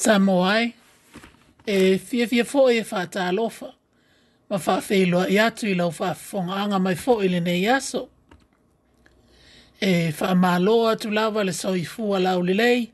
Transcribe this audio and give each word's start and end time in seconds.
Samoai, 0.00 0.74
e 1.66 1.98
fia 1.98 2.26
fia 2.26 2.44
fo 2.48 2.62
e 2.72 2.78
wha 2.88 3.02
tā 3.06 3.26
lofa. 3.36 3.66
Ma 4.48 4.56
wha 4.56 4.76
whiloa 4.80 5.26
i 5.28 5.36
atu 5.38 5.66
i 5.68 5.74
lau 5.76 5.92
wha 5.92 6.14
whonga 6.16 6.54
anga 6.56 6.78
mai 6.80 6.94
fo 6.96 7.18
i 7.20 7.28
lene 7.28 7.52
i 7.60 7.66
aso. 7.68 8.00
E 9.80 9.90
wha 10.20 10.28
mālo 10.34 10.76
atu 10.88 11.10
lawa 11.12 11.44
le 11.44 11.52
sau 11.52 11.76
i 11.76 11.84
fua 11.84 12.18
lau 12.20 12.40
li 12.42 12.54
lei, 12.56 12.86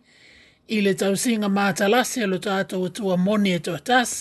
i 0.69 0.81
le 0.83 0.95
tau 1.03 1.15
singa 1.17 1.49
mātalasi 1.59 2.27
alo 2.27 2.41
tātou 2.49 2.91
tua 2.91 3.15
moni 3.17 3.55
e 3.55 3.63
tua 3.69 3.79
tas. 3.79 4.17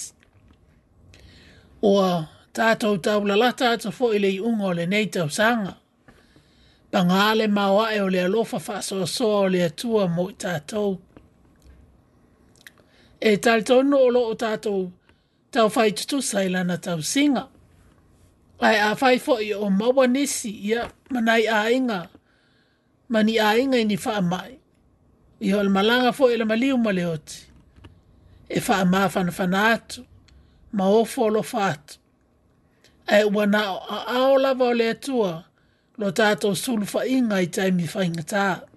Oa 1.81 2.21
tātou 2.53 3.01
tau 3.01 3.25
lalata 3.25 3.71
atu 3.79 3.89
fo 3.97 4.11
i 4.13 4.21
le 4.21 4.29
i 4.35 4.37
ungo 4.51 4.69
le 4.77 4.85
nei 4.91 5.09
tau 5.17 5.25
sanga. 5.39 5.73
Pangale 6.93 7.49
mawae 7.57 7.97
o 8.05 8.07
le 8.13 8.21
alofa 8.29 8.61
wha 8.61 8.77
soa 8.89 9.07
soa 9.15 9.41
o 9.47 9.51
le 9.57 9.65
atua 9.71 10.05
mo 10.07 10.29
i 10.29 10.37
tātou 10.45 10.95
e 13.25 13.37
tal 13.41 13.63
tonu 13.65 13.97
o 14.21 14.33
tātou 14.37 14.91
tau 15.51 15.69
whai 15.73 15.89
tutu 15.97 16.19
sai 16.21 16.43
lana 16.47 16.75
tau 16.77 17.01
singa. 17.01 17.47
Ai 18.61 18.77
a 18.77 18.91
whai 19.01 19.17
fo 19.19 19.39
i 19.41 19.47
o 19.55 19.69
maua 19.73 20.05
nisi 20.07 20.51
ia 20.69 20.83
manai 21.09 21.47
a 21.49 21.63
inga, 21.73 21.99
mani 23.09 23.39
a 23.39 23.55
inga 23.57 23.81
ni 23.85 23.97
wha 23.97 24.21
mai. 24.21 24.51
I 25.41 25.51
ol 25.57 25.73
malanga 25.73 26.13
fo 26.13 26.29
i 26.29 26.37
la 26.37 26.45
maliu 26.45 26.77
male 26.77 27.05
oti. 27.15 27.41
E 28.49 28.61
wha 28.67 28.85
maa 28.85 29.09
whana 29.09 29.31
whana 29.31 29.63
atu, 29.73 30.05
ma 30.71 30.85
o 30.89 31.01
folo 31.05 31.41
whātu. 31.41 31.97
Ai 33.07 33.23
ua 33.25 33.47
na 33.47 33.63
o 33.73 33.79
a 33.97 34.03
aola 34.19 34.53
vau 34.53 34.69
le 34.73 34.91
atua, 34.93 35.33
lo 35.97 36.11
tātou 36.11 36.53
sulu 36.55 36.85
wha 36.93 37.07
inga 37.17 37.41
i 37.41 37.47
taimi 37.49 37.89
whaingataa. 37.89 38.74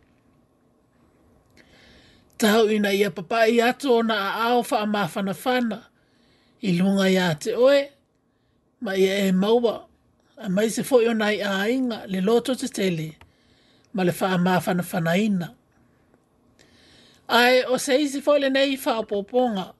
Tau 2.38 2.70
ina 2.70 2.92
ia 2.94 3.10
papa 3.10 3.48
i 3.50 3.58
ato 3.60 3.96
ona 3.98 4.14
a 4.14 4.30
ao 4.46 4.62
wha 4.62 4.86
ma 4.86 5.06
whana 5.08 5.34
whana. 5.34 5.82
I 6.62 6.72
lunga 6.78 7.08
ia 7.10 7.34
te 7.34 7.52
oe, 7.54 7.90
ma 8.80 8.92
ia 8.94 9.26
e 9.26 9.32
maua. 9.32 9.86
A 10.38 10.48
mai 10.48 10.68
se 10.70 10.82
fwoi 10.82 11.08
ona 11.10 11.32
i 11.34 11.42
a 11.42 11.66
inga 11.66 12.06
le 12.06 12.20
loto 12.20 12.54
te 12.54 12.68
tele, 12.68 13.10
ma 13.92 14.04
le 14.04 14.12
wha 14.20 14.38
ma 14.38 14.60
whana 14.64 14.82
whana 14.84 15.16
ina. 15.18 15.48
Ai, 17.28 17.64
o 17.66 17.76
se 17.78 17.98
isi 18.02 18.20
fwoi 18.22 18.38
le 18.40 18.48
nei 18.50 18.78
wha 18.84 19.02
poponga. 19.02 19.74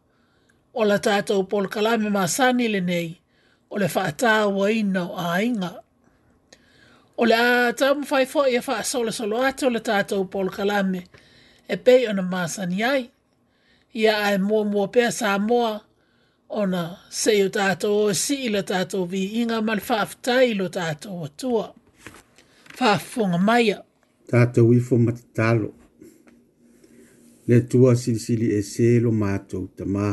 O 0.75 0.83
la 0.85 0.99
tātou 0.99 1.47
pol 1.47 1.69
kalame 1.71 2.11
ma 2.11 2.27
sani 2.27 2.67
le 2.69 2.81
nei, 2.81 3.15
o 3.71 3.79
le 3.79 3.87
wha 3.87 4.09
atāua 4.11 4.73
ina 4.75 5.05
o 5.07 5.15
a 5.15 5.39
inga. 5.43 5.71
O 7.19 7.25
le 7.25 7.39
a 7.39 7.73
tamu 7.73 8.03
fai 8.03 8.27
fwoi 8.27 8.51
e 8.59 8.67
wha 8.67 8.79
asole 8.83 9.13
solo 9.15 9.39
ato 9.47 9.71
le 9.71 9.79
tātou 9.79 10.27
pol 10.27 10.27
kalame. 10.27 10.27
O 10.27 10.27
le 10.27 10.27
tātou 10.27 10.31
pol 10.33 10.55
kalame 10.59 11.05
e 11.73 11.77
pei 11.77 12.07
ona 12.09 12.23
māsani 12.23 12.81
yai 12.81 13.09
Ia 13.95 14.17
ai 14.27 14.37
mo 14.39 14.61
mua 14.69 14.89
pēr 14.95 15.13
sā 15.17 15.31
moa 15.41 15.71
ona 16.63 16.83
seio 17.13 17.49
tātou 17.53 18.05
o 18.05 18.13
si 18.17 18.37
ila 18.49 18.61
tātou 18.69 19.07
vi 19.09 19.23
inga 19.43 19.63
mal 19.65 19.81
whaafutai 19.81 20.51
ilo 20.53 20.67
tātou 20.75 21.25
o 21.25 21.29
tua. 21.41 21.65
Whaafunga 22.77 23.41
maia. 23.41 23.79
Tātou 24.29 24.75
ifo 24.77 24.99
matatalo. 25.01 25.73
Le 27.49 27.61
tua 27.73 27.95
silisili 27.97 28.53
e 28.55 28.61
selo 28.69 29.11
mātou 29.25 29.71
ta 29.73 29.89
mā. 29.89 30.13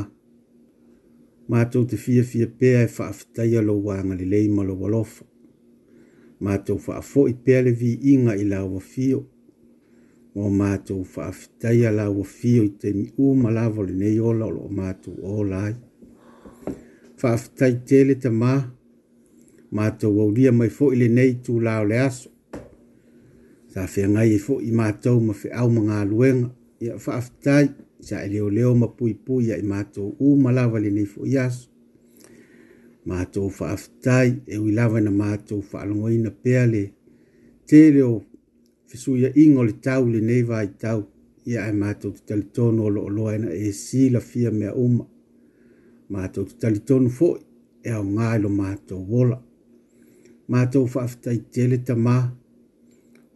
Mātou 1.51 1.85
te 1.91 1.99
fia 1.99 2.23
fia 2.23 2.47
pēr 2.47 2.79
e 2.79 2.87
lo 2.87 3.01
whaafutai 3.03 3.49
alo 3.59 3.75
wānga 3.89 4.17
li 4.21 4.31
leima 4.33 4.63
lo 4.63 4.79
walofa. 4.85 5.27
Mātou 6.39 6.79
whaafo 6.87 7.27
i 7.29 7.35
pēr 7.35 7.65
le 7.67 7.71
vi 7.75 7.97
inga 8.15 8.39
ila 8.39 8.63
wa 8.65 8.79
fio 8.81 9.25
o 10.35 10.49
mātou 10.51 11.05
whaafitai 11.13 11.85
a 11.87 11.91
lau 11.95 12.23
fio 12.27 12.63
i 12.67 12.71
te 12.81 12.91
mi 12.93 13.05
uma 13.23 13.51
lavo 13.55 13.85
le 13.87 13.93
nei 13.95 14.17
ola 14.19 14.45
o 14.49 14.53
lo 14.55 14.65
mātou 14.79 15.15
o 15.35 15.43
lai. 15.51 15.75
Whaafitai 17.21 17.77
tele 17.89 18.17
ta 18.23 18.29
mā, 18.41 18.55
mātou 19.71 20.19
au 20.23 20.33
ria 20.35 20.51
mai 20.51 20.67
fo 20.77 20.89
i 20.91 20.99
le 21.03 21.07
nei 21.19 21.37
tū 21.45 21.55
lau 21.67 21.87
le 21.91 22.01
aso. 22.07 22.29
Sa 23.71 23.87
whea 23.93 24.07
ngai 24.11 24.29
e 24.35 24.39
fo 24.45 24.59
i 24.59 24.73
mātou 24.81 25.23
ma 25.27 25.33
whea 25.41 25.55
au 25.63 25.69
mga 25.77 26.01
luenga, 26.11 26.51
ia 26.83 26.99
whaafitai 26.99 27.71
sa 28.07 28.19
e 28.25 28.27
leo 28.33 28.51
leo 28.57 28.73
ma 28.81 28.91
pui 28.97 29.15
pui 29.25 29.47
i 29.55 29.63
mātou 29.63 30.11
uma 30.19 30.51
lavo 30.59 30.83
le 30.83 30.91
nei 30.97 31.07
fo 31.15 31.23
i 31.25 31.37
aso. 31.47 31.69
Mātou 33.07 33.47
whaafitai 33.47 34.37
e 34.51 34.59
ui 34.59 34.75
lava 34.75 34.99
na 34.99 35.11
mātou 35.15 35.63
whaalongoina 35.71 36.35
pēale, 36.43 36.89
te 37.65 37.85
leo 37.95 38.19
te 38.95 38.99
suia 39.01 39.29
inga 39.35 39.59
o 39.59 39.63
le 39.67 39.73
tau 39.83 40.03
le 40.13 40.19
nei 40.29 40.43
vai 40.51 40.67
tau 40.83 41.01
ia 41.51 41.61
e 41.71 41.73
mātou 41.81 42.11
te 42.15 42.21
talitono 42.29 42.81
o 42.87 42.91
loo 42.95 43.09
loa 43.17 43.33
ina 43.35 43.49
e 43.51 43.71
si 43.73 44.09
la 44.13 44.19
fia 44.29 44.51
mea 44.59 44.71
uma 44.85 45.05
mātou 46.13 46.45
te 46.49 46.55
talitono 46.61 47.09
fo 47.17 47.29
e 47.89 47.91
au 47.97 48.03
ngai 48.15 48.37
lo 48.43 48.49
mātou 48.61 48.99
wola 49.11 49.37
mātou 50.51 50.83
whaafitai 50.93 51.39
tele 51.53 51.77
ta 51.87 51.95
mā 52.05 52.15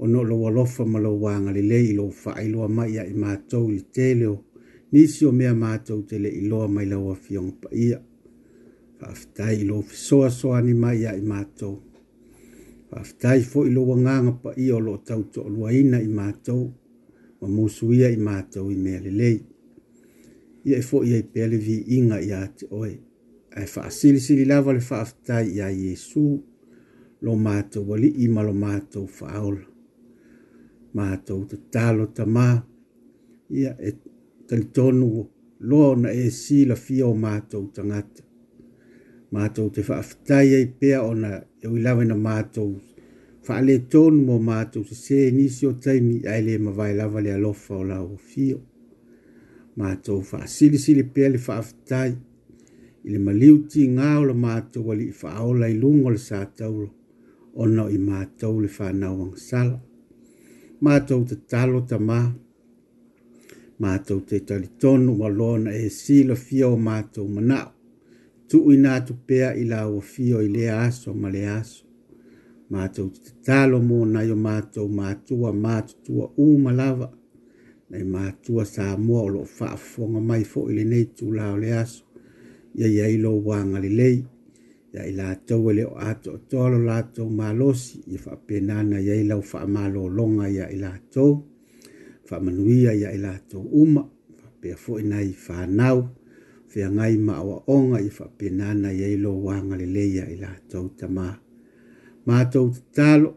o 0.01 0.07
no 0.11 0.23
lo 0.29 0.35
walofa 0.43 0.85
ma 0.91 0.99
lo 1.05 1.11
wanga 1.25 1.51
le 1.57 1.61
lei 1.73 1.91
lo 1.99 2.05
whaailoa 2.21 2.67
mai 2.77 2.89
ia 2.95 3.03
i 3.13 3.15
mātou 3.23 3.67
le 3.75 3.81
tele 3.95 4.27
o 4.35 4.37
nisi 4.93 5.25
o 5.29 5.33
mea 5.39 5.53
mātou 5.65 6.05
te 6.09 6.15
i 6.29 6.35
iloa 6.41 6.67
mai 6.75 6.87
la 6.91 6.97
fiong 7.25 7.51
pa 7.61 7.69
ia 7.87 7.99
whaafitai 9.01 9.59
lo 9.69 9.81
fisoa 9.91 10.29
soani 10.39 10.73
mai 10.83 10.97
ia 11.03 11.11
i 11.21 11.23
mātou 11.33 11.75
faafetai 12.89 13.39
foʻi 13.51 13.69
lou 13.75 13.91
agaga 13.93 14.31
paia 14.43 14.75
o 14.75 14.79
loo 14.87 14.97
tautoʻaluaina 15.07 15.97
i 16.07 16.09
matou 16.19 16.63
ma 17.39 17.47
musuia 17.57 18.09
i 18.17 18.19
matou 18.27 18.71
i 18.75 18.77
mea 18.85 18.99
lelei 19.05 19.37
ia 20.67 20.77
e 20.81 20.85
foʻi 20.89 21.13
ai 21.17 21.23
pea 21.33 21.47
le 21.51 21.57
viiga 21.65 22.17
iā 22.29 22.39
te 22.57 22.65
oe 22.79 22.93
ae 23.57 23.65
faasilisili 23.73 24.45
lava 24.51 24.73
le 24.75 24.79
faafetai 24.91 25.45
iā 25.55 25.67
iesu 25.81 26.27
lo 27.25 27.35
matou 27.47 27.93
alii 27.95 28.27
ma 28.35 28.43
lo 28.49 28.53
matou 28.65 29.05
faaola 29.19 29.63
matou 30.99 31.45
tatalo 31.51 32.05
tamā 32.17 32.47
ia 33.59 33.75
e 33.89 33.91
talitonu 34.47 35.09
loa 35.69 35.89
ona 35.95 36.09
e 36.23 36.25
silafia 36.41 37.05
o 37.13 37.15
matou 37.27 37.69
tagata 37.77 38.23
matou 39.35 39.69
te 39.75 39.81
faafetai 39.89 40.47
ai 40.57 40.65
pea 40.81 40.99
ona 41.11 41.31
e 41.61 41.67
o 41.67 41.75
ilawe 41.77 42.05
na 42.05 42.15
mātou. 42.15 42.77
Fa 43.43 43.57
ale 43.59 43.79
tonu 43.91 44.21
mo 44.23 44.39
mātou 44.39 44.85
se 44.87 44.95
se 44.95 45.19
nisi 45.35 45.67
o 45.67 45.73
taimi 45.83 46.21
a 46.27 46.37
ele 46.39 46.57
ma 46.63 46.71
vai 46.75 46.93
lava 46.95 47.21
le 47.21 47.31
alofa 47.35 47.75
o 47.79 47.83
lao 47.83 48.15
fio. 48.31 48.59
Mātou 49.77 50.23
fa 50.29 50.45
sili 50.47 50.77
sili 50.79 51.03
pele 51.03 51.37
fa 51.39 51.59
aftai. 51.59 52.15
Ile 53.03 53.19
maliuti 53.23 53.85
ngā 53.95 54.11
o 54.19 54.25
la 54.29 54.33
mātou 54.45 54.85
wali 54.89 55.07
i 55.11 55.15
fa 55.15 55.33
aola 55.41 55.69
i 55.71 55.77
lungo 55.79 56.09
le 56.13 56.19
sātauro. 56.23 56.89
Ono 57.55 57.87
i 57.91 57.97
mātou 57.99 58.61
le 58.61 58.67
fa 58.71 58.91
nao 58.93 59.23
ang 59.25 59.37
sala. 59.37 59.79
Mātou 60.85 61.25
te 61.27 61.39
talo 61.49 61.81
ta 61.89 61.99
maa. 61.99 62.29
Mātou 63.79 64.19
te 64.27 64.39
tali 64.47 64.67
tonu 64.79 65.17
wa 65.21 65.31
lona 65.31 65.71
e 65.75 65.87
sila 65.95 66.35
fio 66.35 66.75
mātou 66.79 67.27
manao 67.27 67.75
tu 68.49 68.57
i 68.73 68.75
nga 68.83 68.93
tu 69.05 69.13
pea 69.27 69.49
i 69.61 69.63
la 69.71 69.79
o 69.95 69.99
fio 70.11 70.37
i 70.47 70.49
le 70.55 70.63
aso 70.85 71.09
ma 71.21 71.29
le 71.35 71.43
aso. 71.59 71.83
Mātou 72.73 73.07
te 73.25 73.31
talo 73.45 73.77
mō 73.89 73.99
na 74.13 74.21
yo 74.29 74.35
mātou 74.47 74.89
mātua 74.99 75.51
mātutua 75.65 76.27
u 76.43 76.47
malawa. 76.63 77.07
Nei 77.89 78.03
mātua 78.15 78.65
sa 78.73 78.91
mua 79.05 79.21
o 79.27 79.29
lo 79.35 79.43
whaafonga 79.57 80.21
mai 80.29 80.43
fo 80.51 80.65
i 80.69 80.75
le 80.79 80.83
nei 80.91 81.05
tu 81.17 81.29
la 81.37 81.51
o 81.53 81.57
le 81.61 81.71
aso. 81.83 82.03
Ia 82.77 82.87
ia 82.95 83.07
i 83.15 83.21
lo 83.21 83.31
wanga 83.47 83.81
le 83.85 83.89
lei. 84.01 84.19
Ia 84.93 85.05
i 85.05 85.13
la 85.19 85.29
tau 85.47 85.69
e 85.69 85.73
le 85.79 85.85
o 85.91 85.95
ato 86.11 86.33
o 86.37 86.41
tolo 86.51 86.81
la 86.89 86.99
tau 87.13 87.29
mālosi. 87.41 88.03
Ia 88.13 88.21
wha 88.27 88.37
penana 88.47 89.01
ia 89.01 89.17
i 89.17 89.25
lau 89.29 89.41
wha 89.51 89.65
mālo 89.75 90.07
longa 90.19 90.49
ia 90.49 90.69
i 90.73 90.77
la 90.81 90.93
tau. 91.13 91.39
Wha 92.29 92.39
manuia 92.45 92.93
ia 92.97 93.13
i 93.13 93.17
la 93.25 93.35
tau 93.49 93.65
uma. 93.83 94.05
Pea 94.61 94.77
fo 94.77 94.97
i 94.99 95.05
nei 95.05 95.33
whanau. 95.33 96.05
Pea 96.07 96.17
fia 96.69 96.87
ngai 96.91 97.17
ma 97.17 97.33
awa 97.41 97.55
onga 97.77 97.97
i 98.07 98.09
fa 98.17 98.25
penana 98.37 98.89
ye 98.99 99.09
lo 99.23 99.31
wanga 99.47 99.75
le 99.81 99.87
leia 99.95 100.23
i 100.33 100.35
la 100.43 100.51
tau 100.71 100.85
tama. 100.99 101.27
Ma 102.27 102.35
tau 102.53 102.67
talo, 102.95 103.29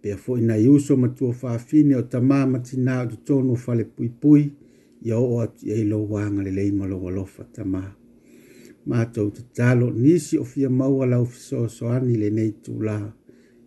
pe 0.00 0.10
fo 0.22 0.32
ina 0.40 0.56
yuso 0.66 0.92
ma 1.02 1.08
tua 1.16 1.32
fa 1.40 1.58
fine 1.68 1.94
o 2.02 2.04
tama 2.12 2.38
ma 2.52 2.58
tina 2.66 2.94
du 3.10 3.16
tonu 3.26 3.52
fa 3.64 3.72
le 3.78 3.84
pui 3.94 4.08
pui 4.22 4.42
i 5.06 5.10
o 5.20 5.22
o 5.32 5.34
ati 5.44 5.62
ye 5.70 5.84
lo 5.90 5.98
wanga 6.12 6.40
le 6.46 6.50
leima 6.58 6.84
lo 6.90 6.96
walofa 7.04 7.42
tama. 7.56 7.82
Ma 8.88 8.98
tau 9.14 9.28
talo, 9.56 9.86
nisi 10.02 10.34
o 10.42 10.44
fia 10.52 10.68
maua 10.78 11.04
lau 11.12 11.24
fiso 11.32 11.58
so 11.76 11.84
ani 11.96 12.14
le 12.22 12.28
nei 12.38 12.52
tu 12.64 12.72
la 12.86 12.96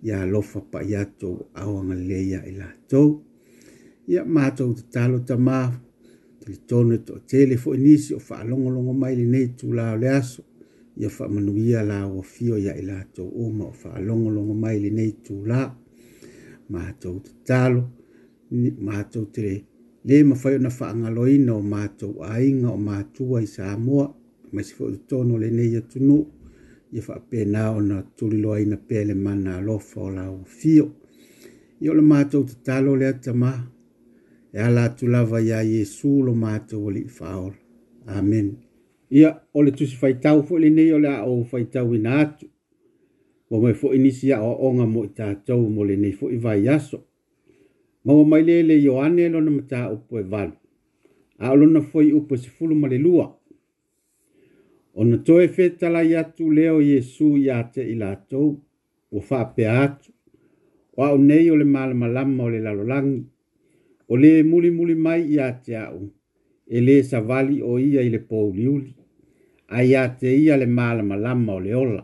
ya 0.07 0.17
lofa 0.33 0.59
pa 0.71 0.79
yato 0.91 1.29
awa 1.61 1.79
ngale 1.87 2.05
leia 2.11 2.39
i 2.51 2.53
la 2.59 2.69
tau. 2.89 3.09
Ia 4.13 4.21
ma 4.33 4.45
tau 4.57 4.71
talo 4.93 5.17
tama 5.29 5.59
pitone 6.49 6.97
to 7.05 7.13
o 7.17 7.19
tele 7.29 7.55
fo 7.63 7.69
inisi 7.81 8.13
o 8.17 8.19
faa 8.29 8.43
longo 8.49 8.69
longo 8.75 8.93
mai 9.01 9.13
li 9.19 9.25
nei 9.33 9.47
tu 9.59 9.65
lao 9.79 9.95
le 10.03 10.09
aso 10.19 10.41
ia 11.01 11.09
fa 11.17 11.25
manuia 11.33 11.79
la 11.91 11.97
o 12.19 12.21
fio 12.33 12.55
ia 12.65 12.73
ila 12.81 12.97
to 13.15 13.23
uma 13.43 13.63
fa 13.71 13.77
faa 13.93 13.99
longo 14.07 14.29
longo 14.35 14.53
mai 14.63 14.77
li 14.83 14.89
nei 14.99 15.11
tu 15.25 15.35
la 15.49 15.59
mātou 16.73 17.15
te 17.25 17.31
talo 17.49 17.81
mātou 18.87 19.25
te 19.33 19.41
le 19.47 19.55
le 20.09 20.17
mawhai 20.29 20.53
o 20.57 20.59
na 20.65 20.69
faa 20.79 20.91
ngaloina 20.99 21.51
o 21.61 21.63
mātou 21.73 22.11
ainga 22.33 22.69
o 22.77 22.79
mātua 22.89 23.37
i 23.45 23.47
Samoa 23.55 24.05
mai 24.53 24.63
si 24.67 24.73
fo 24.77 24.85
tono 25.09 25.33
le 25.43 25.49
nei 25.57 25.69
ia 25.73 25.81
tunu 25.91 26.17
ia 26.95 27.01
faa 27.07 27.21
pēna 27.31 27.63
o 27.77 27.79
na 27.89 27.97
tuliloa 28.17 28.57
ina 28.65 28.77
pēle 28.89 29.13
mana 29.25 29.53
lo 29.67 29.77
fo 29.89 30.03
la 30.15 30.25
o 30.39 30.41
fio 30.61 30.87
Yo 31.85 31.91
le 31.97 32.03
mātou 32.11 32.43
te 32.49 32.55
talo 32.67 32.91
le 32.99 33.05
atamaa 33.13 33.55
e 34.53 34.59
ala 34.61 34.83
atu 34.89 35.07
lava 35.07 35.41
iā 35.45 35.59
iesu 35.63 36.21
lo 36.25 36.33
matou 36.35 36.89
alii 36.89 37.07
faaola 37.17 37.53
amen 38.19 38.47
ia 39.19 39.31
o 39.53 39.61
le 39.65 39.71
tusi 39.77 39.95
faitau 40.01 40.41
foʻi 40.47 40.59
lenei 40.63 40.91
o 40.97 40.99
le 41.03 41.09
a 41.09 41.21
ou 41.25 41.43
faitauina 41.51 42.11
atu 42.23 42.47
ua 43.49 43.59
mai 43.63 43.73
foʻi 43.81 43.97
nisi 44.03 44.27
aʻoaʻoga 44.37 44.85
mo 44.93 45.03
i 45.05 45.09
tatou 45.17 45.63
mo 45.75 45.85
lenei 45.89 46.13
foʻi 46.19 46.37
vaiaso 46.45 46.97
maua 48.05 48.25
mai 48.31 48.41
lē 48.47 48.55
le 48.69 48.75
ioane 48.85 49.29
lona 49.33 49.51
mataupu 49.57 50.11
e 50.21 50.25
valu 50.31 50.53
a 51.41 51.45
o 51.53 51.55
lona 51.59 51.81
foi 51.91 52.07
upu 52.19 52.33
sefulu 52.43 52.75
ma 52.81 52.87
le 52.91 52.97
lua 53.05 53.27
ona 54.99 55.17
toe 55.25 55.45
fetalai 55.55 56.13
atu 56.21 56.45
lea 56.57 56.73
o 56.77 56.81
iesu 56.81 57.27
iā 57.43 57.59
te 57.73 57.81
i 57.93 57.95
latou 58.01 58.49
ua 59.11 59.21
faapea 59.27 59.73
atu 59.85 60.09
o 60.95 60.99
aʻu 61.07 61.17
nei 61.29 61.45
o 61.53 61.55
le 61.61 61.65
malamalama 61.75 62.41
o 62.45 62.49
le 62.53 62.59
lalolagi 62.65 63.19
o 64.09 64.17
le 64.17 64.43
muli 64.43 64.71
muli 64.73 64.95
mai 64.95 65.21
ia 65.33 65.47
te 65.63 65.77
au, 65.77 66.01
e 66.67 66.77
le 66.85 66.95
sa 67.09 67.19
vali 67.29 67.57
o 67.61 67.77
ia 67.79 68.01
i 68.01 68.09
le 68.13 68.19
pouli 68.29 68.65
uli, 68.75 68.91
a 69.67 69.85
ia 69.89 70.03
te 70.19 70.29
ia 70.45 70.55
le 70.61 70.65
malama 70.77 71.15
lama 71.25 71.51
o 71.53 71.59
le 71.65 71.73
ola. 71.83 72.03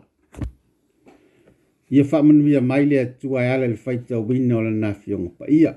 Ia 1.95 2.03
whamanuia 2.09 2.61
mai 2.69 2.83
le 2.89 2.97
atua 3.05 3.39
e 3.45 3.49
ala 3.53 3.67
le 3.67 3.75
faita 3.83 4.15
wina 4.27 4.53
o 4.57 4.61
le 4.67 4.71
nafionga 4.83 5.31
pa 5.37 5.45
ia. 5.59 5.71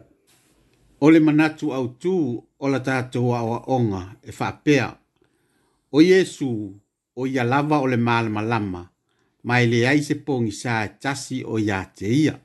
O 1.04 1.10
le 1.12 1.20
manatu 1.26 1.66
au 1.76 1.86
tū 2.02 2.14
o 2.60 2.66
la 2.72 2.80
tātou 2.88 3.28
awa 3.40 3.58
onga 3.76 4.02
e 4.22 4.30
whapea. 4.38 4.86
O 5.96 6.02
Yesu 6.10 6.50
o 7.18 7.22
ia 7.32 7.44
lava 7.52 7.76
o 7.80 7.86
le 7.86 7.96
malama 8.06 8.42
lama, 8.42 8.82
mai 9.48 9.64
le 9.70 9.80
aise 9.92 10.14
pōngi 10.26 10.52
sa 10.62 10.74
e 10.86 10.90
tasi 11.02 11.36
o 11.52 11.56
ia 11.58 11.80
te 11.96 12.08
ia 12.24 12.36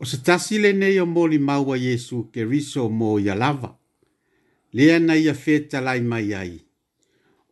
o 0.00 0.04
se 0.04 0.18
tasi 0.22 0.58
lenei 0.58 0.98
o 1.00 1.06
moli 1.06 1.38
maua 1.38 1.76
iesu 1.78 2.18
keriso 2.32 2.88
mo 2.90 3.18
ia 3.18 3.34
lava 3.34 3.78
lea 4.72 4.98
na 5.00 5.14
ia 5.16 5.34
fetalai 5.34 6.00
mai 6.00 6.34
ai 6.34 6.52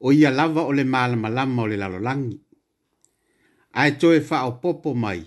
o 0.01 0.13
ia 0.13 0.31
lava 0.31 0.63
o 0.67 0.73
le 0.73 0.85
malamalama 0.85 1.63
o 1.63 1.67
le 1.71 1.77
lalolagi 1.83 2.37
ae 3.81 3.91
toe 4.01 4.21
faaopoopo 4.29 4.91
mai 5.05 5.23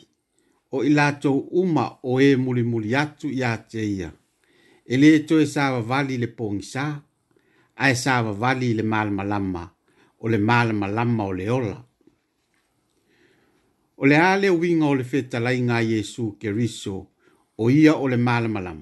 o 0.75 0.83
i 0.83 0.89
latou 0.97 1.37
uma 1.61 1.85
o 2.03 2.19
ē 2.21 2.27
e 2.35 2.41
mulimuli 2.43 2.91
atu 3.03 3.27
iā 3.39 3.51
te 3.69 3.81
ia 3.97 4.09
e 4.91 4.93
lē 5.01 5.11
toe 5.27 5.45
sa 5.53 5.63
vavali 5.75 6.15
le 6.23 6.27
pogisā 6.37 6.85
ae 7.83 7.93
sa 8.03 8.13
vavali 8.27 8.67
i 8.71 8.75
le 8.77 8.83
malamalama 8.83 9.63
o 10.23 10.25
le 10.33 10.37
malamalama 10.49 11.23
o 11.29 11.33
le 11.39 11.47
ola 11.51 11.84
o 13.97 14.05
le 14.05 14.15
ale 14.17 14.49
winga 14.49 14.85
o 14.91 14.95
le 14.95 15.03
feta 15.03 15.39
lai 15.39 15.59
ngā 15.63 15.77
Yesu 15.87 16.35
ke 16.39 16.51
riso 16.51 16.95
o 17.57 17.69
ia 17.71 17.93
o 17.95 18.07
le 18.11 18.17
malamalam. 18.19 18.81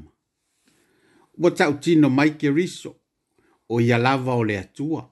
Ua 1.38 1.50
tau 1.54 1.78
tino 1.80 2.10
mai 2.10 2.34
ke 2.38 2.50
riso 2.50 2.92
o 3.70 3.80
ia 3.82 3.98
lava 3.98 4.34
o 4.34 4.44
le 4.44 4.58
atua. 4.58 5.06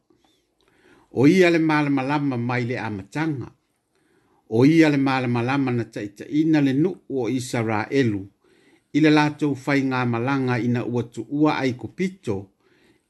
O 1.12 1.27
ia 1.27 1.50
le 1.50 1.60
malamalama 1.60 2.38
mai 2.38 2.65
le 2.65 2.77
amatanga. 2.79 3.50
O 4.50 4.65
ia 4.65 4.89
le 4.89 4.98
malamalama 4.98 5.72
na 5.72 5.86
taita 5.86 6.25
ina 6.27 6.62
le 6.62 6.74
nuu 6.74 6.98
o 7.10 7.29
isa 7.29 7.62
rā 7.62 7.86
elu. 7.89 8.22
I 8.93 9.00
le 9.00 9.10
lātou 9.10 9.53
fai 9.55 9.81
ngā 9.88 10.01
malanga 10.05 10.58
ina 10.60 10.81
ua 10.86 11.03
tuua 11.08 11.55
ai 11.62 11.74
kupito 11.79 12.50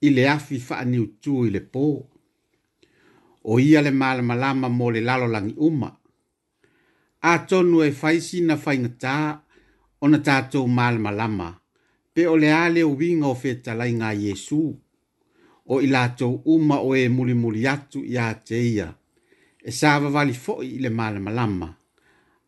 i 0.06 0.10
le 0.14 0.28
afi 0.30 0.60
faani 0.60 1.00
utu 1.00 1.46
i 1.48 1.50
le 1.50 1.60
pō. 1.64 1.88
O 3.44 3.58
ia 3.60 3.82
le 3.82 3.92
malamalama 3.92 4.68
mō 4.70 4.92
le 4.94 5.02
lalolangi 5.02 5.56
umaa 5.58 5.96
a 7.30 7.40
tonu 7.50 7.78
e 7.84 7.90
faisi 8.02 8.38
na 8.48 8.56
faingata 8.64 9.16
o 10.02 10.06
na 10.12 10.18
tātou 10.28 10.66
malama 10.78 11.50
pe 12.14 12.26
ole 12.34 12.50
ale 12.64 12.82
o 12.84 12.92
winga 13.00 13.28
o 13.30 13.36
whetalai 13.42 13.94
ngā 14.00 14.10
Yesu, 14.24 14.62
o 15.74 15.78
ilato 15.86 16.28
uma 16.54 16.80
o 16.82 16.96
e 16.98 17.08
muli 17.10 17.34
muli 17.38 17.62
atu 17.74 18.00
i 18.14 18.18
a 18.18 18.26
te 18.48 18.60
e 19.68 19.72
sāwa 19.80 20.10
wali 20.16 20.34
fōi 20.34 20.66
i 20.76 20.80
le 20.84 20.90
malamalama, 20.90 21.68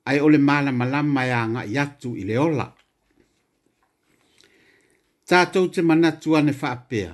ai 0.09 0.17
ole 0.19 0.37
le 0.41 0.43
malamalama 0.43 1.21
i 1.21 1.29
e 1.29 1.33
a 1.39 1.43
ngā 1.53 1.61
i 1.73 1.77
atu 1.83 2.15
i 2.17 2.23
le 2.27 2.37
ola. 2.39 2.65
Tātou 5.29 5.69
te 5.73 5.81
manatu 5.85 6.35
ane 6.37 6.51
whaapea, 6.51 7.11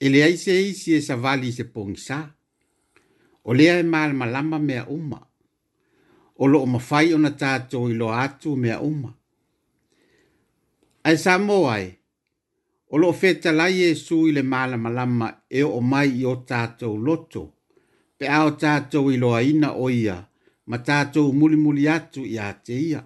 e 0.00 0.08
le 0.08 0.22
aise 0.24 0.52
eisi 0.64 0.96
e 0.96 1.00
sa 1.04 1.16
wali 1.20 1.52
se 1.52 1.64
pōngisā, 1.68 2.18
o 3.44 3.52
lea 3.52 3.78
e 3.78 3.82
malamalama 3.86 4.58
mea 4.58 4.88
uma, 4.88 5.20
o 6.40 6.46
loo 6.50 6.66
mawhai 6.66 7.08
o 7.14 7.18
na 7.22 7.30
tātou 7.40 7.90
i 7.92 7.98
lo 7.98 8.10
atu 8.12 8.56
mea 8.56 8.78
uma. 8.82 9.12
Ai 11.04 11.16
sa 11.20 11.36
mō 11.38 11.58
ai, 11.70 11.88
o 12.90 12.98
loo 12.98 13.12
feta 13.14 13.52
lai 13.52 13.82
e 13.88 13.92
sui 13.94 14.32
le 14.34 14.42
mala 14.42 14.76
malama 14.76 15.28
e 15.58 15.62
o 15.62 15.80
mai 15.80 16.08
i 16.20 16.24
o 16.26 16.34
tātou 16.52 16.94
loto, 17.06 17.42
pe 18.18 18.26
ao 18.38 18.50
tātou 18.64 19.12
i 19.14 19.20
loa 19.22 19.40
ina 19.42 19.70
o 19.84 19.90
ia, 19.90 20.16
ma 20.66 20.76
tātou 20.88 21.32
muli 21.38 21.56
muli 21.60 21.86
atu 21.96 22.24
i 22.26 22.38
a 22.40 22.50
te 22.64 22.76
ia. 22.90 23.02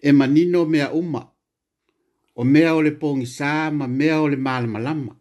E 0.00 0.12
manino 0.12 0.62
mea 0.72 0.92
uma, 0.94 1.22
o 2.38 2.44
mea 2.44 2.76
o 2.78 2.82
le 2.86 2.92
pōngi 3.00 3.26
sā 3.26 3.72
ma 3.74 3.88
mea 3.98 4.20
o 4.22 4.28
le 4.30 4.36
mala 4.46 4.68
malama, 4.74 5.16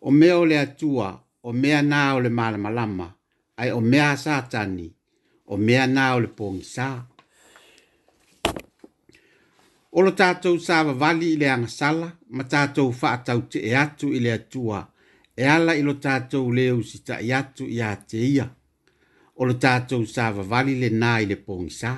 o 0.00 0.10
mea 0.10 0.38
o 0.40 0.44
le 0.50 0.58
atua, 0.58 1.14
o 1.42 1.52
mea 1.52 1.78
nā 1.82 2.02
o 2.16 2.20
le 2.24 2.28
mala 2.34 2.58
malama, 2.58 3.06
lama 3.06 3.14
ai 3.60 3.72
o 3.72 3.80
mea 3.80 4.16
satani, 4.16 4.86
o 5.52 5.56
mea 5.66 5.84
nā 5.96 6.04
o 6.16 6.20
le 6.24 6.28
pōngi 6.38 6.64
sā. 6.76 6.88
O 9.92 10.02
lo 10.06 10.12
tātou 10.20 10.56
sāwa 10.66 10.94
wali 11.02 11.32
i 11.34 11.40
le 11.42 11.48
angasala, 11.54 12.08
ma 12.36 12.44
tātou 12.52 12.92
whaatau 13.00 13.42
te 13.52 13.58
e 13.68 13.74
atu 13.84 14.12
i 14.16 14.20
le 14.24 14.32
atua, 14.38 14.80
e 15.36 15.44
ala 15.56 15.74
i 15.76 15.82
lo 15.88 15.94
tātou 16.04 16.52
leo 16.56 16.80
si 16.90 17.02
ta 17.06 17.18
i 17.26 17.32
atu 17.40 17.66
i 17.76 17.80
a 17.84 17.92
te 18.12 18.22
ia. 18.32 18.46
O 19.36 19.44
lo 19.50 19.58
tātou 19.66 20.06
sāwa 20.14 20.46
wali 20.54 20.78
le 20.80 20.92
nā 21.02 21.12
i 21.26 21.28
le 21.28 21.36
pōngi 21.44 21.74
sā. 21.82 21.92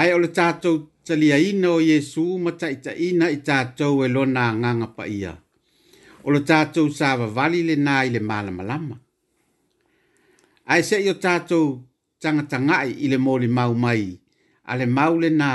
Ai 0.00 0.10
o 0.16 0.18
lo 0.24 0.32
tātou 0.40 0.86
talia 1.06 1.38
ina 1.52 1.70
o 1.76 1.78
Jesu 1.92 2.26
ma 2.42 2.52
ta 2.58 2.72
i 2.74 2.80
ta 2.82 2.94
ina 3.10 3.30
i 3.32 3.38
tātou 3.46 4.02
e 4.02 4.08
lona 4.18 4.50
nganga 4.58 4.90
pa 4.98 5.06
ia. 5.18 5.36
O 6.26 6.34
lo 6.34 6.42
tātou 6.50 6.88
sāwa 6.98 7.30
wali 7.38 7.62
le 7.70 7.78
nā 7.78 8.00
i 8.08 8.16
le 8.16 8.20
malamalama 8.30 8.98
ai 10.66 10.82
se 10.88 10.96
yo 11.06 11.14
tato 11.24 11.58
changa 12.22 12.42
tanga 12.50 12.76
i 12.82 12.90
ile 13.04 13.18
moli 13.26 13.48
mau 13.56 13.72
mai 13.84 14.02
ale 14.70 14.86
maule 14.96 15.28
na 15.40 15.48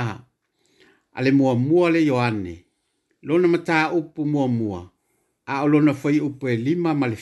ale 1.16 1.30
mua 1.38 1.52
mua 1.66 1.86
le 1.94 2.00
yoane 2.10 2.54
lona 3.26 3.46
mata 3.54 3.78
upu 3.98 4.20
mua 4.32 4.46
mua 4.58 4.80
a 5.50 5.66
lona 5.72 5.92
fai 6.00 6.18
upu 6.28 6.44
e 6.48 6.54
lima 6.66 6.90
male 7.00 7.16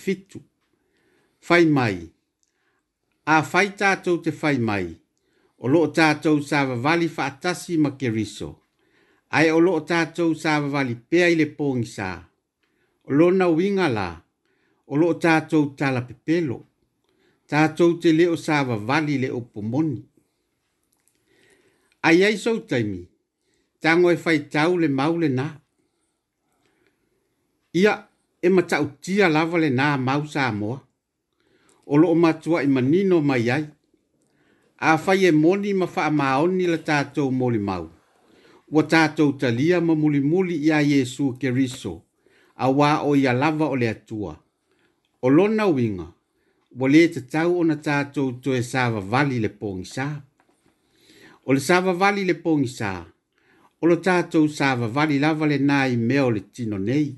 fai 1.46 1.64
mai 1.76 1.96
a 3.24 3.36
fai 3.50 3.68
tato 3.80 4.10
te 4.24 4.30
fai 4.40 4.58
mai 4.68 4.86
o 5.58 5.64
lo 5.72 5.80
tato 5.98 6.30
sa 6.48 6.58
vali 6.84 7.08
fa 7.16 7.22
atasi 7.30 7.72
ma 7.82 7.90
ai 9.36 9.46
o 9.50 9.58
lo 9.64 9.72
tato 9.90 10.24
sa 10.42 10.52
vali 10.72 10.94
pe 11.08 11.18
ai 11.26 11.34
le 11.40 11.46
pongsa 11.58 12.08
o 13.08 13.10
lona 13.18 13.46
wingala 13.56 14.08
o 14.90 14.94
lo 15.00 15.08
tato 15.24 15.58
tala 15.78 16.00
pepelo 16.08 16.56
pe 16.64 16.69
tātou 17.50 17.96
te 18.00 18.12
leo 18.14 18.36
sāwa 18.38 18.76
wali 18.86 19.16
le 19.18 19.28
opo 19.34 19.60
moni. 19.62 19.96
Ai 22.06 22.22
ai 22.24 22.36
sou 22.38 22.60
taimi, 22.70 23.00
tango 23.82 24.12
e 24.12 24.16
fai 24.16 24.38
tau 24.52 24.76
le 24.78 24.88
mau 24.88 25.18
nā. 25.18 25.46
Ia 27.76 27.94
e 28.42 28.48
matau 28.50 28.86
tia 29.00 29.28
lava 29.28 29.58
le 29.60 29.68
nā 29.70 29.96
mau 30.00 30.22
sā 30.26 30.46
moa. 30.54 30.78
O 31.90 31.96
loo 31.98 32.14
matua 32.14 32.62
i 32.62 32.66
manino 32.70 33.18
mai 33.20 33.50
ai. 33.50 33.66
A 34.90 34.94
fai 34.96 35.26
e 35.28 35.32
moni 35.32 35.74
ma 35.74 35.86
faa 35.86 36.10
maoni 36.10 36.66
la 36.66 36.78
tātou 36.86 37.32
moli 37.36 37.58
mau. 37.58 37.90
Wa 38.70 38.82
tātou 38.86 39.34
talia 39.38 39.80
ma 39.80 39.94
muli 39.94 40.20
muli 40.20 40.54
ia 40.68 40.78
Yesu 40.82 41.32
keriso. 41.40 41.56
riso. 41.74 42.02
A 42.54 42.68
wā 42.70 43.00
o 43.04 43.14
ia 43.16 43.32
lava 43.32 43.66
o 43.68 43.74
le 43.74 43.88
atua. 43.88 44.38
O 45.22 45.28
lona 45.30 45.66
winga 45.66 46.14
wo 46.78 46.86
te 47.14 47.20
tau 47.32 47.56
ona 47.60 47.74
tātou 47.86 48.28
to 48.42 48.50
e 48.54 48.60
sāwa 48.62 49.00
wali 49.12 49.40
le 49.42 49.48
pōngi 49.50 49.86
sā. 49.94 50.06
O 51.46 51.52
le 51.52 51.60
sāwa 51.60 51.94
wali 51.98 52.22
le 52.24 52.34
pōngi 52.38 52.68
sā, 52.70 52.90
o 53.80 53.86
lo 53.90 53.96
tātou 53.98 54.46
sāwa 54.46 54.86
wali 54.94 55.18
lava 55.18 55.46
le 55.50 55.58
nā 55.58 55.88
i 55.90 55.96
mea 55.96 56.28
le 56.30 56.40
tino 56.54 56.78
nei, 56.78 57.08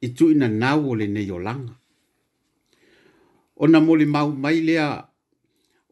i 0.00 0.08
tu 0.16 0.30
ina 0.34 0.48
nāu 0.50 0.88
o 0.90 0.94
le 0.98 1.06
nei 1.06 1.30
o 1.30 1.38
langa. 1.38 1.76
O 3.56 3.66
na 3.70 3.78
mo 3.80 3.94
mau 4.06 4.32
mai 4.32 4.60
lea, 4.66 4.88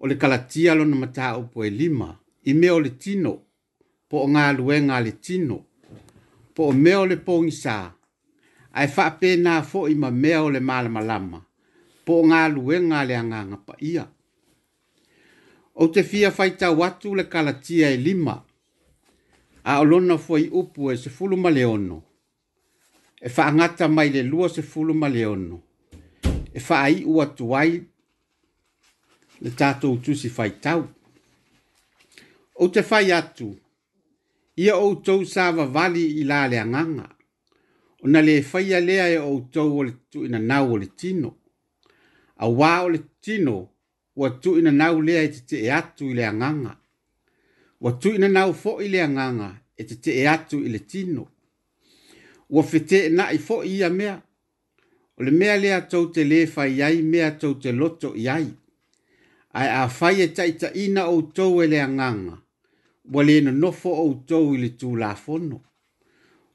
o 0.00 0.06
le 0.06 0.16
kalatia 0.16 0.74
lona 0.74 0.96
mata 0.96 1.36
upo 1.38 1.64
e 1.64 1.70
lima, 1.70 2.16
i 2.44 2.54
mea 2.54 2.76
le 2.80 2.90
tino, 2.98 3.32
po 4.08 4.24
o 4.26 4.26
ngā 4.26 4.50
luenga 4.58 4.98
le 5.00 5.12
tino, 5.20 5.60
po 6.54 6.70
o 6.72 6.72
mea 6.72 7.04
le 7.06 7.16
pōngi 7.22 7.54
sā, 7.54 7.76
ai 8.74 8.86
whaapē 8.88 9.36
nā 9.42 9.60
fo 9.62 9.86
i 9.86 9.94
ma 9.94 10.10
mea 10.10 10.42
o 10.42 10.50
le 10.50 10.60
malamalama. 10.60 11.30
Mala 11.38 11.49
po 12.10 12.16
ngā 12.26 12.38
lue 12.50 12.78
ngā 12.82 13.04
lea 13.06 13.20
ngā 13.22 13.40
ngapa 13.52 13.74
ia. 13.86 14.02
O 15.76 15.86
te 15.94 16.02
fia 16.02 16.32
whaita 16.34 16.72
watu 16.74 17.12
le 17.14 17.24
kalatia 17.30 17.90
e 17.94 18.00
lima, 18.02 18.34
a 19.62 19.76
olona 19.84 20.16
fwai 20.18 20.48
upu 20.60 20.90
e 20.92 20.96
se 20.98 21.10
fulu 21.16 21.36
ma 21.38 21.50
leono. 21.54 22.00
E 23.26 23.30
whaangata 23.36 23.86
mai 23.88 24.10
le 24.10 24.22
lua 24.26 24.48
se 24.50 24.62
fulu 24.66 24.94
ma 24.94 25.08
leono. 25.08 25.60
E 26.52 26.58
whaai 26.58 27.04
ua 27.06 27.26
tuai 27.30 27.78
le 29.40 29.50
tātou 29.54 30.00
tusi 30.02 30.32
whaitau. 30.36 30.88
O 32.58 32.66
te 32.74 32.82
whai 32.90 33.12
atu, 33.12 33.52
ia 34.56 34.74
o 34.76 34.96
tau 34.98 35.22
sāwa 35.22 35.64
vali 35.70 36.08
i 36.20 36.26
lā 36.26 36.42
leanganga. 36.50 37.06
O 38.02 38.08
na 38.10 38.20
le 38.22 38.40
whaia 38.52 38.80
lea 38.80 39.06
e 39.14 39.20
o 39.22 39.36
tau 39.54 39.76
o 39.78 39.84
le 39.86 39.94
tu 40.10 40.26
ina 40.26 40.42
nau 40.42 40.74
o 40.74 40.78
le 40.78 40.90
tino 40.96 41.36
a 42.40 42.48
wao 42.48 42.88
le 42.90 43.00
tino 43.20 43.68
wa 44.16 44.30
tu 44.30 44.58
ina 44.58 44.70
nau 44.70 45.02
lea 45.02 45.22
e 45.24 45.28
te 45.28 45.58
e 45.64 45.70
atu 45.72 46.10
i 46.10 46.14
le 46.14 46.26
anganga. 46.26 46.76
Wa 47.80 47.92
tu 47.92 48.08
ina 48.14 48.28
nau 48.28 48.54
fo 48.54 48.80
i 48.80 48.88
le 48.88 48.98
anganga 49.02 49.48
e 49.76 49.82
te 49.84 50.10
e 50.22 50.26
atu 50.34 50.56
i 50.66 50.78
tino. 50.90 51.28
Wa 52.50 52.62
fete 52.62 52.98
e 53.06 53.08
na 53.08 53.24
i 53.30 53.38
fo 53.38 53.56
i 53.64 53.90
mea. 53.90 54.22
O 55.18 55.22
le 55.22 55.30
mea 55.30 55.56
lea 55.56 55.80
tau 55.82 56.06
te 56.14 56.24
lefa 56.24 56.66
i 56.68 56.82
ai 56.82 57.02
mea 57.02 57.30
tau 57.38 57.54
te 57.54 57.72
loto 57.72 58.14
i 58.16 58.26
ai. 58.28 58.48
a 59.52 59.88
fai 59.88 60.20
e 60.24 60.28
taita 60.36 60.68
ina 60.74 61.06
o 61.06 61.22
tau 61.36 61.62
e 61.62 61.66
le 61.66 61.80
anganga. 61.82 62.36
Wa 63.12 63.22
le 63.22 63.40
na 63.40 63.50
nofo 63.52 63.90
o 64.08 64.14
tau 64.26 64.54
i 64.54 64.56
le 64.58 64.70
la 64.98 65.14
fono. 65.14 65.60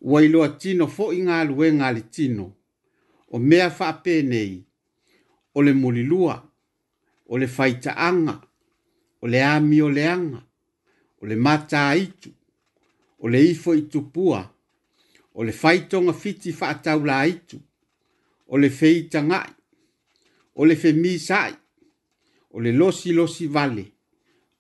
Wa 0.01 0.23
ilo 0.23 0.43
a 0.43 0.49
tino 0.57 0.87
fo 0.87 1.11
i 1.13 1.21
ngā 1.21 1.45
luenga 1.47 1.91
le 1.91 2.01
tino. 2.09 2.53
O 3.31 3.37
mea 3.39 3.69
fa 3.69 3.93
pe 4.03 4.21
o 5.55 5.61
le 5.63 5.73
molilua, 5.73 6.35
o 7.27 7.37
le 7.37 7.47
faitaanga, 7.47 8.39
o 9.21 9.27
le 9.27 9.41
ami 9.43 9.81
o 9.81 9.89
le 9.89 10.05
anga, 10.07 10.41
o 11.21 11.25
le 11.25 11.35
mata 11.35 11.87
itu, 11.95 12.29
o 13.19 13.27
le 13.31 13.41
ifo 13.51 13.73
itupua, 13.75 14.43
o 15.33 15.43
le 15.43 15.51
faitonga 15.51 16.13
fiti 16.13 16.51
faataula 16.53 17.25
itu, 17.27 17.59
o 18.47 18.57
le 18.57 18.69
feitangai, 18.69 19.49
o 20.55 20.65
le 20.65 20.75
femisai, 20.75 21.53
o 22.51 22.59
le 22.59 22.71
losi 22.71 23.13
losi 23.13 23.47
vale, 23.47 23.85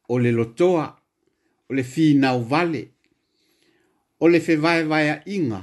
o 0.09 0.19
le 0.19 0.31
lotoa, 0.31 0.87
o 1.69 1.73
le 1.73 1.83
finau 1.83 2.41
vale, 2.43 2.83
o 4.19 4.27
le 4.31 4.39
fevaevaea 4.39 5.19
inga, 5.27 5.59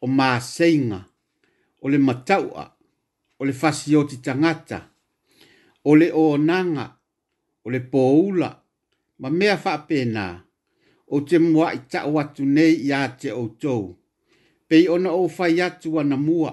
o 0.00 0.06
maaseinga, 0.06 1.04
o 1.82 1.88
le 1.88 1.98
mataua, 1.98 2.77
o 3.38 3.44
le 3.46 3.52
fasi 3.52 3.96
o 3.96 4.04
tangata, 4.04 4.88
ole 5.84 6.06
le 6.06 6.12
o 6.12 6.36
nanga, 6.38 6.96
o 7.64 7.68
poula, 7.90 8.60
ma 9.18 9.30
mea 9.30 9.56
whapena, 9.64 10.42
o 11.10 11.20
te 11.20 11.38
mua 11.38 11.72
i 11.72 11.78
tau 11.90 12.18
atu 12.18 12.44
nei 12.44 12.74
i 12.82 12.92
te 13.20 13.30
o 13.32 13.48
tou, 13.48 13.96
i 14.70 14.88
ona 14.88 15.10
o 15.10 15.28
fai 15.28 15.60
atu 15.60 15.98
ana 16.00 16.16
mua, 16.16 16.52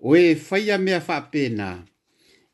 o 0.00 0.16
e 0.16 0.34
fai 0.34 0.70
a 0.70 0.78
mea 0.78 1.00
whapena, 1.08 1.84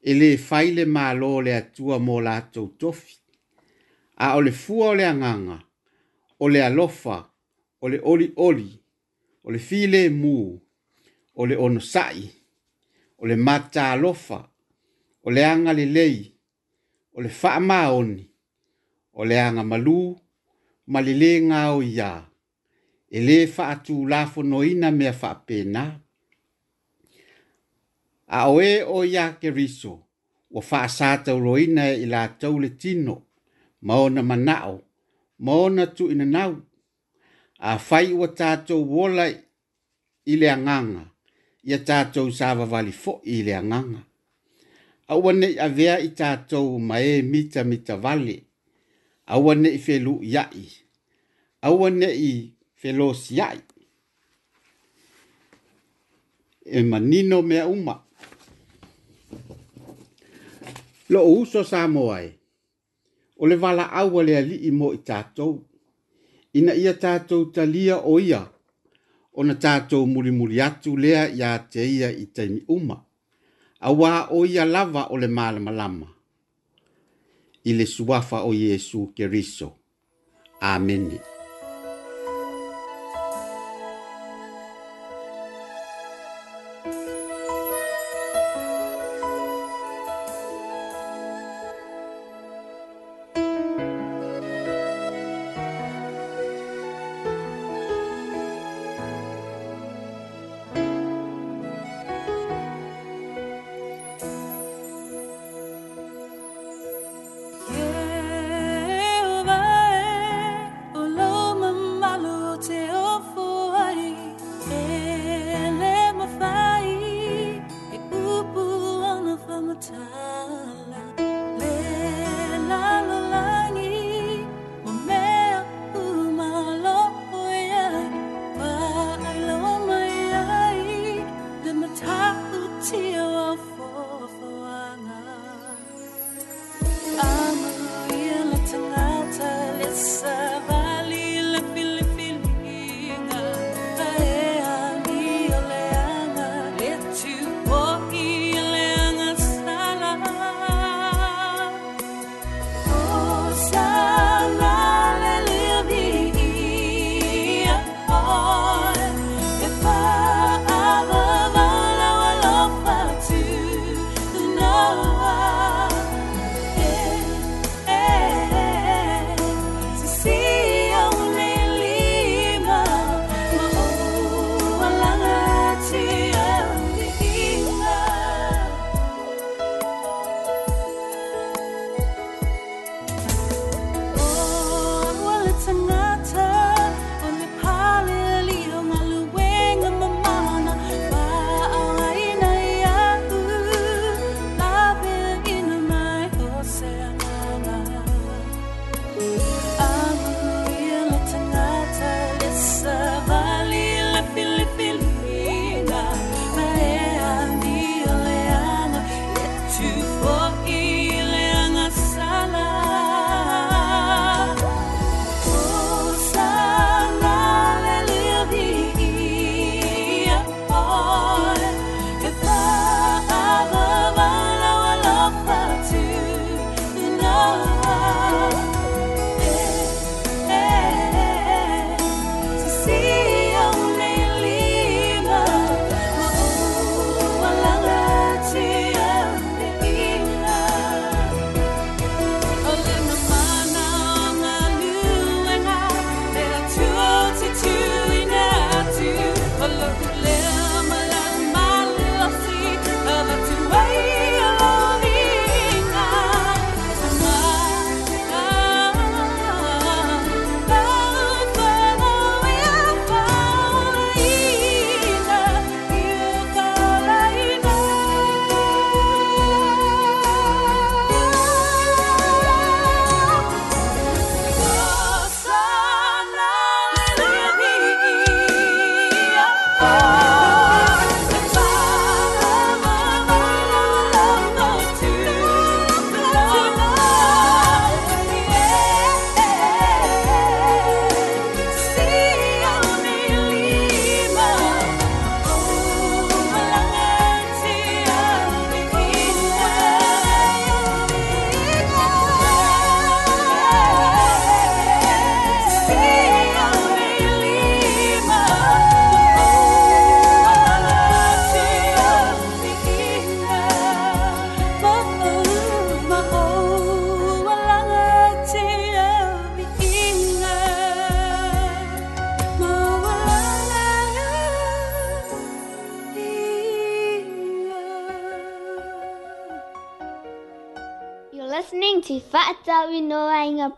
e 0.02 0.12
le 0.14 0.36
whai 0.50 0.74
le 0.74 0.84
malo 0.84 1.40
le 1.40 1.54
atua 1.54 1.96
mō 1.98 2.20
la 2.22 2.40
tau 2.52 2.68
tofi, 2.78 3.16
a 4.16 4.36
ole 4.36 4.50
le 4.50 4.52
fua 4.52 4.88
o 4.90 4.94
le 4.94 5.04
anganga, 5.06 5.58
o 6.40 6.46
alofa, 6.46 7.26
ole 7.80 8.00
oli 8.02 8.32
oli, 8.36 8.68
ole 9.44 9.58
file 9.58 10.10
mu, 10.10 10.60
ole 11.36 11.50
le 11.50 11.56
ono 11.60 11.80
sai, 11.80 12.30
o 13.22 13.26
le 13.26 13.36
mata 13.36 13.92
alofa, 13.92 14.48
o 15.24 15.30
le 15.30 15.44
anga 15.52 15.72
le 15.72 15.84
lei, 15.84 16.18
o 17.14 17.20
le 17.20 17.28
faa 17.28 17.60
maoni, 17.60 18.24
o 19.12 19.24
le 19.24 19.38
anga 19.40 19.62
malu, 19.64 20.00
ma 20.86 20.98
le 21.06 21.12
le 21.22 21.30
nga 21.46 21.60
o 21.76 21.82
ia, 21.82 22.10
e 23.16 23.18
le 23.26 23.36
faa 23.54 23.74
tu 23.84 24.06
lafo 24.12 24.40
no 24.50 24.58
ina 24.64 24.88
mea 24.98 25.12
faa 25.20 25.36
pena. 25.46 25.82
A 28.38 28.48
oe 28.54 28.70
o 28.94 29.04
ia 29.04 29.24
ke 29.40 29.48
riso, 29.58 29.92
o 30.56 30.60
faa 30.68 30.86
sa 30.96 31.08
tau 31.24 31.38
lo 31.44 31.52
ina 31.66 31.84
e 32.04 32.06
la 32.12 32.22
tau 32.40 32.54
le 32.62 32.70
tino, 32.82 33.14
maona 33.86 34.22
manao, 34.30 34.76
maona 35.44 35.84
tu 35.96 36.04
ina 36.12 36.24
nau, 36.36 36.52
a 37.68 37.78
fai 37.88 38.06
ua 38.18 38.28
tatou 38.38 38.82
wola 38.94 39.24
i 40.32 40.34
le 40.40 40.48
anganga, 40.56 41.04
ia 41.62 41.78
tātou 41.84 42.30
sāwawali 42.32 42.92
fo 42.96 43.18
i 43.24 43.40
le 43.44 43.52
anganga. 43.56 44.02
A 45.10 45.18
wane 45.18 45.48
i 45.56 45.58
avea 45.60 45.98
i 46.00 46.08
tātou 46.16 46.78
mae 46.78 47.20
mita 47.26 47.64
mita 47.64 47.96
vale. 47.98 48.38
A 49.26 49.38
wane 49.40 49.68
i 49.74 49.78
felu 49.82 50.18
iai. 50.24 50.66
A 51.62 51.72
wane 51.74 52.06
i 52.14 52.32
felos 52.80 53.28
iai. 53.34 53.58
E 56.64 56.82
manino 56.86 57.40
mea 57.42 57.66
uma. 57.66 57.98
Lo 61.10 61.24
uso 61.40 61.64
sa 61.66 61.88
moae. 61.90 62.28
O 63.36 63.46
le 63.48 63.56
wala 63.58 63.88
awa 63.90 64.22
le 64.22 64.36
ali 64.38 64.56
i 64.68 64.70
mo 64.70 64.92
i 64.94 64.98
tātou. 65.02 65.58
Ina 66.54 66.74
ia 66.78 66.92
tātou 66.94 67.50
talia 67.52 67.98
o 68.00 68.16
ia. 68.16 68.16
O 68.16 68.18
ia 68.28 68.42
ona 69.40 69.54
tātou 69.56 70.04
muri 70.06 70.30
muri 70.36 70.60
atu 70.60 70.92
lea 71.00 71.22
ia 71.36 71.54
te 71.72 71.86
ia 71.88 72.10
i 72.22 72.26
teimi 72.34 72.60
uma. 72.76 72.98
A 73.80 73.92
wā 73.96 74.12
o 74.36 74.42
ia 74.44 74.66
lava 74.68 75.06
o 75.10 75.16
le 75.22 75.30
mālama 75.38 75.72
lama. 75.80 76.10
I 77.64 77.72
le 77.78 77.86
suafa 77.88 78.42
o 78.44 78.52
Yesu 78.52 79.06
Keriso. 79.16 79.72
Amen. 80.60 81.12
Amen. 81.12 81.29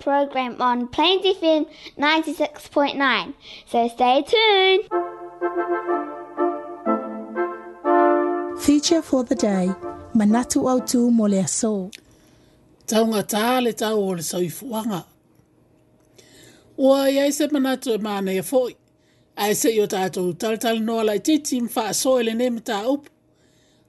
program 0.03 0.61
on 0.61 0.89
Plains 0.89 1.25
FM 1.25 1.67
96.9. 1.99 3.35
So 3.67 3.89
stay 3.89 4.25
tuned. 4.27 4.83
Feature 8.61 9.03
for 9.03 9.25
the 9.25 9.35
day, 9.35 9.67
Manatu 10.15 10.63
Autu 10.71 11.13
Mole 11.13 11.43
Aso. 11.45 11.95
Taunga 12.87 13.23
tā 13.23 13.63
le 13.63 13.73
tau 13.73 13.95
o 13.99 14.13
le 14.19 14.23
saifuanga. 14.27 15.05
Ua 16.79 17.09
i 17.11 17.19
aise 17.27 17.47
manatu 17.55 17.95
e 17.95 17.99
mānei 17.99 18.41
e 18.41 18.43
foi. 18.51 18.75
Aise 19.39 19.71
i 19.77 19.81
o 19.83 19.87
tātou 19.87 20.33
taratari 20.35 20.81
noa 20.83 21.05
lai 21.11 21.19
titi 21.19 21.61
mwha 21.61 21.89
aso 21.95 22.19
e 22.21 22.25
le 22.27 22.35
nemi 22.39 22.61
tā 22.61 22.83
upu. 22.93 23.09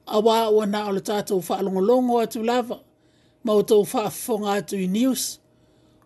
A 0.06 0.20
wā 0.22 0.38
ua 0.52 0.66
nā 0.70 0.84
o 0.90 0.94
le 0.94 1.00
tātou 1.02 1.42
wha 1.48 1.58
alongolongo 1.62 2.20
atu 2.22 2.42
lava. 2.46 2.78
Mau 3.44 3.62
tau 3.62 3.82
wha 3.84 4.06
fonga 4.14 4.56
atu 4.60 4.78
i 4.82 4.86
news 4.86 5.26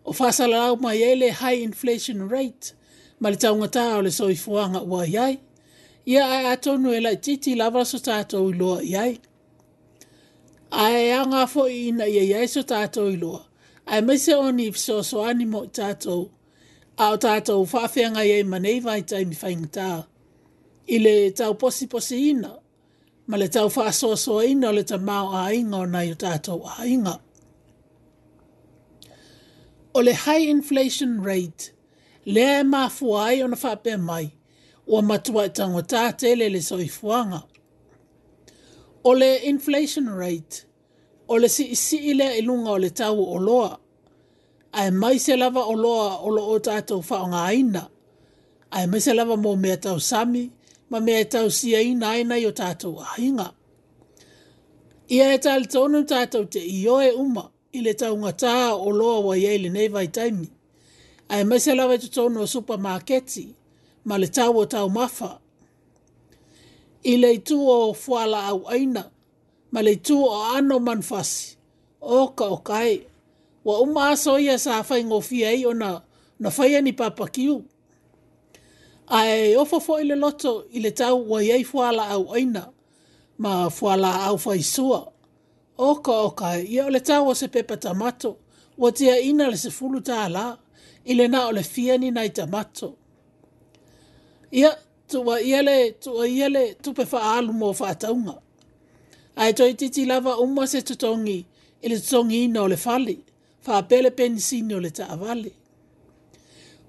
o 0.08 0.12
fasalalau 0.16 0.76
mai 0.80 1.02
ele 1.04 1.28
high 1.32 1.60
inflation 1.62 2.16
rate 2.32 2.72
ma 3.20 3.28
le 3.30 3.36
taugatā 3.36 3.84
o 3.98 4.02
le 4.02 4.08
soifoaga 4.10 4.80
ua 4.88 5.04
i 5.12 5.16
ai 5.26 5.34
ia 6.12 6.22
ae 6.36 6.44
atonu 6.54 6.88
e 6.94 6.98
laʻitiiti 7.06 7.50
lava 7.60 7.82
so 7.90 7.98
tatou 8.06 8.44
iloa 8.52 8.78
i 8.90 8.94
ai 9.04 9.12
ae 10.86 11.12
aga 11.20 11.42
foʻi 11.52 11.76
ina 11.90 12.04
ia 12.14 12.22
i 12.24 12.32
ai 12.40 12.48
so 12.54 12.60
tatou 12.72 13.06
iloa 13.14 13.40
ae 13.92 14.00
maise 14.06 14.32
oni 14.46 14.62
i 14.70 14.72
fesoasoani 14.76 15.44
mo 15.52 15.60
i 15.68 15.72
tatou 15.78 16.20
a 16.96 17.10
o 17.10 17.16
tatou 17.24 17.60
faafeagai 17.72 18.30
ai 18.36 18.42
manei 18.52 18.78
vaitaimi 18.86 19.36
faigatā 19.42 19.88
i 20.94 21.04
le 21.04 21.14
tauposiposiina 21.40 22.50
ma 23.28 23.36
le 23.40 23.46
tau 23.54 23.68
faasoasoaina 23.76 24.66
o 24.70 24.76
le 24.80 24.84
tamao 24.90 25.26
aiga 25.44 25.76
ona 25.84 26.00
i 26.04 26.10
o 26.16 26.16
tatou 26.24 26.60
aiga 26.80 27.14
o 29.94 30.00
le 30.02 30.12
high 30.14 30.38
inflation 30.48 31.22
rate 31.22 31.72
le 32.24 32.62
ma 32.64 32.88
fuai 32.96 33.36
ona 33.44 33.56
fa 33.62 33.70
pe 33.84 33.92
mai 34.08 34.26
o 34.86 34.96
matua 35.08 35.42
e 35.46 35.48
tango 35.56 35.82
ta 35.90 36.02
tele 36.20 36.44
le 36.54 36.60
soifuanga 36.68 37.40
o 39.08 39.14
le 39.20 39.30
inflation 39.50 40.08
rate 40.20 40.56
o 41.30 41.34
le 41.40 41.48
si 41.54 41.64
si 41.84 41.96
ile 42.10 42.26
ilunga 42.40 42.70
o 42.70 42.78
le 42.82 42.90
tau 43.00 43.18
o 43.24 43.36
loa 43.46 43.72
ai 44.78 44.90
mai 45.00 45.16
se 45.24 45.32
lava 45.42 45.62
o 45.64 45.74
loa 45.84 46.08
o 46.20 46.28
loo 46.36 46.48
o 46.54 46.58
tato 46.66 46.94
fa 47.08 47.16
nga 47.28 47.40
aina 47.50 47.82
ai 48.76 48.84
mai 48.90 49.00
se 49.04 49.12
lava 49.18 49.34
mo 49.44 49.50
mea 49.64 49.76
tau 49.84 49.98
sami 50.10 50.44
ma 50.90 50.98
mea 51.06 51.24
tau 51.34 51.46
si 51.56 51.68
ina 51.90 51.94
nai 52.06 52.20
nai 52.30 52.42
o 52.46 52.50
tato 52.60 52.88
ainga 53.14 53.48
ia 55.14 55.26
e 55.34 55.38
tal 55.44 55.62
tonu 55.72 55.98
tato 56.12 56.38
te 56.52 56.60
i 56.60 56.82
e 56.84 57.10
uma 57.24 57.44
i 57.78 57.82
le 57.84 57.94
taunga 57.98 58.32
tā 58.36 58.54
o 58.74 58.90
loa 58.90 59.18
wa 59.22 59.34
iei 59.38 59.58
le 59.62 59.68
nei 59.70 59.88
vai 59.92 60.08
taimi. 60.12 60.48
Ai 61.28 61.44
mai 61.48 61.60
se 61.64 61.72
lawe 61.78 61.94
tu 62.02 62.08
tono 62.16 62.40
supermarketi, 62.54 63.44
ma 64.08 64.14
le 64.22 64.28
tau 64.36 64.52
o 64.56 64.64
tau 64.74 64.86
mafa. 64.98 65.30
I 67.04 67.14
le 67.22 67.28
itu 67.38 67.56
o 67.76 67.92
fuala 68.02 68.38
au 68.50 68.60
aina, 68.74 69.02
ma 69.72 69.80
le 69.86 69.92
itu 69.98 70.16
o 70.24 70.40
ano 70.56 70.76
manfasi, 70.86 71.44
o 72.00 72.18
ka 72.38 72.46
o 72.48 72.58
kai, 72.68 72.94
wa 73.66 73.74
uma 73.84 74.02
aso 74.12 74.32
ia 74.46 74.56
sa 74.64 74.72
fai 74.88 75.00
ngofia 75.10 75.48
i 75.54 75.62
ona 75.70 75.90
na 76.42 76.48
fai 76.56 76.70
ni 76.84 76.92
papakiu. 77.00 77.56
Ai 79.18 79.56
ofofo 79.62 79.92
i 80.02 80.08
le 80.10 80.16
loto 80.22 80.52
i 80.72 80.78
le 80.84 80.90
tau 81.00 81.16
wa 81.30 81.38
iei 81.48 81.64
fuala 81.70 82.02
au 82.16 82.24
aina, 82.36 82.62
ma 83.42 83.52
fuala 83.76 84.10
au 84.30 84.36
fai 84.44 84.60
oka 85.78 86.12
oka 86.18 86.58
e 86.58 86.62
ia 86.66 86.86
o 86.86 86.90
le 86.90 87.00
tau 87.00 87.34
se 87.34 87.48
pepa 87.48 87.76
tamato, 87.76 88.36
o 88.78 88.90
tia 88.90 89.16
ina 89.22 89.46
le 89.50 89.56
se 89.56 89.70
fulu 89.70 90.00
tā 90.02 90.28
la, 90.30 90.56
i 91.06 91.14
le 91.14 91.28
na 91.28 91.46
o 91.48 91.52
le 91.52 91.62
fiani 91.62 92.10
nai 92.10 92.28
tamato. 92.30 92.94
Ia, 94.52 94.70
tua 95.08 95.40
iele, 95.42 95.90
tua 96.02 96.26
iele, 96.28 96.74
tupe 96.82 97.04
wha 97.12 97.36
alu 97.36 97.52
mo 97.52 97.72
wha 97.72 97.94
A 97.94 98.34
Ai 99.44 99.52
toi 99.54 99.74
titi 99.74 100.04
lava 100.04 100.36
umwa 100.38 100.66
se 100.66 100.82
tutongi, 100.82 101.46
i 101.82 101.88
le 101.88 101.96
tutongi 102.00 102.44
ina 102.44 102.62
o 102.62 102.68
le 102.68 102.76
fali, 102.76 103.24
wha 103.66 103.82
pele 103.82 104.10
pensini 104.10 104.74
o 104.74 104.80
le 104.80 104.90
ta 104.90 105.08
avali. 105.08 105.52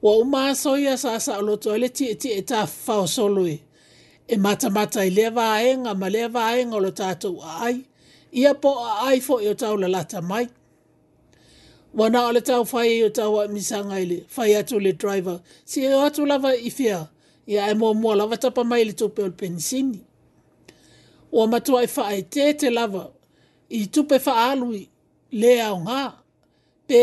Wa 0.02 0.17
umwa 0.17 0.56
soia 0.56 0.97
sa 0.97 1.19
sa 1.19 1.38
o 1.38 1.41
loto 1.41 1.75
ele 1.75 1.89
ti 1.89 2.10
e 2.10 2.15
ti 2.15 2.32
e 2.32 2.41
ta 2.41 2.65
fao 2.65 3.06
solo 3.08 3.45
e, 3.47 3.60
e 4.28 4.38
mata 4.38 4.69
mata 4.69 5.04
i 5.06 5.10
lewa 5.12 5.54
aenga, 5.56 5.93
ma 5.93 6.10
lewa 6.10 6.41
aenga 6.49 6.75
o 6.75 6.80
lo 6.80 6.89
tātou 6.89 7.38
a 7.43 7.65
aia 7.67 7.88
ia 8.31 8.53
po 8.53 8.71
a 8.85 8.89
ai 9.09 9.19
fo 9.25 9.33
yo 9.45 9.53
tau 9.61 9.73
la 9.81 9.87
lata 9.95 10.19
mai. 10.29 10.45
Wana 11.97 12.19
ole 12.29 12.41
tau 12.49 12.61
fai 12.71 12.87
yo 13.01 13.07
tau 13.17 13.31
a 13.41 13.47
misanga 13.55 13.97
ili, 14.03 14.17
fai 14.35 14.49
atu 14.59 14.75
le 14.85 14.91
driver, 15.01 15.37
si 15.69 15.77
yo 15.85 15.99
atu 16.05 16.21
lava 16.31 16.51
i 16.53 16.69
fia, 16.77 16.97
ia 17.53 17.61
e 17.71 17.73
mua 17.79 17.91
mua 18.01 18.13
lava 18.19 18.35
tapa 18.43 18.61
mai 18.71 18.83
li 18.87 18.93
tupe 18.99 19.21
ol 19.27 19.31
pensini. 19.39 19.99
Wa 21.35 21.43
matua 21.51 21.79
i 21.85 21.89
faa 21.95 22.11
i 22.13 22.21
te 22.33 22.43
te 22.59 22.67
lava, 22.77 23.03
i 23.77 23.87
tupe 23.93 24.15
faa 24.25 24.39
alui 24.51 24.81
le 25.41 25.51
au 25.67 25.77
ngā, 25.85 26.03
pe 26.89 27.01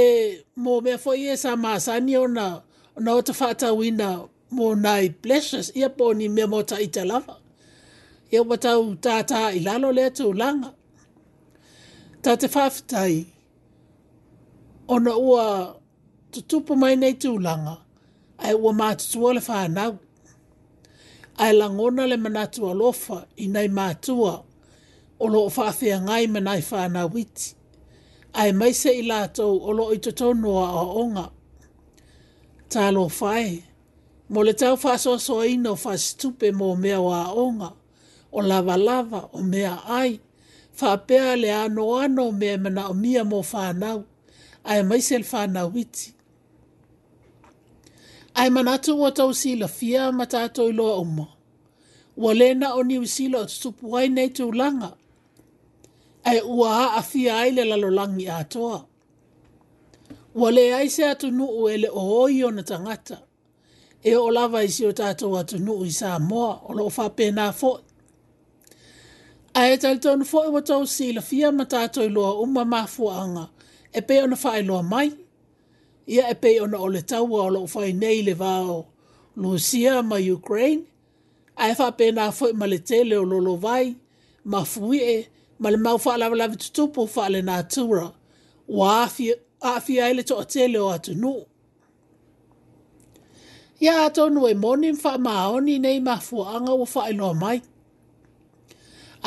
mō 0.62 0.74
mea 0.84 0.96
fo 1.02 1.10
i 1.22 1.32
e 1.34 1.36
sa 1.42 1.50
maasani 1.62 2.14
o 2.22 2.30
na, 2.36 2.46
na 3.04 3.10
o 3.18 3.26
te 3.26 3.32
whātau 3.38 3.76
i 3.82 3.90
na 4.00 4.10
mō 4.56 4.66
nai 4.86 5.04
pleasures, 5.22 5.68
ia 5.80 5.88
po 5.96 6.06
ni 6.18 6.26
mea 6.36 6.46
mō 6.52 6.60
ta 6.68 6.76
i 6.78 6.86
te 6.94 7.02
lava. 7.10 7.34
Ia 8.32 8.40
wa 8.48 8.56
tau 8.66 8.80
tātā 9.06 9.42
i 9.58 9.66
lalo 9.66 9.90
lea 9.98 10.10
tū 10.18 10.30
langa. 10.40 10.72
Tā 12.26 12.32
te 12.36 12.48
whaafitai, 12.50 13.20
ona 14.90 15.12
ua 15.16 15.42
tutupu 16.34 16.74
mai 16.76 16.96
nei 16.98 17.14
tūlanga, 17.22 17.76
ai 18.42 18.50
ua 18.58 18.72
mātutua 18.74 19.30
le 19.36 19.42
whānau, 19.44 19.92
ai 21.38 21.52
langona 21.54 22.06
le 22.10 22.18
manatua 22.18 22.72
lofa 22.74 23.20
i 23.38 23.46
nei 23.46 23.68
mātua, 23.70 24.32
o 25.22 25.30
loo 25.30 25.44
whaafia 25.54 26.00
ngai 26.08 26.26
manai 26.34 26.64
whānau 26.70 27.14
iti, 27.22 27.52
ai 28.34 28.50
maise 28.52 28.90
i 28.98 29.06
lātou 29.06 29.62
o 29.62 29.76
loo 29.78 29.86
i 29.94 30.02
tutonua 30.02 30.66
o 30.82 30.84
onga. 31.04 31.28
Tā 32.68 32.88
lo 32.96 33.06
whae, 33.20 33.60
mo 34.34 34.42
le 34.42 34.52
tau 34.58 34.74
whāsoa 34.74 35.20
soa 35.22 35.46
ino 35.54 35.76
whāsitupe 35.78 36.50
mō 36.58 36.74
mea 36.82 36.98
wā 37.06 37.22
onga, 37.46 37.70
o 38.32 38.42
lava 38.50 38.80
lava 38.82 39.28
o 39.32 39.42
mea 39.46 39.78
ai 39.86 40.16
whapea 40.82 41.36
le 41.36 41.52
ano 41.54 41.96
ano 41.98 42.32
me 42.32 42.56
mana 42.56 42.88
o 42.88 42.94
mia 42.94 43.24
mo 43.24 43.42
whanau, 43.42 44.04
ai 44.64 44.82
mai 44.82 45.00
sel 45.00 45.22
whanau 45.22 45.72
iti. 45.76 46.12
Ai 48.34 48.50
manatu 48.50 49.00
o 49.02 49.10
tau 49.10 49.34
sila 49.34 49.68
fia 49.68 50.12
matato 50.12 50.68
i 50.68 50.72
loa 50.72 50.98
umo. 51.00 51.28
Wa 52.16 52.32
lena 52.34 52.74
o 52.74 52.82
niu 52.82 53.06
sila 53.06 53.38
o 53.38 53.44
tupu 53.44 53.96
ai 53.96 54.08
nei 54.08 54.28
tu 54.28 54.52
langa. 54.52 54.92
Ai 56.24 56.40
ua 56.42 56.70
a 56.70 56.86
a 56.98 57.02
fia 57.02 57.36
ai 57.40 57.50
le 57.50 57.64
lalolangi 57.64 58.28
a 58.28 58.44
toa. 58.52 58.84
Wa 60.34 60.48
le 60.50 60.74
ai 60.74 60.88
se 60.88 61.02
atu 61.08 61.30
nuu 61.30 61.68
ele 61.72 61.88
o 61.88 62.00
oio 62.22 62.50
na 62.50 62.62
tangata. 62.62 63.16
E 64.02 64.14
o 64.16 64.28
lava 64.30 64.64
isi 64.64 64.86
o 64.86 64.92
tato 64.92 65.26
atu 65.38 65.56
nuu 65.58 65.84
i 65.84 65.90
sa 65.98 66.18
moa 66.18 66.52
o 66.68 66.72
lo 66.78 66.84
fapena 66.96 67.46
fote. 67.60 67.85
A 69.60 69.72
e 69.72 69.76
tali 69.78 69.98
tonu 70.04 70.24
fo 70.30 70.40
e 70.44 70.48
watau 70.52 70.86
si 70.86 71.12
la 71.14 71.20
fia 71.22 71.50
matato 71.52 72.02
i 72.04 72.08
loa 72.10 72.32
umma 72.44 72.62
mafu 72.72 73.04
anga. 73.22 73.44
E 73.92 74.00
pe 74.06 74.14
ona 74.22 74.36
fa 74.42 74.50
loa 74.68 74.82
mai. 74.92 75.08
Ia 76.14 76.24
e 76.30 76.34
pe 76.42 76.50
ona 76.64 76.76
ole 76.86 77.00
taua 77.10 77.40
o 77.46 77.50
loo 77.54 77.66
fai 77.74 77.90
nei 78.02 78.18
le 78.26 78.34
vao. 78.34 78.78
Lusia 79.42 79.94
ma 80.10 80.16
Ukraine. 80.36 80.84
A 81.62 81.70
e 81.70 81.74
fa 81.78 81.86
pe 81.98 82.06
na 82.16 82.24
fo 82.36 82.44
i 82.50 82.52
maletele 82.60 83.14
o 83.16 83.24
lolo 83.30 83.54
vai. 83.66 83.86
Ma 84.50 84.60
fui 84.72 84.98
e 85.00 85.16
ma 85.60 85.68
le 85.72 85.76
mau 85.86 85.96
fa 86.04 86.12
la 86.20 86.28
la 86.40 86.46
tutupu 86.62 87.00
fa 87.14 87.24
le 87.34 87.40
na 87.48 87.56
tura. 87.72 88.06
O 88.68 88.84
a 88.84 89.08
fi 89.84 89.94
a 90.02 90.10
ele 90.10 90.22
to 90.28 90.34
a 90.38 90.44
tele 90.52 90.76
o 90.84 90.88
atu 90.94 91.12
nu. 91.22 91.32
Ia 93.82 93.94
atonu 94.04 94.40
e 94.48 94.54
moni 94.62 94.88
mfa 94.92 95.12
maoni 95.26 95.74
nei 95.84 95.98
mafu 96.08 96.36
anga 96.54 96.72
o 96.72 96.84
fa 96.92 97.02
i 97.08 97.12
loa 97.20 97.34
mai. 97.44 97.56
Ia 97.58 97.62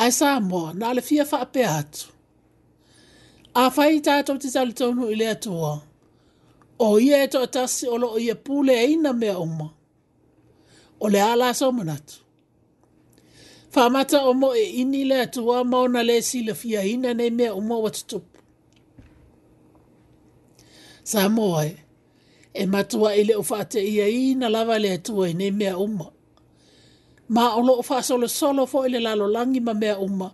ai 0.02 0.12
sa 0.18 0.28
mo 0.50 0.62
na 0.78 0.86
le 0.96 1.00
fia 1.08 1.24
fa 1.30 1.38
pe 1.54 1.62
atu 1.78 2.02
a 3.54 3.64
fai 3.74 3.94
ta 4.06 4.14
to 4.26 4.32
ti 4.42 4.48
sal 4.54 4.70
to 4.78 4.86
nu 4.96 5.04
ile 5.14 5.26
atu 5.34 5.50
o 6.86 6.98
ye 7.06 7.18
to 7.32 7.40
ta 7.54 7.64
o 7.92 7.96
lo 8.02 8.08
ye 8.26 8.34
pule 8.44 8.74
ai 8.84 8.94
na 9.04 9.10
me 9.20 9.30
o 9.34 9.44
e 9.46 9.50
mo 9.58 9.68
o 11.00 11.06
le 11.12 11.20
ala 11.32 11.48
so 11.60 11.66
monat 11.76 12.06
fa 13.72 13.82
mata 13.94 14.18
o 14.24 14.32
mo 14.40 14.50
e 14.54 14.64
ini 14.82 15.00
le 15.10 15.16
atu 15.26 15.40
a 15.56 15.64
mo 15.70 15.80
le 16.08 16.16
si 16.28 16.38
le 16.46 16.52
fia 16.60 16.80
ina 16.92 17.10
ne 17.18 17.26
mea 17.38 17.50
o 17.54 17.60
mo 17.68 17.76
wat 17.84 17.96
sa 21.10 21.22
mo 21.36 21.48
e 22.54 22.62
matua 22.72 23.10
ile 23.20 23.34
o 23.34 23.42
fa 23.50 23.58
te 23.72 23.80
ia 23.96 24.06
ina 24.24 24.46
lava 24.54 24.76
le 24.84 24.90
atu 24.98 25.12
e 25.26 25.30
ne 25.38 25.46
me 25.60 25.70
o 25.74 25.86
mo 25.98 26.08
ma 27.34 27.54
o 27.54 27.60
lo 27.62 27.82
fa 27.88 27.98
solo 28.08 28.26
solo 28.28 28.62
fo 28.66 28.78
ile 28.86 28.98
la 29.00 29.14
lo 29.14 29.26
langi 29.36 29.60
ma 29.60 29.72
mea 29.82 29.96
uma 30.08 30.28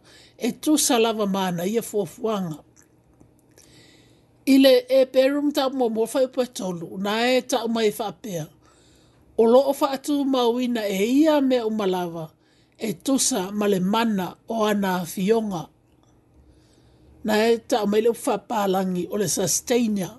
e 0.44 0.48
tu 0.62 0.72
salava 0.88 1.26
mana 1.36 1.62
ia 1.74 1.82
fo 1.90 2.00
fuanga 2.14 2.56
ile 4.54 4.72
e 4.88 5.00
perum 5.14 5.48
ta 5.56 5.64
mo 5.78 5.86
mo 5.96 6.04
fa 6.12 6.20
po 6.34 6.42
tolu 6.58 6.88
na 7.04 7.12
e 7.28 7.38
ta 7.50 7.58
uma 7.68 7.82
e 7.88 7.92
fa 7.98 8.08
pe 8.22 8.36
o 9.36 9.42
lo 9.52 9.60
fa 9.80 9.88
tu 10.04 10.14
ma 10.32 10.42
wina 10.54 10.82
e 10.88 11.04
ia 11.20 11.36
me 11.48 11.58
uma 11.70 11.86
lava 11.94 12.26
e 12.86 12.90
tu 13.04 13.14
sa 13.28 13.40
male 13.58 13.80
mana 13.94 14.26
o 14.54 14.64
ana 14.70 14.92
fionga 15.12 15.62
na 17.26 17.32
e 17.52 17.58
ta 17.68 17.76
uma 17.86 17.98
le 18.04 18.12
fa 18.24 18.36
pa 18.48 18.58
langi 18.72 19.04
o 19.12 19.16
le 19.20 19.28
sustainer 19.36 20.12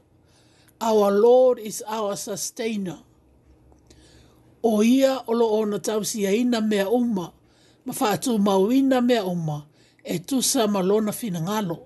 our 0.89 1.09
lord 1.25 1.57
is 1.69 1.77
our 1.97 2.13
sustainer 2.27 2.99
o 4.63 4.83
ia 4.83 5.21
o 5.27 5.33
lo 5.33 5.47
o 5.47 5.65
na 5.65 5.79
tausi 5.79 6.25
a 6.27 6.31
ina 6.33 6.61
mea 6.61 6.89
uma, 6.89 7.31
ma 7.85 7.93
whaatū 7.93 8.39
mau 8.39 8.71
ina 8.71 9.01
mea 9.01 9.25
uma, 9.25 9.67
e 10.03 10.19
tusa 10.19 10.67
ma 10.67 10.81
lona 10.81 11.11
fina 11.11 11.41
ngalo. 11.41 11.77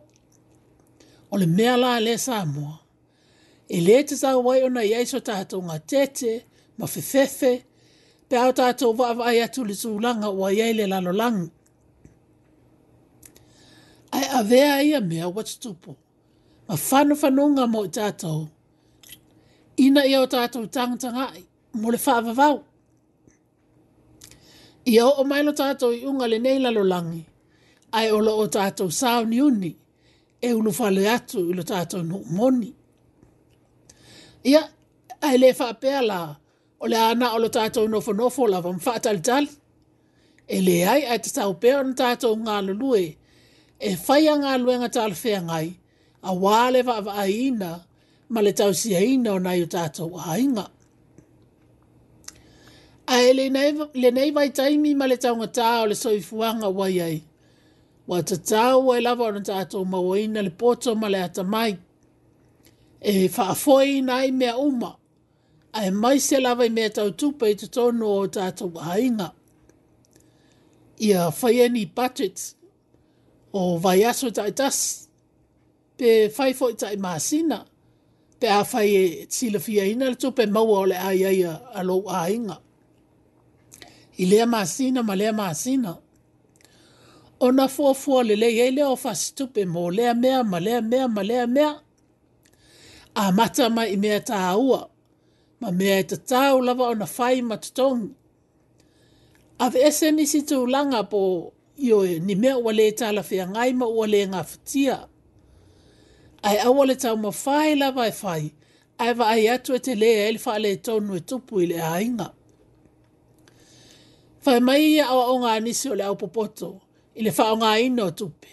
O 1.31 1.37
le 1.37 1.45
mea 1.47 1.77
la 1.77 1.99
le 1.99 2.17
sa 2.17 2.45
mua. 2.45 2.79
E 3.69 3.79
le 3.81 4.03
te 4.03 4.15
tau 4.17 4.43
wai 4.47 4.61
ona 4.63 4.83
iai 4.85 5.05
so 5.07 5.19
tātou 5.19 5.61
ngā 5.63 5.77
tete, 5.87 6.43
ma 6.77 6.85
whiwhewhe, 6.85 7.61
pe 8.29 8.35
au 8.37 8.51
tātou 8.55 8.93
wa 8.99 9.09
avai 9.13 9.39
atu 9.43 9.63
le 9.65 9.73
tūlanga 9.75 10.29
o 10.31 10.47
iai 10.49 10.73
le 10.75 10.87
lalo 10.87 11.11
langu. 11.11 11.49
Ai 14.11 14.25
avea 14.39 14.81
ia 14.83 14.99
mea 15.01 15.27
watu 15.29 15.59
tupu, 15.59 15.95
ma 16.67 16.75
whanu 16.75 17.15
whanunga 17.15 17.67
mo 17.67 17.85
i 17.87 17.93
tātou. 17.95 18.47
Ina 19.79 20.03
ia 20.05 20.19
o 20.21 20.27
tātou 20.27 20.67
ai, 21.13 21.45
mo 21.79 21.87
le 21.93 21.97
whaavavau. 22.05 22.55
Ia 24.93 25.05
o 25.19 25.23
mailo 25.29 25.51
tātou 25.59 25.91
i 25.95 25.99
unga 26.09 26.27
le 26.27 26.39
nei 26.39 26.59
lo 26.59 26.83
langi, 26.83 27.23
ai 27.93 28.11
o 28.11 28.19
lo 28.19 28.33
o 28.43 28.47
tātou 28.47 28.89
sāo 28.91 29.23
ni 29.27 29.39
uni, 29.41 29.75
e 30.41 30.53
ulu 30.53 30.71
le 30.95 31.07
atu 31.09 31.39
i 31.49 31.53
lo 31.53 31.63
tātou 31.63 32.01
no 32.03 32.21
moni. 32.29 32.73
Ia, 34.45 34.63
ai 35.21 35.37
le 35.37 35.51
whaapea 35.53 36.01
la, 36.05 36.35
o 36.79 36.87
le 36.87 36.95
ana 36.97 37.33
o 37.33 37.37
lo 37.37 37.47
tātou 37.49 37.87
nofo 37.87 38.13
nofo 38.13 38.47
la 38.47 38.59
vam 38.61 38.79
whaatalitali, 38.79 39.49
e 40.47 40.61
le 40.61 40.83
ai 40.85 41.05
ai 41.05 41.19
te 41.19 41.29
tau 41.31 41.53
pēr 41.61 41.85
na 41.85 41.93
tātou 41.95 42.33
ngā 42.35 42.57
lulue, 42.67 43.13
e 43.79 43.93
whaia 44.07 44.33
ngā 44.41 44.57
luenga 44.59 44.89
tāle 44.89 45.13
whea 45.15 45.39
ngai, 45.45 45.69
a 46.23 46.33
wāle 46.33 46.83
wa 46.85 47.25
ina, 47.25 47.79
ma 48.29 48.39
le 48.41 48.51
tau 48.53 48.73
sia 48.73 48.99
ina 49.01 49.33
o 49.33 49.39
nai 49.39 49.61
o 49.63 49.69
tātou 49.69 50.17
a 50.19 50.37
inga 50.41 50.67
ae 53.11 53.33
lenei 54.01 54.31
vaitaimi 54.33 54.91
ma 54.95 55.07
le 55.11 55.17
taugatā 55.19 55.69
o 55.83 55.87
le 55.91 55.95
soifuaga 55.99 56.69
wai 56.77 56.99
ai 57.05 57.17
ua 58.07 58.19
tatau 58.29 58.91
ai 58.93 59.01
lava 59.03 59.25
ona 59.29 59.41
tatou 59.49 59.83
mauaina 59.91 60.39
le 60.45 60.51
poto 60.61 60.89
ma 61.01 61.07
le 61.13 61.19
atamai 61.27 61.73
e 63.11 63.27
faafoina 63.35 64.01
nai 64.13 64.27
mea 64.39 64.53
uma 64.67 64.91
ae 65.79 65.89
maise 66.01 66.37
lava 66.45 66.63
i 66.65 66.69
mea 66.77 66.89
tautupa 66.97 67.45
i 67.51 67.55
totonu 67.61 68.03
o 68.19 68.27
tatou 68.35 68.71
ahaiga 68.81 69.27
ia 71.07 71.21
faiani 71.39 71.83
patrit 71.97 72.37
o 73.59 73.77
vaiaso 73.85 74.27
tas. 74.59 74.79
pe 75.97 76.09
fai 76.35 76.51
foʻi 76.59 76.75
taʻimasina 76.81 77.57
pe 78.39 78.47
a 78.49 78.61
fai 78.71 78.89
e 79.01 79.25
silafiaina 79.35 80.05
le 80.11 80.15
tupe 80.21 80.43
maua 80.55 80.77
o 80.79 80.85
le 80.91 80.97
aiaia 81.09 81.51
a 81.73 81.81
lou 81.89 82.03
ahaiga 82.15 82.55
i 84.21 84.25
lea 84.25 84.45
masina 84.45 85.03
ma 85.03 85.15
lea 85.15 85.33
masina. 85.33 85.97
O 87.39 87.51
na 87.51 87.67
fua 87.67 87.93
fua 87.93 88.23
le 88.23 88.35
lei 88.35 88.59
ei 88.59 88.71
leo 88.71 88.95
fa 88.95 89.15
stupe 89.15 89.65
mo 89.65 89.91
lea 89.91 90.13
mea 90.13 90.43
ma 90.43 90.59
lea 90.59 90.81
mea 90.81 91.07
ma 91.07 91.23
lea 91.23 91.47
mea. 91.47 91.79
A 93.15 93.23
mata 93.31 93.69
mai 93.75 93.89
i 93.93 93.97
mea 94.03 94.19
ta 94.29 94.37
aua. 94.53 94.81
Ma 95.61 95.69
mea 95.79 95.97
e 95.99 96.03
tatau 96.03 96.61
lava 96.61 96.89
o 96.89 96.93
na 96.95 97.05
fai 97.05 97.41
ma 97.41 97.55
tutongi. 97.57 98.09
A 99.59 99.69
ve 99.73 99.79
ese 99.87 100.11
nisi 100.11 100.39
tu 100.49 100.59
langa 100.73 101.03
po 101.11 101.53
yo 101.87 101.97
ni 102.27 102.35
mea 102.35 102.57
ua 102.57 102.71
le 102.73 102.91
tala 102.91 103.23
fea 103.29 103.45
ngai 103.53 103.73
ma 103.79 103.85
ua 103.95 104.05
le 104.13 104.21
ngā 104.31 104.41
futia. 104.51 104.97
Ai 106.47 106.57
awa 106.67 106.85
le 106.85 106.95
tau 106.95 107.15
ma 107.17 107.31
fai 107.43 107.75
lava 107.81 108.03
e 108.07 108.11
fai. 108.21 108.45
Ai 109.01 109.13
va 109.17 109.25
ai 109.33 109.49
atu 109.53 109.69
e 109.75 109.79
te 109.85 109.93
lea 110.01 110.27
e 110.29 110.37
le 110.37 110.39
fa 110.45 110.53
le 110.63 110.71
tonu 110.85 111.11
e 111.17 111.21
tupu 111.29 111.53
i 111.63 111.71
le 111.73 111.79
ainga 111.97 112.29
fa 114.41 114.57
mai 114.59 114.97
ia 114.97 115.05
awa 115.13 115.25
o 115.29 115.35
ngā 115.43 115.53
nisi 115.61 115.89
o 115.91 115.95
le 115.95 116.03
au 116.07 116.17
popoto, 116.17 116.71
i 117.13 117.21
le 117.21 117.29
whaonga 117.29 117.75
ino 117.85 118.07
tupe. 118.11 118.49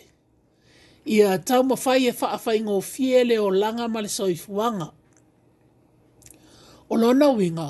Ia 1.09 1.39
tau 1.41 1.63
ma 1.65 1.77
fai 1.81 2.09
e 2.11 2.13
whaafai 2.13 2.59
ngō 2.67 2.77
fiele 2.93 3.39
o 3.41 3.49
langa 3.51 3.87
ma 3.89 4.01
le 4.05 4.09
soifuanga. 4.13 4.89
O 6.89 6.95
lona 7.01 7.29
winga, 7.39 7.69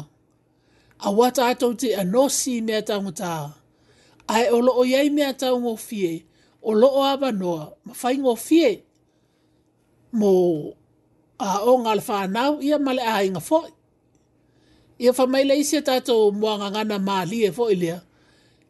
a 0.99 1.09
wata 1.19 1.47
atou 1.55 1.73
te 1.81 1.89
anosi 2.03 2.55
mea 2.67 2.83
tangutā, 2.89 3.33
ai 4.35 4.47
o 4.55 4.59
loo 4.67 4.83
iai 4.93 5.09
mea 5.17 5.33
tau 5.41 5.55
ngō 5.63 5.75
fie, 5.87 6.13
o 6.63 6.71
loo 6.81 6.99
aba 7.13 7.29
noa, 7.41 7.65
ma 7.85 7.93
fai 8.01 8.17
ngō 8.23 8.35
fie, 8.49 8.71
Mo 10.19 10.35
a 11.39 11.51
o 11.71 11.75
ngā 11.85 11.93
le 11.99 12.19
nau 12.37 12.61
ia 12.65 12.79
ma 12.79 12.93
le 12.95 13.03
ainga 13.03 13.41
fōi. 13.45 13.69
Ia 15.01 15.13
whamaila 15.13 15.55
mai 15.55 15.77
a 15.77 15.81
tātou 15.89 16.33
mua 16.33 16.57
ngangana 16.59 16.97
mā 16.99 17.27
lia 17.31 17.51
fōi 17.53 17.77
lea, 17.77 18.01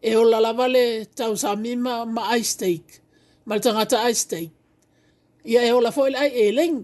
e 0.03 0.15
o 0.17 0.23
lalawa 0.23 0.69
le 0.71 0.85
tau 1.19 1.35
sa 1.37 1.57
mima 1.57 2.07
ma 2.07 2.31
ice 2.39 2.51
steak. 2.55 2.85
Ma 3.47 3.55
le 3.57 3.61
tangata 3.65 3.99
ice 4.11 4.19
steak. 4.27 4.51
Ia 5.51 5.61
e 5.69 5.73
o 5.73 5.79
la 5.85 5.91
foil 5.97 6.15
ai 6.23 6.31
e 6.43 6.47
leng. 6.57 6.79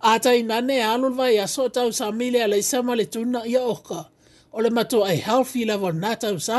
A 0.00 0.12
tai 0.24 0.40
nane 0.48 0.74
e 0.78 0.82
alul 0.92 1.16
vai 1.20 1.34
aso 1.44 1.64
tau 1.76 1.88
sa 1.98 2.06
mile 2.18 2.38
a 2.44 2.48
leisa 2.52 2.78
ma 2.86 2.92
le 2.98 3.06
tuna 3.12 3.40
ia 3.52 3.62
oka. 3.74 4.00
O 4.54 4.60
le 4.64 4.70
mato 4.76 4.98
ai 5.08 5.16
healthy 5.26 5.62
level 5.70 5.92
na 6.02 6.10
tau 6.22 6.36
sa 6.46 6.56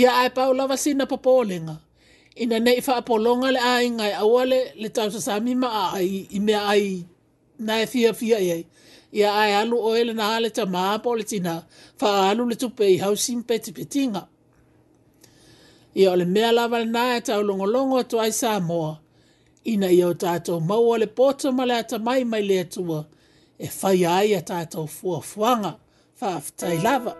Ia 0.00 0.10
ai 0.20 0.30
pau 0.36 0.50
lava 0.58 0.76
sina 0.84 1.04
popo 1.12 1.30
olenga. 1.42 1.76
Ina 2.42 2.56
nei 2.64 2.78
fa 2.86 2.92
apolonga 3.02 3.48
le 3.50 3.58
ai 3.74 3.86
ngai 3.98 4.12
awale 4.22 4.60
le 4.80 4.88
tau 4.96 5.08
sa 5.14 5.20
sa 5.26 5.34
mima 5.46 5.68
a 5.82 5.98
ai 5.98 6.08
i 6.30 6.38
mea 6.46 6.60
ai 6.72 6.86
na 7.66 7.74
e 7.82 7.86
fia 7.92 8.10
fia 8.20 8.38
iei 8.48 8.64
ia 9.12 9.34
ai 9.34 9.52
alu 9.54 9.78
o 9.78 9.94
le 10.04 10.12
na 10.12 10.38
le 10.40 10.50
tamaa 10.50 10.98
po 11.04 11.10
le 11.18 11.24
tina 11.30 11.54
faaalu 12.00 12.42
le 12.50 12.54
tupe 12.60 12.84
i 12.84 12.96
hausim 13.02 13.40
petipetiga 13.48 14.22
ia 15.96 16.12
o 16.12 16.16
le 16.16 16.24
mea 16.24 16.52
lava 16.52 16.76
o 16.76 16.84
longolongo 16.84 17.20
taulogologo 17.26 17.96
atu 17.98 18.20
ai 18.20 18.32
sa 18.32 18.60
ina 19.64 19.88
ia 19.92 20.06
o 20.08 20.14
tatou 20.14 20.60
maua 20.60 20.98
le 21.00 21.06
poto 21.06 21.52
ma 21.56 21.64
le 21.66 21.74
atamai 21.82 22.22
mai 22.30 22.42
le 22.48 22.56
atua 22.60 23.00
e 23.58 23.66
faia 23.68 24.10
ai 24.20 24.34
a 24.34 24.40
tatou 24.48 24.86
fuafuaga 24.96 25.72
faafetai 26.18 26.76
lava 26.84 27.12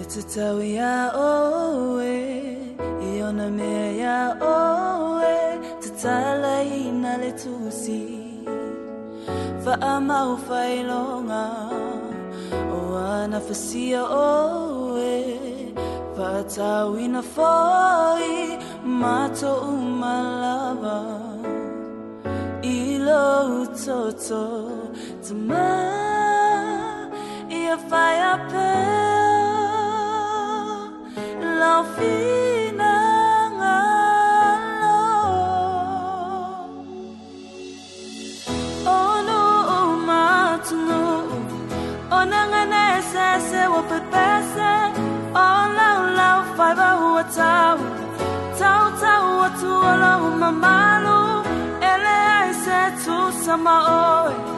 e 0.00 0.02
tatau 0.12 0.56
ia 0.62 0.96
oue 1.14 2.16
i 3.08 3.22
ona 3.28 3.46
mea 3.56 3.86
ia 4.00 4.18
oue 4.40 5.01
tsalai 6.02 6.70
na 7.02 7.12
le 7.22 7.30
va 8.48 8.58
fa 9.62 9.74
ama 9.92 10.18
o 10.34 10.36
fa 10.46 10.60
ilonga 10.78 11.46
o 12.76 12.78
ana 13.16 13.38
fa 13.46 13.54
sia 13.64 14.02
o 14.30 14.32
e 15.14 15.16
foi 17.34 18.28
mato 19.00 19.52
umalava 19.72 20.98
ilo 22.78 23.28
to 23.84 23.98
to 24.26 24.42
tama 25.24 25.70
ia 27.62 27.76
fa 27.88 28.04
ia 28.22 28.32
pe 28.48 28.66
nga 42.30 42.64
nesa 42.72 43.40
se 43.48 43.62
wopepesa 43.72 44.72
O 45.34 45.40
oh, 45.42 45.62
lau 45.78 46.00
lau 46.18 46.38
faiva 46.56 46.90
ua 47.10 47.24
tau 47.34 47.78
Tau 48.58 48.82
tau 49.02 49.26
atu 49.48 49.72
ala 49.90 50.12
umamalu 50.26 51.42
Ele 51.82 52.12
aise 52.38 52.80
tu 53.04 53.18
sama 53.42 53.76
oi 54.28 54.51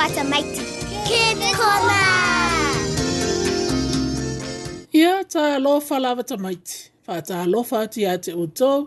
tuata 0.00 0.24
maiti. 0.32 0.60
Kēne 1.04 1.48
kona! 1.58 1.98
Ia 4.96 5.10
ta 5.28 5.42
alofa 5.58 5.98
lava 6.00 6.24
maiti. 6.40 6.86
Fa 7.04 7.18
ta 7.22 7.42
alofa 7.44 7.80
ati 7.84 8.06
a 8.08 8.14
te 8.18 8.32
utou. 8.44 8.86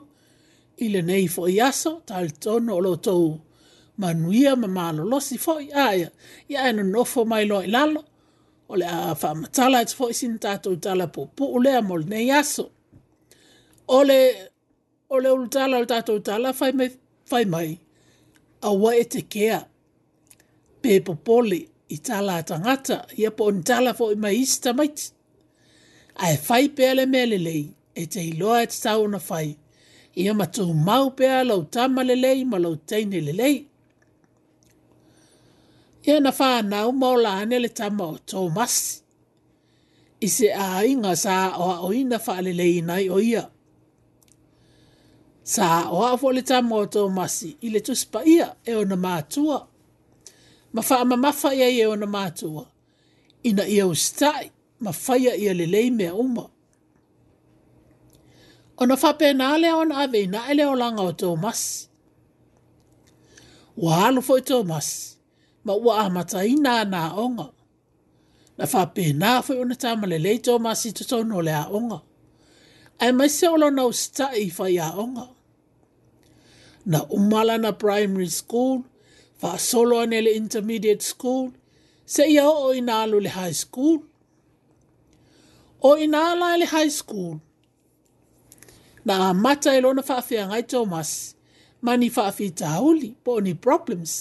Ile 0.77 1.01
nei 1.05 1.27
fo 1.29 1.45
i 1.47 1.59
aso, 1.61 1.91
ta 2.05 2.15
alitono 2.17 2.75
olo 2.75 2.95
tou. 2.97 3.35
Manuia 3.97 4.55
ma 4.55 4.67
malolosi 4.67 5.37
fo 5.37 5.59
i 5.61 5.69
aia. 5.73 6.09
Ia 6.49 6.65
eno 6.69 6.83
nofo 6.83 7.25
mai 7.25 7.45
loa 7.45 7.61
i 7.63 7.69
lalo. 7.69 8.01
Ole 8.69 8.85
a 8.89 9.13
fa 9.15 9.35
matala 9.35 9.83
et 9.85 9.93
fo 9.97 10.09
i 10.09 10.13
sin 10.17 10.39
tatou 10.41 10.75
tala 10.83 11.07
po 11.13 11.21
po 11.37 11.45
ulea 11.57 11.81
mol 11.81 12.03
nei 12.09 12.31
aso. 12.31 12.65
Ole, 13.97 14.17
ole 15.13 15.29
ulu 15.35 15.47
tala 15.53 15.77
ulu 15.77 15.85
tatou 15.93 16.17
tala 16.25 16.49
fai 16.59 16.71
mai. 16.79 16.89
mai. 17.53 17.69
Awa 18.67 18.89
e 18.95 18.95
te 18.95 18.95
Awa 18.95 18.95
e 19.01 19.05
te 19.11 19.21
kea 19.33 19.59
pepo 20.85 21.13
poli 21.27 21.59
i 21.89 21.97
tala 22.07 22.37
tangata 22.49 22.95
ia 23.21 23.31
po 23.37 23.43
on 23.49 23.57
tala 23.67 23.91
fo 23.97 24.05
i 24.11 24.17
mai 24.23 24.35
ista 24.45 24.69
mait. 24.79 24.99
Ai 26.23 26.35
fai 26.47 26.65
pe 26.75 26.83
ale 26.91 27.03
mele 27.13 27.37
lei 27.47 27.63
e 28.01 28.05
te 28.11 28.21
iloa 28.31 28.57
e 28.63 28.67
tau 28.83 29.03
na 29.13 29.19
fai. 29.29 29.47
Ia 30.21 30.31
matou 30.39 30.69
mau 30.87 31.05
pe 31.17 31.25
ala 31.39 31.53
o 31.61 31.63
tama 31.75 32.01
le 32.09 32.15
lei 32.25 32.39
ma 32.51 32.57
lau 32.65 32.75
teine 32.89 33.19
le 33.27 33.33
lei. 33.41 33.57
Ia 36.07 36.17
na 36.23 36.31
faa 36.39 36.57
nau 36.71 36.87
maula 37.01 37.29
ane 37.41 37.57
le 37.65 37.69
tama 37.79 38.03
o 38.15 38.17
tō 38.31 38.41
masi. 38.57 38.89
I 40.27 40.29
se 40.37 40.47
a 40.65 40.85
inga 40.91 41.13
sa 41.23 41.35
o 41.63 41.65
a 41.73 41.77
oina 41.87 42.17
faa 42.25 42.39
le 42.45 42.51
lei 42.61 42.75
nai 42.89 43.05
o 43.15 43.19
ia. 43.31 43.43
Sa 45.53 45.67
o 45.95 46.03
a 46.07 46.17
fo 46.21 46.27
le 46.37 46.43
tama 46.51 46.73
o 46.83 46.85
tō 46.95 47.03
masi 47.17 47.49
i 47.65 47.71
le 47.73 47.79
tuspa 47.87 48.19
ia 48.35 48.47
e 48.69 48.75
o 48.79 48.83
na 48.89 48.97
mātua 49.05 49.57
ma 50.73 50.81
fa 50.81 50.97
ma 51.05 51.15
ma 51.15 51.31
fa 51.31 51.53
ia 51.55 51.69
ia 51.69 51.85
e 51.85 51.87
ona 51.87 52.07
matua 52.09 52.65
ina 53.45 53.63
ia 53.67 53.85
ustai 53.87 54.49
ma 54.83 54.91
fa 54.91 55.13
ia 55.23 55.33
ia 55.43 55.53
le 55.59 55.65
lei 55.73 55.89
me 55.97 56.07
uma 56.23 56.45
ona 58.81 58.95
fa 59.01 59.11
pe 59.19 59.27
na 59.39 59.47
le 59.61 59.69
ona 59.81 59.93
ave 60.03 60.21
na 60.33 60.39
e 60.49 60.51
ele 60.51 60.63
o 60.71 60.75
langa 60.81 61.01
o 61.01 61.11
to 61.19 61.27
wa 63.83 63.91
halu 63.99 64.21
fo 64.27 64.35
Thomas 64.49 64.89
ma 65.65 65.73
wa 65.85 65.93
amata 66.05 66.39
ina 66.53 66.73
na 66.93 67.01
onga 67.25 67.47
na 68.57 68.65
fa 68.71 68.81
pe 68.95 69.05
na 69.21 69.29
fo 69.45 69.51
ona 69.61 69.75
ta 69.81 69.89
ma 69.99 70.05
le 70.11 70.17
lei 70.25 70.37
to 70.45 70.53
mas 70.65 70.81
to 70.97 71.03
to 71.09 71.17
le 71.47 71.53
a 71.53 71.65
onga 71.77 71.99
ai 73.03 73.11
ma 73.17 73.25
se 73.37 73.45
ona 73.53 73.67
no 73.77 73.83
ustai 73.93 74.45
fa 74.57 74.65
ia 74.77 74.87
onga 75.03 75.25
na 76.91 76.99
umala 77.17 77.55
na 77.63 77.71
primary 77.81 78.29
school 78.39 78.77
Wha 79.43 79.57
solo 79.59 79.99
ane 79.99 80.21
le 80.21 80.31
intermediate 80.41 81.01
school. 81.03 81.51
Se 82.05 82.23
ia 82.31 82.43
o 82.47 82.73
inalo 82.73 83.19
le 83.19 83.27
high 83.29 83.51
school. 83.63 84.01
O 85.81 85.89
inala 85.97 86.55
e 86.55 86.59
le 86.61 86.65
high 86.65 86.87
school. 87.01 87.41
Na 89.05 89.33
mata 89.33 89.69
e 89.77 89.81
lona 89.83 90.01
whaafia 90.09 90.43
ngai 90.47 90.63
Thomas. 90.71 91.11
Mani 91.85 92.09
whaafi 92.15 92.47
tahuli 92.61 93.09
po 93.23 93.31
ni 93.43 93.53
problems. 93.53 94.11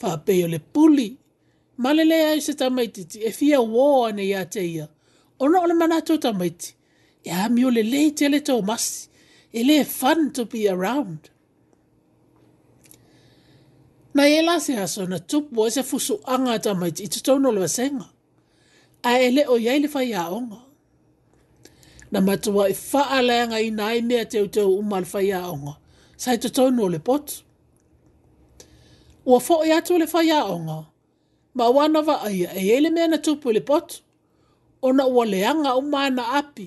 Whaapeo 0.00 0.48
le 0.48 0.58
puli. 0.72 1.08
Malele 1.82 2.16
ai 2.30 2.40
se 2.46 2.52
tamaititi 2.60 3.18
e 3.28 3.30
fia 3.38 3.58
wō 3.72 3.84
ane 4.08 4.22
ia 4.32 4.42
te 4.54 4.62
ia. 4.76 4.86
Ono 5.42 5.56
ole 5.64 5.74
manato 5.80 6.14
tamaiti. 6.24 6.68
Ia 7.28 7.38
e 7.46 7.48
miole 7.54 7.82
le 7.92 8.02
te 8.18 8.26
le 8.32 8.40
Thomas. 8.48 8.84
E 9.52 9.60
le 9.68 9.76
fun 9.98 10.20
to 10.34 10.42
be 10.52 10.62
around 10.74 11.18
na 14.14 14.26
e 14.28 14.42
la 14.42 14.60
se 14.60 14.76
aso 14.78 15.06
na 15.06 15.18
tupu 15.28 15.66
e 15.66 15.70
se 15.74 15.82
fusu 15.88 16.14
anga 16.32 16.54
ta 16.64 16.70
mai 16.80 16.92
ti 16.96 17.20
tono 17.26 17.48
lo 17.56 17.60
e 17.62 17.68
senga. 17.76 18.06
A 19.08 19.18
e 19.26 19.44
o 19.46 19.56
yei 19.66 19.78
le 19.82 19.88
fai 19.94 20.12
a 20.14 20.24
Na 22.12 22.20
matua 22.26 22.64
e 22.68 22.72
wa 22.72 22.74
faa 22.90 23.18
le 23.26 23.34
anga 23.42 23.56
i 23.66 23.70
nai 23.78 23.98
mea 24.08 24.24
teo 24.32 24.46
teo 24.54 24.68
umma 24.80 24.98
le 25.02 25.06
fai 25.12 25.28
a 25.36 25.40
onga. 25.52 25.74
Sa 26.22 26.28
e 26.32 26.38
tono 26.56 26.84
le 26.94 26.98
potu. 27.08 27.34
Ua 29.28 29.38
fo 29.46 29.56
i 29.66 29.70
e 29.70 29.72
atu 29.76 29.92
le 30.00 30.06
fai 30.12 30.28
a 30.30 30.40
onga. 30.54 30.78
Ma 31.56 31.64
wana 31.76 32.00
va 32.08 32.16
aia 32.28 32.48
e 32.58 32.66
yei 32.68 32.80
le 32.84 32.90
na 32.92 33.18
tupu 33.24 33.48
le 33.56 33.60
potu. 33.70 33.94
Ona 34.86 35.04
ua 35.14 35.24
le 35.32 35.38
anga 35.50 35.70
o 35.74 35.80
mana 35.94 36.22
api. 36.40 36.66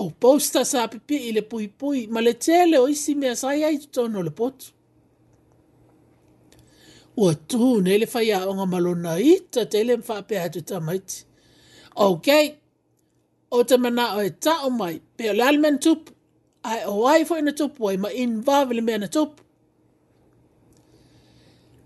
O 0.00 0.10
posta 0.22 0.60
sa 0.70 0.78
api 0.86 0.98
pi 1.08 1.16
i 1.28 1.32
le 1.36 1.42
pui 1.50 1.66
pui. 1.78 2.00
Ma 2.12 2.20
le 2.26 2.32
tele 2.44 2.76
o 2.78 2.86
isi 2.94 3.12
mea 3.20 3.34
sa 3.40 3.48
yei 3.62 3.76
tono 3.94 4.20
le 4.26 4.30
potu 4.40 4.66
ua 7.16 7.32
tū, 7.48 7.80
nei 7.82 7.98
le 7.98 8.06
whai 8.12 8.30
aonga 8.38 8.66
malona 8.72 9.12
i 9.18 9.32
ta 9.52 9.60
te 9.70 9.76
ele 9.82 9.94
mwhape 10.02 10.34
hatu 10.42 10.60
tamaiti. 10.68 11.16
Ok, 12.06 12.28
o 13.50 13.58
te 13.68 13.74
mana 13.84 14.04
o 14.14 14.20
e 14.22 14.30
ta 14.44 14.54
o 14.66 14.70
mai, 14.80 14.96
pe 15.16 15.24
o 15.30 15.32
le 15.38 15.42
alimena 15.48 15.78
tupu, 15.84 16.10
ai 16.70 16.80
o 16.92 17.06
ai 17.12 17.22
fo 17.28 17.34
ina 17.40 17.52
tupu 17.58 17.80
ai 17.90 17.96
ma 18.02 18.08
in 18.22 18.32
vavili 18.46 18.80
mea 18.86 18.98
na 19.02 19.08
tupu. 19.16 19.40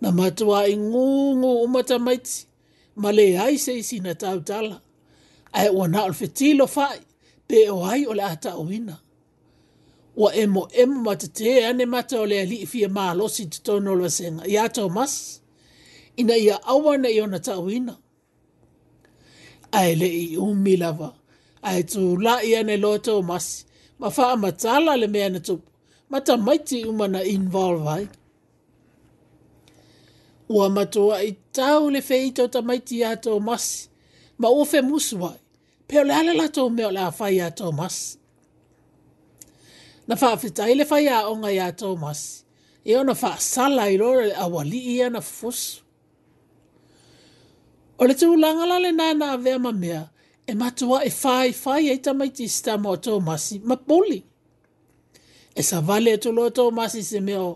Na 0.02 0.08
matua 0.18 0.58
i 0.68 0.74
ngū 0.76 0.90
ngu 0.90 1.36
ngu 1.38 1.50
umata 1.64 1.96
maiti, 2.06 2.36
ma 3.02 3.08
le 3.16 3.26
ai 3.44 3.56
se 3.64 3.72
i 3.78 3.98
na 4.04 4.12
tau 4.22 4.38
tala, 4.48 4.76
ai 5.58 5.68
o 5.68 5.82
na 5.92 5.98
o 6.06 6.08
le 6.58 6.66
fai, 6.74 6.98
pe 7.48 7.58
o 7.76 7.84
ai 7.92 8.02
o 8.06 8.12
le 8.18 8.24
ata 8.34 8.50
o 8.62 8.70
ina 8.78 8.96
ua 10.16 10.30
emo 10.42 10.62
emo 10.80 10.96
ma 11.06 11.12
te 11.20 11.28
te 11.38 11.64
ane 11.68 11.84
mata 11.86 12.20
o 12.20 12.26
le 12.30 12.36
ali 12.42 12.56
i 12.62 12.66
fia 12.72 12.88
maa 12.96 13.12
losi 13.18 13.42
te 13.52 13.58
tono 13.66 13.90
lewa 13.98 14.10
senga. 14.16 14.42
Ia 14.52 14.64
tau 14.76 14.88
mas, 14.96 15.14
ina 16.20 16.34
ia 16.46 16.56
awa 16.72 16.92
na 17.02 17.08
iona 17.16 17.38
tau 17.46 17.64
ina. 17.76 17.94
Ae 19.78 19.92
le 20.00 20.06
i 20.06 20.36
umi 20.46 20.74
lava, 20.82 21.08
ae 21.68 21.80
tu 21.92 22.02
la 22.24 22.34
i 22.42 22.50
ane 22.58 22.74
loa 22.84 22.98
tau 23.06 23.18
mas, 23.30 23.46
ma 24.00 24.08
faa 24.16 24.34
matala 24.42 24.92
le 25.00 25.06
mea 25.14 25.28
na 25.32 25.40
tupu, 25.46 25.66
ma 26.10 26.18
ta 26.26 26.32
maiti 26.46 26.78
umana 26.90 27.20
involvai. 27.34 28.04
Ua 30.54 30.66
matua 30.76 31.16
i 31.28 31.32
tau 31.56 31.82
le 31.94 32.00
feito 32.08 32.44
ta 32.52 32.60
maiti 32.68 32.94
ia 33.00 33.10
tau 33.24 33.36
mas, 33.48 33.66
ma 34.40 34.48
ufe 34.60 34.78
musuai, 34.88 35.38
peo 35.88 36.02
le 36.08 36.12
ala 36.20 36.32
la 36.40 36.46
tau 36.56 36.66
mea 36.76 36.88
le 36.96 37.00
afai 37.08 37.32
ia 37.38 37.48
tau 37.60 37.70
masi 37.80 38.10
na 40.10 40.16
fa 40.16 40.36
fa 40.36 40.70
ile 40.70 40.84
fa 40.84 41.00
ya 41.00 41.28
onga 41.28 41.50
ya 41.50 41.72
Thomas 41.72 42.44
e 42.84 42.96
ona 42.96 43.14
fa 43.14 43.36
sala 43.38 43.86
i 43.86 43.94
lor 44.02 44.18
awali 44.42 44.78
ia 44.94 45.06
na 45.14 45.20
fus 45.20 45.80
o 47.98 48.06
le 48.08 48.14
tu 48.18 48.34
langa 48.42 48.66
la 48.66 48.76
le 48.84 48.90
nana 48.92 49.24
ave 49.36 49.54
ma 49.64 49.72
mea 49.82 50.02
e 50.46 50.52
matua 50.60 50.98
e 51.04 51.10
fai 51.22 51.48
fai 51.62 51.82
e 51.94 51.96
ta 52.04 52.10
mai 52.18 52.30
tista 52.36 52.72
mo 52.82 52.90
Thomas 53.06 53.44
ma 53.68 53.76
poli 53.88 54.18
e 55.54 55.60
sa 55.68 55.78
vale 55.88 56.12
tu 56.22 56.28
lo 56.36 56.44
Thomas 56.58 56.92
se 57.10 57.18
meo 57.28 57.50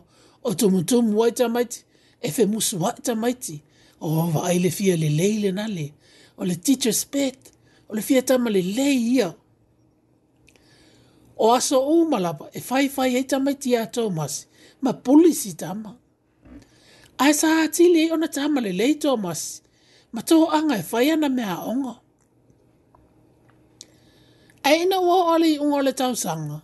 o 0.47 0.51
tu 0.59 0.67
mutu 0.75 0.97
mo 1.11 1.23
e 1.27 1.33
ta 1.39 1.47
e 2.23 2.29
fe 2.35 2.43
musu 2.53 2.77
wa 2.83 2.91
ta 3.07 3.13
mai 3.23 3.35
ti 3.45 3.57
o 4.05 4.31
va 4.35 4.43
ile 4.57 4.71
fia 4.79 4.95
le 5.03 5.09
leile 5.19 5.51
na 5.59 5.65
le 5.77 5.87
o 6.39 6.43
le 6.49 6.55
teacher's 6.65 7.03
pet 7.13 7.39
o 7.89 7.95
le 7.97 8.03
fia 8.09 8.21
ta 8.29 8.35
ma 8.43 8.49
le 8.57 8.63
leia 8.79 9.29
o 11.37 11.53
aso 11.53 11.83
o 11.83 12.05
malapa 12.07 12.51
e 12.55 12.61
fai 12.61 12.89
fai 12.89 13.17
e 13.17 13.25
tama 13.25 13.53
ti 13.63 13.71
a 13.77 13.85
Thomas 13.97 14.35
ma 14.85 14.93
polisi 15.05 15.53
tama 15.63 15.91
ai 17.23 17.33
sa 17.41 17.51
ti 17.75 17.85
le 17.95 18.03
ona 18.15 18.29
tama 18.37 18.59
le 18.65 18.73
le 18.81 18.89
Thomas 19.05 19.41
ma 20.15 20.21
to 20.29 20.37
anga 20.57 20.77
e 20.79 20.83
fai 20.91 21.07
ana 21.15 21.29
mea 21.37 21.57
ongo. 21.71 21.95
ai 24.69 24.81
na 24.91 24.97
wo 25.07 25.17
ole 25.35 25.51
un 25.67 25.75
le 25.87 25.93
tau 26.01 26.13
sanga 26.23 26.59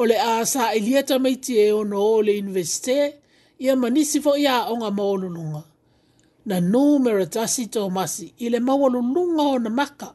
ole 0.00 0.16
a 0.30 0.44
sa 0.52 0.62
e 0.76 0.80
lia 0.86 1.02
tama 1.08 1.30
ti 1.44 1.52
e 1.56 1.66
ono 1.80 1.96
ole 2.18 2.32
investe 2.44 2.98
ia 3.62 3.74
manisi 3.82 4.18
fo 4.24 4.32
ia 4.46 4.54
onga 4.72 4.90
mo 4.96 5.06
lununga 5.22 5.62
na 6.48 6.56
no 6.72 6.84
meritasi 7.04 7.62
Thomas 7.74 8.14
ile 8.44 8.58
mawalo 8.66 8.98
lunga 9.14 9.42
ona 9.56 9.70
maka 9.78 10.08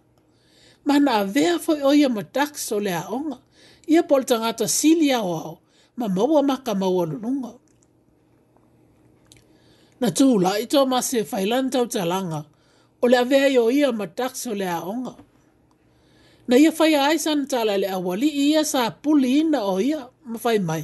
mana 0.87 1.11
vea 1.35 1.53
fo 1.63 1.71
oia 1.89 2.07
ma 2.15 2.21
tax 2.35 2.51
ole 2.77 2.93
a 2.93 3.05
onga 3.17 3.37
ia 3.87 4.03
pol 4.03 4.25
tangata 4.25 4.67
sili 4.67 5.11
au 5.11 5.33
au, 5.33 5.57
ma 5.95 6.09
maua 6.09 6.43
maka 6.43 6.75
maua 6.75 7.05
lununga. 7.05 7.51
Na 10.01 10.07
tū 10.09 10.41
la 10.41 10.57
ito 10.59 10.85
ma 10.85 11.01
se 11.01 11.21
failantau 11.23 11.85
talanga, 11.85 12.41
o 13.01 13.07
le 13.07 13.17
avea 13.17 13.47
yo 13.53 13.69
ia 13.69 13.91
ma 13.91 14.05
taksa 14.07 14.51
o 14.51 14.55
le 14.55 14.65
aonga. 14.65 15.13
Na 16.47 16.55
ia 16.57 16.71
fai 16.71 17.17
san 17.19 17.45
tala 17.51 17.77
le 17.77 17.87
awali 17.87 18.29
ia 18.49 18.63
sa 18.65 18.81
puli 19.03 19.29
ina 19.41 19.59
o 19.63 19.75
ia 19.79 20.01
ma 20.29 20.37
fai 20.43 20.59
mai. 20.67 20.83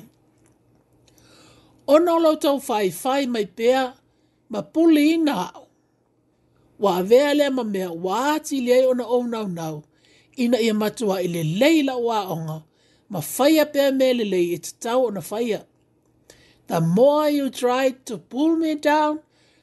O 1.88 1.96
nolo 2.06 2.32
tau 2.44 2.58
fai 2.68 2.88
fai 3.02 3.24
mai 3.34 3.46
pea 3.58 3.82
ma 4.52 4.60
puli 4.74 5.04
ina 5.16 5.36
au. 5.58 5.66
Wa 6.84 6.90
avea 7.02 7.30
lea 7.38 7.50
ma 7.58 7.64
mea 7.74 7.90
wāti 8.06 8.58
lea 8.66 8.86
ona 8.92 9.06
o 9.18 9.18
nau 9.34 9.48
nau 9.58 9.76
ina 10.44 10.58
ia 10.66 10.74
matua 10.82 11.16
ile 11.26 11.42
leila 11.60 11.94
o 11.96 12.08
aonga. 12.22 12.58
fire 13.22 13.66
bear 13.66 13.92
mele 13.92 14.24
le 14.30 14.38
its 14.54 14.72
tail 14.74 15.04
tau 15.04 15.12
the 15.12 15.22
fire. 15.22 15.64
The 16.68 16.82
more 16.82 17.30
you 17.30 17.50
tried 17.50 18.06
to 18.08 18.18
pull 18.18 18.56
me 18.58 18.76
down, 18.76 19.20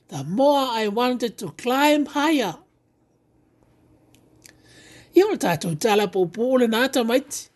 the 0.09 0.25
more 0.25 0.67
I 0.71 0.89
wanted 0.89 1.37
to 1.39 1.51
climb 1.65 2.07
higher. 2.07 2.55
I 5.17 5.23
ona 5.25 5.37
tātou 5.37 5.79
tala 5.79 6.09
po 6.09 6.27
pūle 6.27 6.67
nā 6.75 6.87
tamaiti. 6.97 7.49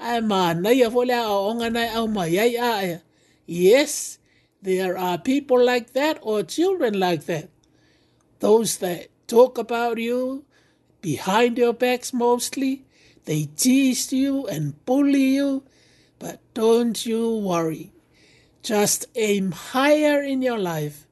Ai 0.00 0.20
mānai 0.32 0.84
a 0.86 0.90
fole 0.90 1.10
a 1.18 1.22
onga 1.50 1.70
nai 1.72 1.86
au 1.94 2.06
mai 2.06 2.26
ai 2.46 2.50
aia. 2.70 3.00
Yes, 3.46 4.18
there 4.60 4.98
are 4.98 5.16
people 5.18 5.64
like 5.64 5.92
that 5.94 6.18
or 6.22 6.42
children 6.42 6.98
like 6.98 7.24
that. 7.26 7.48
Those 8.40 8.76
that 8.78 9.06
talk 9.28 9.56
about 9.58 9.98
you 9.98 10.44
behind 11.00 11.56
your 11.58 11.72
backs 11.72 12.12
mostly 12.12 12.84
they 13.28 13.44
tease 13.44 14.10
you 14.10 14.46
and 14.46 14.82
bully 14.86 15.34
you, 15.36 15.62
but 16.18 16.40
don't 16.54 17.04
you 17.04 17.36
worry. 17.36 17.92
Just 18.62 19.04
aim 19.16 19.52
higher 19.52 20.22
in 20.22 20.40
your 20.40 20.56
life, 20.58 21.06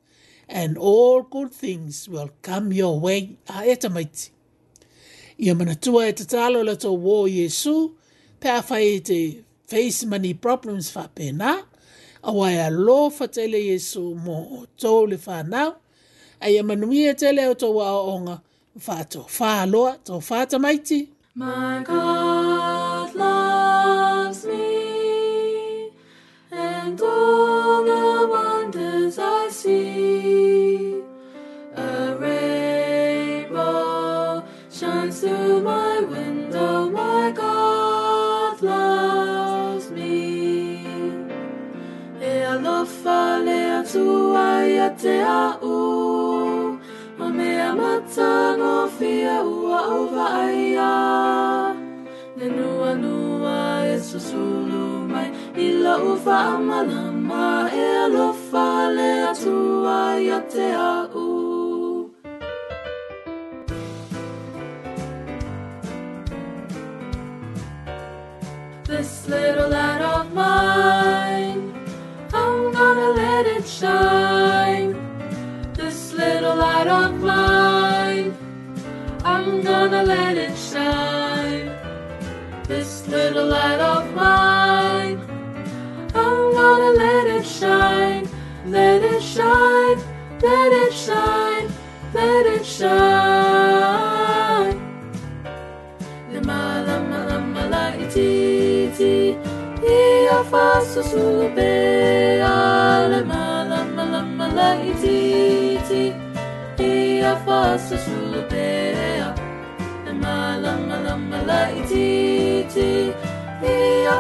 and 0.49 0.79
all 0.79 1.21
good 1.21 1.53
things 1.53 2.09
will 2.09 2.31
come 2.41 2.73
your 2.73 2.99
way. 2.99 3.37
Ae 3.55 3.75
tamaiti. 3.77 4.31
Ia 5.39 5.55
manatua 5.55 6.09
e 6.09 6.13
tatalo 6.15 6.65
la 6.65 6.73
tō 6.73 6.95
wō 6.99 7.29
Yesu, 7.29 7.93
pe 8.41 8.49
a 8.49 8.63
whai 8.63 8.99
te 9.05 9.45
face 9.67 10.07
money 10.07 10.33
problems 10.33 10.91
pena, 11.15 11.65
a 12.25 12.33
wai 12.33 12.53
a 12.53 12.71
lō 12.71 13.11
whatele 13.13 13.61
Yesu 13.67 14.15
mō 14.25 14.39
o 14.63 14.67
tō 14.79 15.07
le 15.11 15.19
whanau, 15.19 15.77
a 16.41 16.49
ia 16.49 16.63
manuia 16.63 17.15
tele 17.15 17.45
o 17.45 17.53
tō 17.55 17.75
wā 17.77 17.91
onga, 18.15 18.41
whā 18.79 19.03
tō 19.07 19.29
whāloa, 19.37 19.99
tō 20.03 20.17
whātamaiti. 20.17 20.61
maiti. 20.61 21.16
My 21.39 21.83
God 21.85 23.15
loves 23.15 24.47
me, 24.47 25.91
and 26.51 26.99
all 26.99 27.85
the 27.85 28.27
wonders 28.27 29.19
I 29.19 29.51
see. 29.51 31.03
A 31.75 32.17
rainbow 32.19 34.45
shines 34.73 35.21
through 35.21 35.61
my 35.61 36.01
window. 36.01 36.89
My 36.89 37.31
God 37.33 38.63
loves 38.63 39.91
me. 39.91 40.87
E 42.23 42.45
alofa 42.49 43.43
le 43.45 43.81
atua 43.83 44.65
ia 44.67 44.89
te 44.97 45.21
au, 45.21 46.79
ma 47.19 47.29
mea 47.29 47.75
matango 47.77 48.89
fia 48.89 49.43
ua 49.45 49.83
ova 50.01 50.27
ai 50.43 51.26
enua 52.47 52.95
nua 52.95 53.87
e 53.95 53.99
susulu 54.01 55.09
mai 55.13 55.29
e 55.57 55.87
alofa 58.05 58.89
le 58.97 59.09
atua 59.31 59.99
i 60.21 60.29
a 60.31 60.41
te 60.53 60.69
au 60.75 61.27
This 68.89 69.27
little 69.29 69.69
light 69.69 70.01
of 70.03 70.33
mine, 70.33 71.63
I'm 72.41 72.59
gonna 72.77 73.11
let 73.21 73.45
it 73.57 73.67
shine. 73.67 74.93
This 75.75 76.13
little 76.13 76.57
light 76.65 76.87
of 76.87 77.21
mine, 77.21 78.31
I'm 79.25 79.63
gonna 79.69 80.03
let 80.05 80.26
little 83.19 83.47
light 83.49 83.81
of 83.95 84.03
mine. 84.15 85.19
I'm 86.23 86.45
gonna 86.61 86.93
let 87.05 87.25
it 87.37 87.47
shine, 87.61 88.25
let 88.79 88.99
it 89.13 89.23
shine, 89.35 89.99
let 90.49 90.71
it 90.85 90.93
shine, 91.05 91.67
let 92.19 92.43
it 92.57 92.65
shine. 92.77 94.79
למעלה 96.33 96.95
מעלה 97.55 97.85
איתי 97.95 98.33
איתי, 98.91 99.19
היא 99.87 100.31
עפה 100.31 100.71
סוסוביה. 100.91 102.59
למעלה 103.13 103.79
מעלה 104.37 104.71
איתי 104.81 105.19
איתי, 105.77 106.07
היא 106.79 107.25
עפה 107.25 107.61
סוסוביה 107.79 109.16
ititi 111.47 113.15
ia 113.63 114.17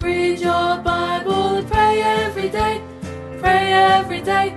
Read 0.00 0.40
your 0.40 0.76
Bible 0.82 1.56
and 1.58 1.66
pray 1.70 2.00
every 2.00 2.48
day 2.48 2.80
pray 3.40 3.72
every 3.72 4.20
day 4.20 4.52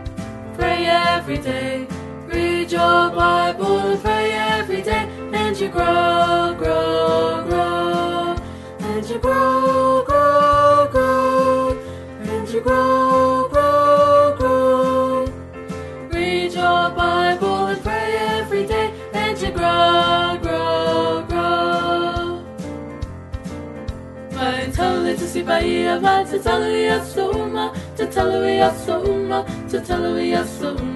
pray 0.56 0.86
every 0.86 1.38
day 1.38 1.88
read 2.28 2.72
your 2.72 3.10
Bible 3.16 3.80
and 3.96 4.02
pray 4.02 4.34
every 4.36 4.82
day 4.82 5.08
and 5.34 5.60
you 5.60 5.70
grow 5.70 6.41
you 9.12 9.20
grow, 9.20 10.04
grow, 10.06 10.88
grow, 10.90 11.72
and 12.22 12.48
you 12.48 12.62
grow, 12.62 13.50
grow, 13.52 14.38
grow. 14.38 15.26
Read 16.12 16.54
your 16.54 16.90
Bible 16.96 17.66
and 17.68 17.84
pray 17.84 18.14
every 18.40 18.66
day, 18.66 18.94
and 19.12 19.38
you 19.42 19.52
grow, 19.52 20.38
grow, 20.42 21.26
grow. 21.28 22.40
a 24.32 24.38
Maitale 24.40 25.16
tusibaia, 25.18 26.00
maitale 26.00 26.92
asuma, 26.96 27.74
tatale 27.98 28.62
asuma, 28.64 29.46
tatale 29.70 30.32
a 30.32 30.44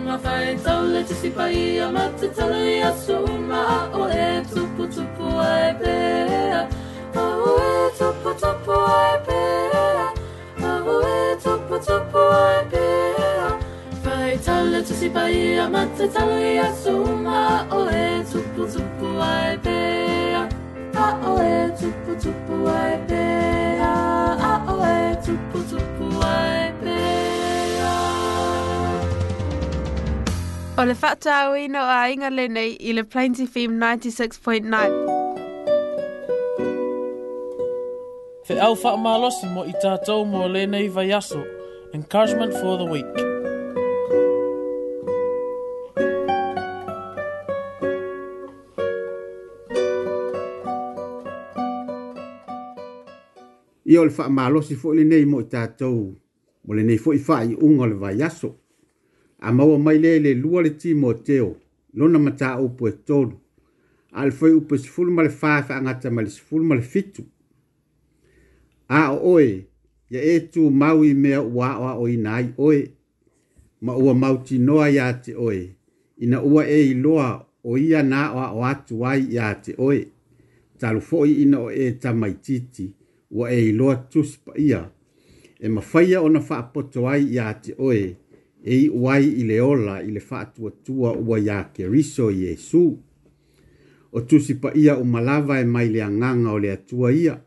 Maitale 0.05 1.03
tusibaia, 1.03 1.91
maitale 1.91 2.82
asuma, 2.82 3.91
oe 3.93 4.41
tupu 4.53 4.88
tupu 4.88 5.28
aipea. 5.39 6.85
tupu 8.00 8.30
tupu 8.41 8.72
anyị 8.74 9.22
pera 9.28 9.88
ahụhụ 10.68 11.12
tupu 11.43 11.76
tupu 11.88 12.20
anyị 12.20 12.72
pera 12.72 13.50
faịtalụ 14.04 14.80
tụsịbaghị 14.88 15.43
ya 15.60 15.66
ma 15.70 17.64
o 17.72 17.88
a 32.04 32.68
ile 32.80 33.04
plainti 33.04 33.46
film 33.48 33.80
96.9. 33.80 35.14
Te 38.48 38.54
au 38.62 38.76
wha 38.84 38.91
malosi 39.02 39.48
mo 39.50 39.64
i 39.66 39.72
tātou 39.82 40.22
mo 40.30 40.43
lenei 40.48 40.86
vai 40.93 41.10
aso. 41.18 41.39
Encouragement 41.98 42.52
for 42.60 42.78
the 42.78 42.86
week. 42.93 43.18
Ia 53.84 53.98
o 54.04 54.06
le 54.10 54.14
wha 54.18 54.28
malosi 54.30 54.78
fo 54.78 54.93
i 54.93 55.02
lenei 55.02 55.26
mo 55.26 55.41
i 55.41 55.50
tātou 55.50 56.06
mo 56.66 56.78
lenei 56.78 57.02
fo 57.02 57.18
i 57.18 57.22
wha 57.26 57.41
i 57.50 57.52
le 57.58 57.93
vai 57.98 58.20
aso. 58.30 58.54
A 59.41 59.52
maua 59.52 59.80
mai 59.82 59.98
le 59.98 60.20
le 60.20 60.36
lua 60.38 60.62
le 60.62 60.78
ti 60.78 60.93
mo 60.93 61.14
teo. 61.18 61.56
Lona 61.98 62.20
mata 62.20 62.60
upo 62.62 62.88
e 62.88 62.91
tonu. 62.91 63.39
Alfoi 64.14 64.54
upo 64.54 64.76
e 64.76 64.78
sifulu 64.78 65.12
ma 65.12 65.28
fafa 65.30 65.76
angata 65.82 66.12
ma 66.12 66.22
sifulu 66.26 66.64
ma 66.64 66.80
fitu 66.82 67.26
a 68.88 69.12
o 69.12 69.34
oe, 69.36 69.66
ia 70.10 70.22
e 70.36 70.40
tu 70.54 70.70
maui 70.72 71.14
mea 71.14 71.42
ua 71.42 71.72
oa 71.80 71.94
o 72.00 72.08
inai 72.10 72.54
oe, 72.58 72.88
ma 73.82 73.96
ua 73.98 74.14
mauti 74.16 74.60
noa 74.60 74.90
ia 74.90 75.14
te 75.14 75.36
oe, 75.36 75.70
ina 76.18 76.42
ua 76.42 76.68
e 76.70 76.82
iloa 76.92 77.46
o 77.64 77.78
ia 77.78 78.04
na 78.04 78.32
oa 78.34 78.52
o 78.52 78.66
atu 78.66 79.06
ai 79.08 79.24
ia 79.32 79.54
te 79.56 79.76
oe, 79.78 80.06
talu 80.78 81.02
foi 81.02 81.32
ina 81.42 81.60
o 81.60 81.72
e 81.72 81.92
tamaititi, 81.92 82.92
ua 83.32 83.52
e 83.54 83.70
iloa 83.70 83.96
tuspa 83.96 84.54
ia, 84.58 84.86
e 85.60 85.68
mawhaia 85.70 86.22
o 86.22 86.30
na 86.30 86.40
whaapoto 86.50 87.08
ai 87.10 87.24
ia 87.24 87.54
te 87.54 87.74
oe, 87.78 88.14
e 88.64 88.76
i 88.84 88.86
uai 88.90 89.24
i 89.42 89.60
ola 89.60 90.04
ile 90.04 90.20
le 90.20 90.22
whaatua 90.30 90.72
tua 90.84 91.14
ua 91.14 91.40
ia 91.40 91.64
ke 91.74 91.88
riso 91.88 92.32
Yesu. 92.32 92.98
O 94.12 94.22
tusipa 94.22 94.72
ia 94.74 94.98
umalava 94.98 95.60
e 95.60 95.66
mai 95.66 95.90
le 95.90 96.02
anganga 96.04 96.52
ole 96.52 96.68
le 96.68 96.74
atua 96.74 97.12
ia, 97.14 97.45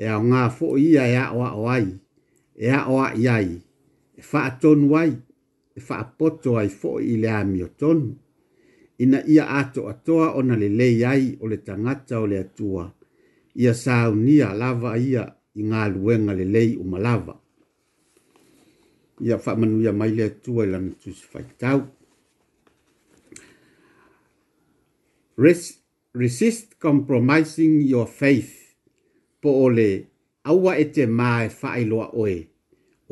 e 0.00 0.08
a 0.08 0.16
ngā 0.24 0.46
fo 0.56 0.78
ia 0.80 1.02
e 1.12 1.16
a 1.20 1.26
oa 1.36 1.50
o 1.60 1.66
ai, 1.68 1.88
e 2.56 2.70
a 2.72 2.86
oa 2.88 3.10
i 3.20 3.26
ai, 3.28 3.50
e 4.16 4.22
wha 4.24 4.46
a 4.48 4.52
tonu 4.62 4.94
ai, 4.96 5.12
e 5.76 5.80
wha 5.84 5.98
a 6.00 6.04
poto 6.18 6.54
ai 6.60 6.70
fo 6.72 6.94
i 7.04 7.18
le 7.20 7.28
ami 7.40 7.60
o 7.66 7.68
tonu, 7.82 8.14
ina 9.04 9.20
ia 9.34 9.44
ato 9.58 9.88
atoa 9.90 10.30
o 10.38 10.42
na 10.48 10.56
le 10.62 10.68
lei 10.72 11.02
ai 11.04 11.26
o 11.40 11.46
le 11.52 11.58
tangata 11.66 12.20
o 12.20 12.26
le 12.30 12.38
atua, 12.40 12.86
ia 13.54 13.74
sa 13.74 14.06
unia 14.08 14.54
lava 14.56 14.94
ia 14.96 15.24
i 15.60 15.66
ngā 15.68 15.82
luenga 15.92 16.32
le 16.38 16.44
lei 16.48 16.70
o 16.80 16.84
malava. 16.92 17.34
Ia 19.20 19.36
wha 19.36 19.52
manu 19.58 19.82
ia 19.84 19.92
mai 19.92 20.14
le 20.16 20.24
atua 20.32 20.64
i 20.64 20.70
lana 20.72 20.92
tusi 21.00 21.24
fai 21.32 21.44
tau. 21.60 21.80
resist 26.14 26.78
compromising 26.78 27.80
your 27.80 28.04
faith 28.04 28.59
po 29.40 29.50
ole 29.64 29.86
aua 30.50 30.72
e 30.78 30.84
te 30.94 31.02
mae 31.18 31.46
whaeloa 31.60 32.06
oe, 32.22 32.34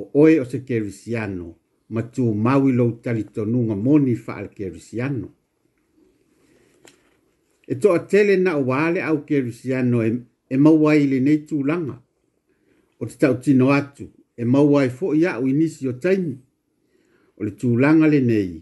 o 0.01 0.09
oe 0.23 0.39
o 0.41 0.45
se 0.51 0.59
kerisiano, 0.69 1.49
ma 1.89 2.01
tū 2.15 2.33
maui 2.35 2.73
lou 2.73 2.91
tali 3.03 3.25
tonunga 3.25 3.77
moni 3.77 4.15
whaal 4.27 4.49
kerisiano. 4.59 5.29
E 7.69 7.75
to 7.81 7.93
a 7.93 7.99
tele 7.99 8.37
na 8.37 8.57
wale 8.57 9.03
au 9.05 9.19
kerisiano 9.27 10.05
e, 10.09 10.19
e 10.51 10.57
mawai 10.57 11.07
le 11.07 11.19
nei 11.21 11.39
tūlanga, 11.49 11.97
o 13.01 13.07
te 13.07 13.19
tau 13.21 13.35
tino 13.45 13.69
atu, 13.71 14.07
e 14.37 14.45
mawai 14.45 14.89
fo 14.91 15.13
ia 15.15 15.37
u 15.41 15.49
inisi 15.49 15.89
o 15.89 15.93
taimi, 16.01 16.37
o 17.37 17.45
le 17.45 17.51
tūlanga 17.61 18.07
le 18.11 18.21
nei, 18.25 18.55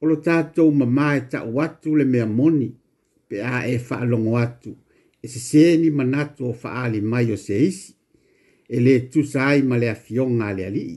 o 0.00 0.06
lo 0.06 0.16
tātou 0.22 0.70
mamae 0.70 1.24
ta 1.30 1.42
o 1.46 1.58
atu 1.62 1.96
le 1.98 2.04
mea 2.06 2.26
moni, 2.26 2.70
pe 3.28 3.42
a 3.42 3.64
e 3.66 3.74
whaalongo 3.78 4.36
atu, 4.38 4.76
e 5.22 5.28
se 5.28 5.38
se 5.40 5.76
ni 5.76 5.90
manatu 5.90 6.48
o 6.48 6.52
faali 6.52 7.00
mai 7.00 7.32
o 7.32 7.36
se 7.46 7.56
isi, 7.68 7.94
e 8.74 8.76
le 8.84 8.94
tu 9.10 9.20
sai 9.32 9.62
ma 9.68 9.76
le 9.82 9.88
afionga 9.94 10.48
le 10.56 10.62
alii. 10.70 10.96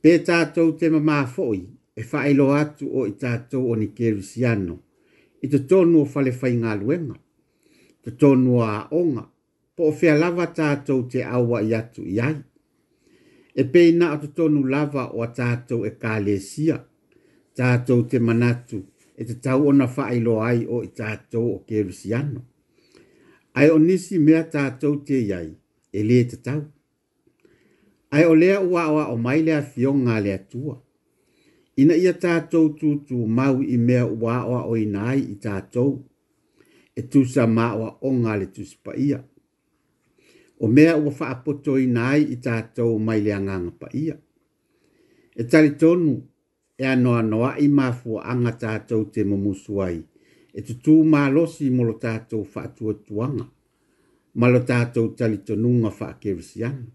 Pe 0.00 0.10
tātou 0.28 0.68
te 0.78 0.86
mamā 0.94 1.16
fōi, 1.34 1.60
e 2.00 2.02
whaelo 2.10 2.46
atu 2.62 2.86
o 2.98 3.06
i 3.10 3.14
tātou 3.22 3.70
o 3.72 3.76
ni 3.80 3.88
kerusiano, 3.96 4.76
i 5.44 5.46
te 5.52 5.58
tonu 5.70 6.02
o 6.04 6.10
fale 6.12 6.30
whai 6.40 6.52
ngā 6.62 6.74
luenga, 6.80 7.16
te 8.04 8.10
tonu 8.20 8.60
a 8.68 8.86
onga, 9.00 9.24
po 9.76 9.90
o 9.90 9.96
fea 10.00 10.14
lava 10.22 10.46
tātou 10.58 11.08
te 11.12 11.24
awa 11.36 11.60
i 11.66 11.74
atu 11.80 12.04
i 12.06 12.20
ai. 12.30 12.38
E 13.60 13.64
peina 13.72 14.12
o 14.14 14.20
te 14.24 14.30
tonu 14.38 14.62
lava 14.72 15.08
o 15.16 15.24
a 15.26 15.30
tātou 15.38 15.84
e 15.88 15.94
kā 16.00 16.16
le 16.24 16.38
sia, 16.50 16.78
tātou 17.56 18.04
te 18.10 18.20
manatu 18.28 18.84
e 19.16 19.24
te 19.28 19.38
tau 19.44 19.66
ona 19.72 19.88
whaelo 19.96 20.38
ai 20.48 20.60
o 20.68 20.84
i 20.86 20.92
tātou 20.92 21.56
o 21.56 21.62
kerusiano 21.68 22.44
ai 23.58 23.70
o 23.72 23.78
nisi 23.80 24.18
mea 24.20 24.42
tātou 24.54 24.94
te 25.08 25.16
iai, 25.24 25.46
e 25.92 26.00
le 26.04 26.18
te 26.28 26.36
tau. 26.46 26.62
Ai 28.12 28.24
o 28.28 28.34
lea 28.36 28.58
ua 28.60 28.82
oa 28.92 29.04
o 29.12 29.14
mai 29.26 29.40
lea 29.46 29.62
fio 29.64 29.94
ngā 29.96 30.16
lea 30.24 30.38
tua. 30.50 30.74
Ina 31.80 31.94
ia 31.96 32.12
tātou 32.24 32.70
tūtū 32.80 33.24
mau 33.38 33.62
i 33.64 33.76
mea 33.80 34.04
ua 34.06 34.36
oa 34.48 34.60
o 34.68 34.76
inai 34.80 35.18
i 35.22 35.34
tātou, 35.46 35.90
e 36.98 37.02
tūsa 37.14 37.46
māua 37.56 37.94
o 38.04 38.12
ngā 38.12 38.36
le 38.40 38.46
tūsipa 38.56 38.94
ia. 39.08 39.22
O 40.60 40.68
mea 40.72 40.92
ua 40.96 41.12
whaapoto 41.12 41.76
inai 41.80 42.22
i 42.36 42.36
tātou 42.48 42.98
mai 43.08 43.18
lea 43.24 43.38
nganga 43.44 43.72
pa 43.80 43.88
ia. 44.04 44.16
E 45.36 45.44
tali 45.44 45.72
tonu, 45.80 46.12
e 46.80 46.84
anoa 46.92 47.22
noa 47.24 47.54
i 47.64 47.68
mafua 47.68 48.22
anga 48.32 48.52
tātou 48.60 49.08
te 49.12 49.24
mumusuai, 49.24 49.98
e 50.58 50.62
tutu 50.66 50.92
mālosi 51.12 51.66
mo 51.70 51.82
lo 51.84 51.94
tātou 52.04 52.46
whaatua 52.52 52.94
tuanga, 53.06 53.44
ma 54.40 54.48
lo 54.48 54.58
tātou 54.68 55.10
tali 55.16 55.38
tonunga 55.44 55.90
whaakerisianga. 55.98 56.90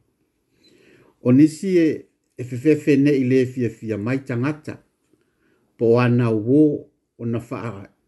O 1.21 1.31
nisi 1.31 1.73
e 1.85 1.87
e 2.41 2.43
fefefe 2.43 2.95
ne 2.97 3.11
i 3.13 3.45
fia 3.45 3.69
fia 3.69 3.97
mai 3.97 4.19
tangata, 4.27 4.73
po 5.77 5.99
ana 5.99 6.31
uo 6.31 6.87
o 7.21 7.25
na 7.25 7.39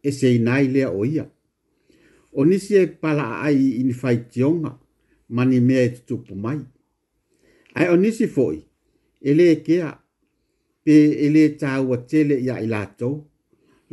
e 0.01 0.11
se 0.11 0.33
inai 0.35 0.67
lea 0.73 0.89
o 0.89 1.05
ia. 1.05 1.25
e 2.79 2.87
pala 3.01 3.25
ai 3.41 3.79
i 3.79 3.83
ni 3.83 3.93
fai 3.93 4.17
tionga, 4.31 4.73
mani 5.29 5.59
mea 5.59 5.83
e 5.83 5.89
tutupu 5.89 6.35
mai. 6.35 6.61
Ai 7.75 7.87
o 7.93 7.97
foi, 8.35 8.65
e 9.21 9.33
le 9.35 9.45
e 9.51 9.93
pe 10.83 10.95
e 11.25 11.27
le 11.29 11.43
tāua 11.61 11.97
tele 12.07 12.35
ia 12.41 12.57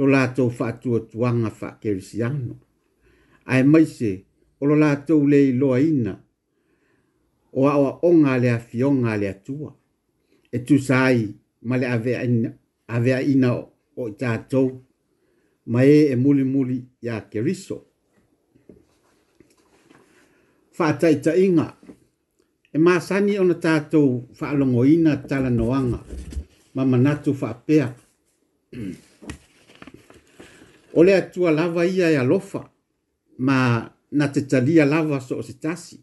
lo 0.01 0.07
lato 0.09 0.49
fa 0.59 0.73
tu 0.81 0.89
tuanga 1.11 1.51
fa 1.61 1.69
kersiano 1.81 2.55
ai 3.53 3.63
mai 3.73 3.85
se 3.97 4.11
o 4.61 4.65
lo 4.69 4.75
lato 4.83 5.15
le 5.33 5.41
lo 5.61 5.69
o 7.57 7.61
awa 7.69 7.91
onga 8.09 8.33
le 8.43 8.49
afionga 8.59 9.13
le 9.21 9.27
atua 9.35 9.71
e 10.55 10.57
tu 10.67 10.75
sai 10.89 11.21
ma 11.69 11.75
ave 11.95 12.13
ave 12.95 13.13
ina 13.33 13.51
o 14.01 14.03
tato 14.21 14.63
ma 15.73 15.81
e, 15.97 15.97
e 16.13 16.17
muli 16.23 16.45
muli 16.53 16.79
ya 17.07 17.15
keriso 17.31 17.77
fa 20.77 20.87
tai 21.01 21.21
inga 21.45 21.69
e 22.75 22.79
ma 22.85 22.93
sani 23.09 23.33
ona 23.43 23.57
tato 23.67 24.01
fa 24.39 24.47
longoina 24.61 25.13
tala 25.29 25.51
noanga 25.59 26.01
ma 26.75 26.83
manatu 26.91 27.31
fa 27.41 27.51
pea 27.67 27.89
ole 30.95 31.11
le 31.13 31.17
atua 31.17 31.51
lava 31.51 31.85
ia 31.87 32.11
e 32.11 32.17
alofa 32.23 32.63
ma 33.47 33.59
na 34.19 34.27
te 34.35 34.41
talia 34.51 34.85
lava 34.93 35.19
so 35.21 35.37
o 35.39 35.43
se 35.43 35.55
tasi. 35.65 35.97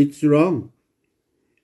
It's 0.00 0.20
wrong. 0.22 0.70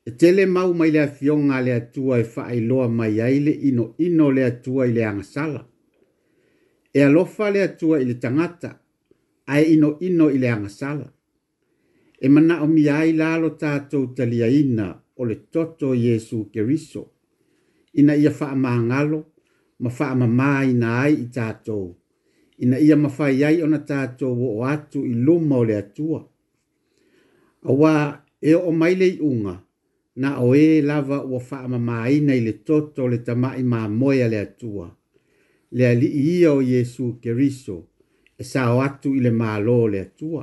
E 0.05 0.11
tele 0.21 0.47
mau 0.47 0.71
mai 0.75 0.91
le 0.95 1.01
afionga 1.01 1.59
le 1.67 1.73
atua 1.81 2.15
e 2.19 2.25
faa 2.25 2.55
loa 2.69 2.89
mai 2.89 3.21
aile 3.21 3.51
ino 3.69 3.95
ino 4.07 4.27
le 4.37 4.43
atua 4.51 4.83
i 4.87 4.93
le 4.97 5.03
angasala. 5.05 5.63
E 6.97 7.01
alofa 7.05 7.51
le 7.55 7.61
atua 7.69 8.01
i 8.01 8.15
tangata 8.23 8.71
ai 9.53 9.65
ino 9.75 9.89
ino 10.07 10.27
i 10.31 10.39
le 10.43 10.49
angasala. 10.57 11.09
E 12.21 12.27
mana 12.35 12.55
o 12.63 12.67
miai 12.67 13.11
lalo 13.21 13.49
tātou 13.63 14.05
talia 14.17 14.47
ina 14.49 14.89
o 15.19 15.23
le 15.29 15.37
toto 15.53 15.95
Yesu 15.95 16.39
Keriso. 16.53 17.03
Ina 17.99 18.15
ia 18.17 18.31
faa 18.39 18.57
maangalo 18.57 19.21
ma 19.83 19.91
faa 19.99 20.15
mamai 20.21 20.69
na 20.81 20.89
ai 21.05 21.13
i 21.23 21.27
tātou. 21.37 21.85
ina 22.65 22.79
ia 22.79 22.97
mafai 22.97 23.37
ai 23.49 23.59
ona 23.67 23.79
tatou 23.91 24.35
oo 24.49 24.63
atu 24.73 24.99
i 25.05 25.13
luma 25.27 25.57
o 25.61 25.65
le 25.69 25.75
atua 25.83 26.21
auā 27.71 27.91
e 28.41 28.51
oo 28.59 28.73
mai 28.81 28.95
le 29.01 29.07
iʻuga 29.15 29.55
na 30.23 30.29
o 30.47 30.55
ē 30.63 30.67
e 30.79 30.81
lava 30.89 31.19
ua 31.33 31.41
faamamāina 31.49 32.33
i 32.41 32.43
le 32.47 32.53
toto 32.67 32.99
o 33.05 33.09
le 33.13 33.19
tamaʻi 33.27 33.63
mamoe 33.73 34.19
a 34.27 34.29
le 34.35 34.39
atua 34.47 34.87
le 35.77 35.85
ali'i 35.93 36.23
ia 36.41 36.51
o 36.59 36.63
iesu 36.73 37.05
keriso 37.23 37.77
e 38.41 38.45
sao 38.53 38.79
o 38.79 38.83
atu 38.87 39.09
i 39.19 39.21
le 39.27 39.31
mālō 39.41 39.75
o 39.85 39.91
le 39.93 40.01
atua 40.09 40.43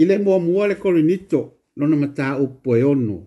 i 0.00 0.04
le 0.08 0.16
muamua 0.24 0.66
le 0.70 0.74
korinito 0.82 1.40
lona 1.78 1.96
mataupu 2.02 2.70
e 2.80 2.82
ono 2.94 3.18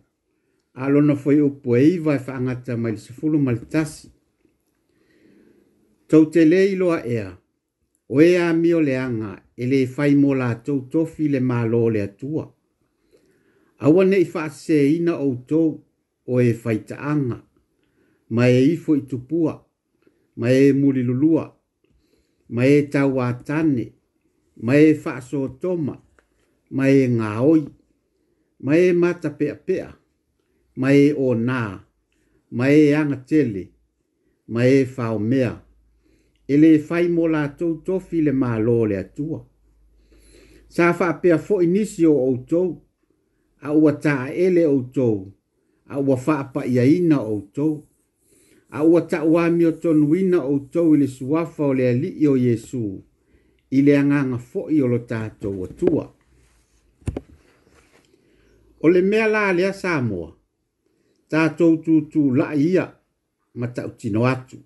a 0.82 0.90
lona 0.94 1.14
foi 1.22 1.42
upu 1.50 1.70
e 1.76 1.82
iva 1.96 2.14
e 2.16 2.22
faagata 2.26 2.74
mai 2.82 2.92
le 2.96 3.02
sefulu 3.06 3.38
ma 3.44 3.52
le 3.52 3.66
tasi 3.74 4.10
Tau 6.10 6.26
te 6.34 6.42
lei 6.46 6.74
loa 6.76 6.96
ea, 7.06 7.30
o 8.16 8.20
ea 8.22 8.54
mi 8.54 8.72
o 8.74 8.80
leanga 8.82 9.32
e 9.62 9.64
le 9.72 9.80
fai 9.96 10.16
mo 10.22 10.30
la 10.42 10.48
tau 10.66 10.80
tofi 10.92 11.26
le 11.34 11.40
mā 11.50 11.60
lo 11.72 11.82
le 11.94 12.02
atua. 12.10 12.46
Awa 13.86 14.04
nei 14.06 14.26
wha 14.34 14.44
se 14.64 14.78
ina 14.98 15.14
o 15.26 15.28
tau 15.50 15.68
o 16.34 16.42
e 16.42 16.54
fai 16.64 16.80
taanga, 16.90 17.38
ma 18.36 18.44
e 18.50 18.58
ifo 18.74 18.96
i 18.98 19.02
tupua, 19.10 19.54
ma 20.40 20.48
e 20.64 20.74
muri 20.80 21.04
lulua, 21.10 21.46
ma 22.56 22.62
e 22.76 22.80
tau 22.94 23.12
atane, 23.30 23.86
ma 24.66 24.74
e 24.76 24.90
wha 25.06 25.14
so 25.30 25.42
toma, 25.62 25.94
ma 26.76 26.84
e 26.98 27.06
ngā 27.18 27.32
oi, 27.54 27.64
ma 28.66 28.72
e 28.76 28.88
mata 29.02 29.30
pea 29.40 29.56
pea, 29.68 29.90
ma 30.80 30.90
e 31.04 31.08
o 31.26 31.30
nā, 31.48 31.62
ma 32.58 32.66
e 32.80 32.94
anga 33.00 33.20
tele, 33.30 33.64
ma 34.54 34.62
e 34.66 34.84
whao 34.98 35.20
mea 35.32 35.56
e 36.52 36.58
le 36.58 36.80
fai 36.80 37.08
mo 37.16 37.28
la 37.28 37.44
tou 37.58 37.76
tofi 37.86 38.20
le 38.26 38.32
ma 38.42 38.58
lo 38.58 38.84
le 38.90 38.98
atua. 38.98 39.40
Sa 40.76 40.88
fa 41.00 41.08
pe 41.22 41.30
fo 41.46 41.56
inisi 41.62 42.06
o 42.12 42.14
ou 42.30 42.38
tou, 42.50 42.70
a 43.68 43.70
ua 43.80 43.92
ta 44.04 44.16
ele 44.46 44.64
ou 44.66 44.82
tou, 44.96 45.18
a 45.94 46.00
ua 46.00 46.16
fa 46.26 46.36
pa 46.54 46.62
iaina 46.66 47.20
ou 47.34 47.42
tou, 47.56 47.74
a 48.78 48.80
ua 48.84 49.02
ta 49.12 49.20
ua 49.32 49.44
mi 49.58 49.66
o 49.70 49.72
tonuina 49.82 50.40
ou 50.52 50.60
tou 50.74 50.96
ili 50.96 51.08
suafa 51.16 51.64
o 51.72 51.76
le 51.78 51.86
ali 51.92 52.10
o 52.32 52.34
Yesu, 52.48 52.84
ili 53.78 53.94
anganga 54.02 54.38
fo 54.40 54.64
i 54.74 54.82
o 54.86 54.88
lo 54.88 55.00
tatou 55.12 55.66
atua. 55.68 56.06
O 58.84 58.90
le 58.90 59.02
mea 59.12 59.28
la 59.34 59.54
lea 59.58 59.74
Samoa, 59.82 60.32
tatou 61.30 61.78
tutu 61.86 62.34
la 62.40 62.50
ia, 62.56 62.88
mata 63.54 63.86
utino 63.86 64.26
atu 64.34 64.58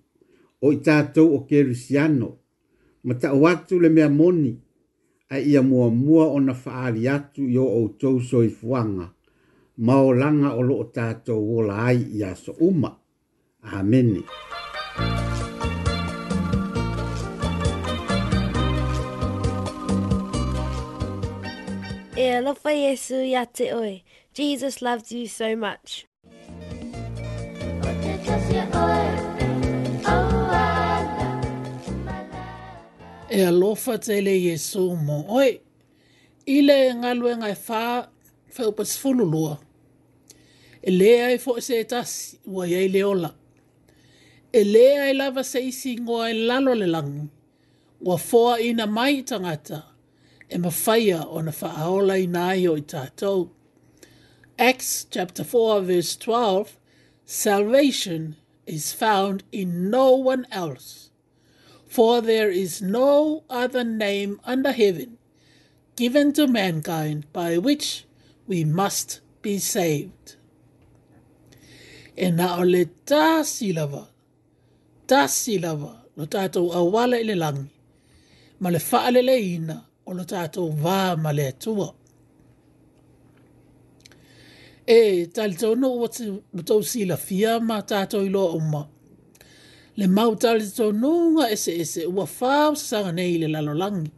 o 0.62 0.72
i 0.74 0.78
tātou 0.84 1.34
o 1.36 1.40
kerusiano, 1.48 2.34
ma 3.04 3.14
ta 3.20 3.32
watu 3.38 3.80
le 3.82 3.90
mea 3.92 4.08
moni, 4.10 4.54
a 5.30 5.38
ia 5.40 5.62
mua 5.62 5.88
mua 5.90 6.28
o 6.32 6.38
na 6.40 6.52
whaari 6.54 7.08
atu 7.10 7.46
i 7.48 7.58
o 7.60 7.64
outou 7.78 8.20
soi 8.20 8.48
fuanga, 8.50 9.10
ma 9.76 10.02
o 10.02 10.12
langa 10.12 10.54
o 10.54 10.60
loo 10.62 10.90
tātou 10.94 11.58
o 11.58 11.62
la 11.68 11.80
ai 11.88 12.00
i 12.18 12.22
aso 12.26 12.52
uma. 12.60 12.92
Amene. 13.64 14.20
E 22.16 22.26
alofa 22.36 22.70
Yesu 22.70 23.24
ya 23.26 23.44
te 23.52 23.72
oe. 23.74 23.96
Jesus 24.34 24.82
loves 24.82 25.10
you 25.12 25.26
so 25.26 25.54
much. 25.56 26.04
O 26.24 27.94
te 28.02 28.18
tasia 28.26 28.66
oe. 28.74 28.93
e 33.34 33.44
alofa 33.44 33.98
te 33.98 34.20
le 34.22 34.30
Yesu 34.38 34.82
mo 35.06 35.24
oi. 35.40 35.52
Ile 36.56 36.74
le 36.84 36.92
ngalue 37.00 37.32
ngai 37.40 37.54
wha 37.68 37.82
whau 38.58 38.70
pasifulu 38.78 39.24
lua. 39.32 39.54
E 40.82 40.90
lea 40.98 41.26
e 41.34 41.38
fwoi 41.44 41.60
se 41.68 41.74
e 41.80 41.84
tasi 41.92 42.18
ua 42.54 42.64
iei 42.72 42.88
le 42.94 43.02
ola. 43.12 43.30
E 44.52 44.60
lea 44.72 45.02
e 45.10 45.14
lava 45.20 45.42
se 45.50 45.58
isi 45.70 45.90
ngoa 46.04 46.24
e 46.30 46.34
lalo 46.48 46.72
le 46.80 46.86
langu. 46.94 47.26
Ua 48.06 48.16
fwoa 48.28 48.54
ina 48.68 48.84
mai 48.96 49.14
tangata 49.30 49.78
e 50.48 50.56
mawhaia 50.64 51.20
o 51.26 51.38
na 51.46 51.52
wha 51.62 51.70
aola 51.84 52.14
i 52.18 52.26
nai 52.36 52.62
o 52.66 52.74
i 52.76 52.82
tātou. 52.92 53.38
Acts 54.68 55.06
chapter 55.14 55.44
4 55.44 55.80
verse 55.90 56.12
12 56.24 56.76
Salvation 57.26 58.36
is 58.66 58.92
found 58.92 59.42
in 59.60 59.90
no 59.90 60.14
one 60.32 60.46
else. 60.52 61.10
For 61.94 62.18
there 62.20 62.50
is 62.50 62.82
no 62.82 63.44
other 63.48 63.84
name 63.86 64.40
under 64.42 64.72
heaven 64.72 65.16
given 65.94 66.32
to 66.32 66.48
mankind 66.50 67.30
by 67.32 67.56
which 67.56 68.04
we 68.48 68.64
must 68.64 69.20
be 69.46 69.62
saved. 69.62 70.34
E 72.18 72.34
na 72.34 72.58
o 72.58 72.64
e 72.66 72.66
le 72.66 72.82
ta 73.06 73.46
silava, 73.46 74.08
ta 75.06 75.30
silava, 75.30 76.02
no 76.16 76.24
tato 76.26 76.66
awala 76.74 77.14
ile 77.22 77.36
langi, 77.38 77.70
ma 78.58 78.70
le 78.74 78.80
faa 78.82 79.10
le 79.14 79.22
le 79.22 79.36
ina, 79.38 79.76
o 80.04 80.18
no 80.18 80.24
tato 80.24 80.66
va 80.74 81.14
ma 81.14 81.30
le 81.30 81.44
atua. 81.52 81.88
E 84.84 85.26
tal 85.30 85.54
tono 85.54 85.94
o 86.02 86.08
tau 86.66 86.82
sila 86.82 87.16
fia 87.16 87.60
ma 87.60 87.78
tato 87.86 88.18
ilo 88.26 88.46
o 88.50 88.58
maa, 88.58 88.86
le 89.96 90.06
mau 90.08 90.34
tō 90.34 90.92
nunga 90.92 91.50
ese 91.50 91.72
ese 91.78 92.06
ua 92.06 92.24
whāo 92.24 92.74
sanga 92.76 93.12
nei 93.12 93.38
le 93.38 93.48
lalolangi. 93.48 94.10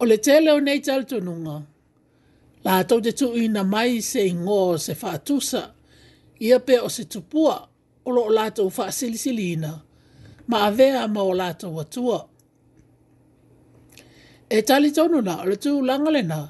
O 0.00 0.04
le 0.04 0.16
te 0.16 0.40
leo 0.40 0.58
nei 0.60 0.80
tali 0.80 1.04
tō 1.04 1.20
nunga, 1.24 1.62
la 2.64 2.84
tau 2.84 3.00
te 3.00 3.12
tui 3.12 3.48
na 3.48 3.62
mai 3.64 4.00
se 4.00 4.26
ingo 4.28 4.76
se 4.78 4.92
whātusa, 4.94 5.70
ia 6.40 6.60
pe 6.60 6.78
o 6.78 6.88
se 6.88 7.04
tupua 7.04 7.58
o 8.04 8.10
lo 8.10 8.22
o 8.28 8.32
lātou 8.32 8.68
wha 8.76 8.90
silisilina, 8.92 9.72
ma 10.48 10.66
a 10.66 10.70
vea 10.70 11.08
ma 11.08 11.22
o 11.24 11.32
lātou 11.32 11.80
atua. 11.80 12.20
E 14.50 14.62
tali 14.62 14.92
tonu 14.92 15.20
na, 15.24 15.40
o 15.42 15.46
le 15.48 15.56
tū 15.56 15.80
langa 15.84 16.10
le 16.12 16.22
na, 16.22 16.42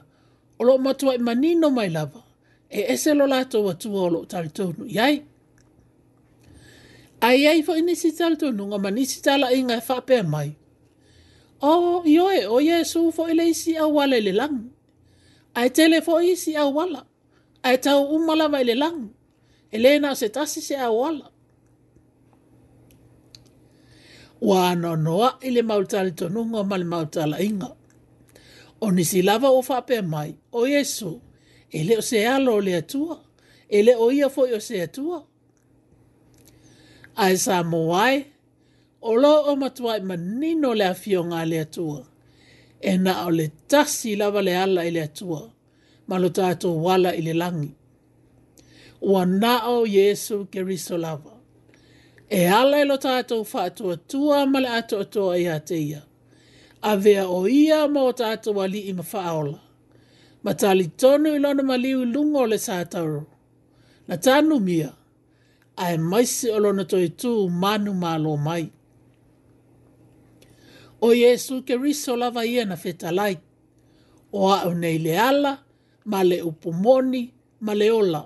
o 0.59 0.65
lo 0.67 0.79
matua 0.79 1.15
i 1.15 1.19
manino 1.23 1.71
mai 1.71 1.89
lava, 1.91 2.23
e 2.71 2.83
ese 2.91 3.15
lo 3.15 3.27
lātou 3.31 3.71
atua 3.71 4.01
o 4.09 4.13
lo 4.17 4.25
tali 4.27 4.49
tonu, 4.51 4.85
iai? 4.89 4.95
Iai? 5.15 5.25
Ai 7.21 7.47
ai 7.47 7.63
fo 7.67 7.73
ini 7.81 7.93
si 7.99 8.09
tala 8.19 8.35
tu 8.41 8.47
nunga 8.57 8.79
mani 8.85 9.03
si 9.11 9.19
tala 9.27 9.47
inga 9.59 9.77
e 9.83 9.83
whape 9.89 10.17
mai. 10.33 10.51
O 11.61 11.71
oh, 11.71 12.03
ioe 12.15 12.41
o 12.47 12.55
oh, 12.57 12.63
Yesu 12.69 13.01
fo 13.17 13.23
ele 13.33 13.45
isi 13.53 13.73
au 13.83 13.91
wale 13.99 14.19
le 14.27 14.33
lang. 14.41 14.59
Ai 15.59 15.69
tele 15.77 15.99
fo 16.07 16.15
isi 16.33 16.53
au 16.63 16.71
wala. 16.79 17.01
Ai 17.67 17.77
tau 17.85 18.01
umala 18.17 18.47
vai 18.53 18.65
le 18.69 18.75
lang. 18.83 18.99
Ele 19.75 19.91
na 20.03 20.11
se 20.21 20.27
tasi 20.35 20.61
se 20.69 20.75
au 20.87 20.95
wala. 21.01 21.27
Wa 24.49 24.61
no 24.81 24.91
noa 25.07 25.31
ile 25.47 25.63
mautala 25.71 26.11
tu 26.19 26.27
nunga 26.35 26.61
mani 26.71 26.85
mautala 26.93 27.37
inga. 27.49 27.71
O 28.85 28.91
nisi 28.95 29.19
lava 29.29 29.49
o 29.51 29.59
whape 29.69 29.97
mai. 30.13 30.31
O 30.59 30.71
Yesu 30.73 31.13
ele 31.77 31.93
o 31.99 32.01
se 32.09 32.19
alo 32.35 32.55
le 32.67 32.73
atua. 32.83 33.17
Ele 33.77 33.93
o 33.99 34.07
ia 34.17 34.29
fo 34.35 34.43
o 34.57 34.61
se 34.69 34.77
atua. 34.89 35.19
Ai 37.23 37.35
sa 37.45 37.57
moai, 37.73 38.17
o 39.03 39.11
lo 39.23 39.35
o 39.51 39.53
matuai 39.63 39.99
e 39.99 40.05
manino 40.11 40.71
le 40.81 40.85
a 40.93 41.43
le 41.51 41.59
atua. 41.67 42.01
E 42.89 42.93
na 43.05 43.13
o 43.27 43.31
le 43.39 43.47
tasi 43.71 44.11
lava 44.21 44.41
le 44.47 44.53
ala 44.65 44.83
i 44.87 44.91
le 44.97 45.01
atua, 45.09 45.41
ma 46.09 46.17
lo 46.23 46.29
tatou 46.39 46.77
wala 46.87 47.11
i 47.21 47.23
le 47.29 47.35
langi. 47.43 47.71
Ua 49.09 49.23
naʻo 49.43 49.77
Yesu 49.97 50.37
keriso 50.53 50.97
lava. 51.05 51.33
E 52.29 52.41
ala 52.61 52.77
e 52.81 52.85
lo 52.91 52.97
tatou 53.07 53.43
whātua 53.51 53.95
tua 54.11 54.39
ma 54.53 54.59
le 54.65 54.71
ato 54.79 54.97
iā 55.43 55.55
i 55.61 55.65
te 55.69 55.77
ia. 55.91 56.03
A 56.91 56.93
vea 57.05 57.25
o 57.37 57.49
ia 57.61 57.79
ma 57.93 58.01
o 58.11 58.13
tātou 58.21 58.57
ali 58.65 58.81
i 58.91 58.93
faaola 59.13 59.59
Ma 60.45 60.53
tali 60.61 60.87
tonu 61.01 61.29
i 61.35 61.39
lona 61.45 61.63
maliu 61.71 61.99
lungo 62.15 62.43
le 62.51 62.59
sātauro. 62.67 63.23
Na 64.09 64.17
tanu 64.27 64.57
mia. 64.69 64.93
ae 65.79 65.97
maisi 66.11 66.47
o 66.55 66.59
lona 66.63 66.83
i 66.83 67.09
tū 67.21 67.33
manu 67.63 67.93
mālo 67.95 68.33
mai. 68.47 68.65
O 71.07 71.13
Yesu 71.15 71.63
ke 71.63 71.77
riso 71.77 72.17
lava 72.17 72.43
ia 72.55 72.65
na 72.71 72.77
fetalai, 72.85 73.35
o 74.33 74.43
a 74.55 74.65
o 74.69 74.75
nei 74.83 74.99
le 75.05 75.15
ala, 75.29 75.53
ma 76.11 76.21
le 76.31 76.39
upomoni, 76.51 77.23
ma 77.65 77.73
le 77.81 77.89
ola. 78.01 78.23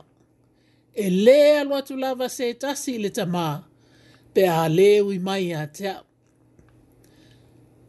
E 0.94 1.07
le 1.24 1.40
alo 1.61 1.74
atu 1.80 1.94
lava 2.03 2.26
se 2.36 2.46
tasi 2.62 2.92
le 3.03 3.11
tamā, 3.16 3.48
pe 4.34 4.42
a 4.61 4.64
le 4.76 4.88
ui 5.07 5.18
mai 5.26 5.44
a 5.53 5.62
tea. 5.76 5.96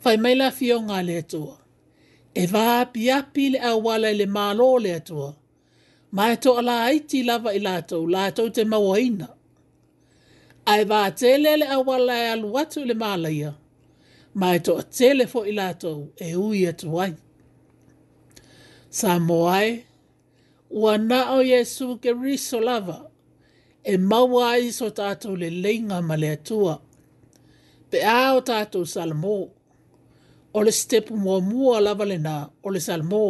Fai 0.03 0.18
maila 0.24 0.47
fio 0.57 0.78
ngā 0.88 0.99
le 1.07 1.16
atua, 1.24 1.55
e 2.36 2.43
vā 2.53 2.66
api 2.84 3.03
api 3.20 3.43
le 3.55 3.59
awala 3.72 4.09
le 4.20 4.26
mālo 4.36 4.68
le 4.86 4.91
atua, 4.99 5.30
ma 6.16 6.24
e 6.34 6.36
to 6.43 6.51
ala 6.59 6.76
aiti 6.89 7.20
lava 7.30 7.49
i 7.57 7.64
lātou, 7.68 8.01
lātou 8.14 8.47
te 8.55 8.64
mawaina 8.74 9.30
ae 10.66 10.84
vatele 10.86 11.57
le 11.59 11.66
auala 11.68 12.16
e 12.18 12.28
alu 12.36 12.49
atu 12.61 12.78
i 12.82 12.86
le 12.89 12.93
malaia 13.03 13.49
ma 14.39 14.47
e 14.55 14.59
toʻatele 14.66 15.24
foʻi 15.34 15.51
latou 15.59 15.99
e 16.18 16.36
ui 16.45 16.59
atu 16.72 16.88
ai 17.03 17.14
sa 18.97 19.11
mo 19.28 19.39
ae 19.59 19.70
ua 20.82 20.93
naʻo 21.09 21.38
iesu 21.51 21.86
keriso 22.03 22.57
lava 22.68 22.97
e 23.84 23.93
maua 24.09 24.43
ai 24.53 24.66
so 24.78 24.88
tatou 24.99 25.34
leleiga 25.41 25.97
ma 26.07 26.16
le 26.22 26.30
atua 26.38 26.76
pe 27.89 27.97
a 28.01 28.34
o 28.38 28.41
tatou 28.49 28.84
salamō 28.93 29.38
o 30.57 30.64
le 30.66 30.72
setepu 30.80 31.14
muamua 31.24 31.76
lava 31.86 32.05
lenā 32.11 32.36
o 32.66 32.70
le 32.74 32.80
salamō 32.88 33.22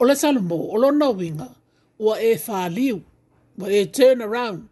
o 0.00 0.04
le 0.08 0.14
salamō 0.22 0.58
o 0.74 0.76
lona 0.82 1.06
uiga 1.18 1.48
ua 2.04 2.14
e 2.20 2.30
faliu 2.46 2.96
ua 3.62 3.66
e 3.72 3.86
turn 3.96 4.20
around 4.28 4.64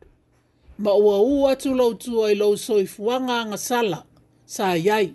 ma 0.78 0.92
ua 0.92 1.20
ua 1.20 1.50
atu 1.52 1.70
loutua 1.74 2.32
i 2.32 2.34
lou 2.34 2.56
nga 3.20 3.40
agasala 3.44 4.06
sa 4.44 4.76
iai 4.76 5.14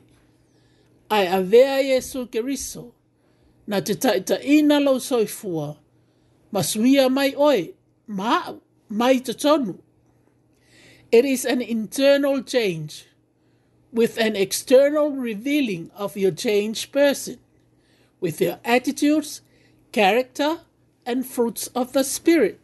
ae 1.10 1.28
avea 1.28 1.82
iesu 1.82 2.28
keriso 2.32 2.94
na 3.68 3.80
te 3.82 3.94
taʻitaʻina 3.94 4.80
lou 4.86 5.00
soifua 5.00 5.78
ma 6.52 6.62
mai 7.16 7.32
oe 7.50 7.74
ma 8.08 8.30
aʻu 8.44 8.58
mai 8.90 9.20
totonu 9.20 9.76
it 11.12 11.26
is 11.26 11.46
an 11.46 11.62
internal 11.62 12.42
change 12.42 13.06
with 13.94 14.18
an 14.18 14.36
external 14.36 15.12
revealing 15.12 15.92
of 15.96 16.18
your 16.18 16.32
changed 16.32 16.92
person 16.92 17.38
with 18.20 18.42
your 18.42 18.60
attitudes 18.64 19.42
character 19.92 20.62
and 21.06 21.26
fruits 21.26 21.68
of 21.76 21.94
the 21.94 22.04
spirit 22.04 22.61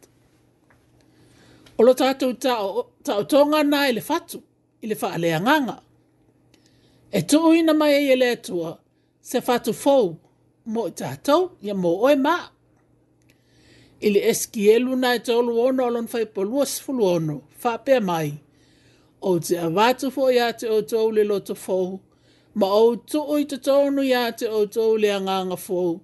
o 1.80 1.84
lo 1.84 1.94
tau 1.94 2.14
tonga 2.14 3.22
tōnga 3.30 3.60
nā 3.66 3.86
ele 3.88 4.00
fatu, 4.02 4.40
ele 4.82 4.94
wha 5.02 5.12
alea 5.14 5.40
nganga. 5.40 5.76
E 7.12 7.20
tuu 7.22 7.52
ina 7.54 7.74
mai 7.74 7.92
e 7.94 8.12
ele 8.12 8.30
atua, 8.30 8.78
se 9.20 9.40
fatu 9.40 9.72
fōu, 9.72 10.16
mo 10.66 10.86
i 10.88 10.90
tātou, 10.90 11.50
ia 11.62 11.74
mō 11.74 11.92
oe 12.02 12.16
mā. 12.18 12.34
Ile 14.00 14.24
eski 14.30 14.66
elu 14.74 14.98
nā 14.98 15.14
e 15.18 15.22
tōlu 15.30 15.54
ono 15.68 15.86
alon 15.86 16.08
fai 16.10 16.24
polua 16.26 16.66
sifulu 16.66 17.06
ono, 17.12 17.38
whāpea 17.62 18.00
mai. 18.02 18.32
O 19.20 19.38
te 19.38 19.56
avatu 19.58 20.10
fō 20.14 20.28
ya 20.34 20.50
te 20.52 20.68
o 20.98 21.08
le 21.10 21.24
loto 21.24 21.54
fōu, 21.54 21.98
ma 22.54 22.72
o 22.74 22.96
tuu 22.96 23.38
i 23.38 23.46
te 23.50 23.56
tōnu 23.62 24.04
ia 24.06 24.26
te 24.34 24.50
o 24.56 24.92
le 24.98 25.14
anganga 25.14 25.56
fōu. 25.58 25.98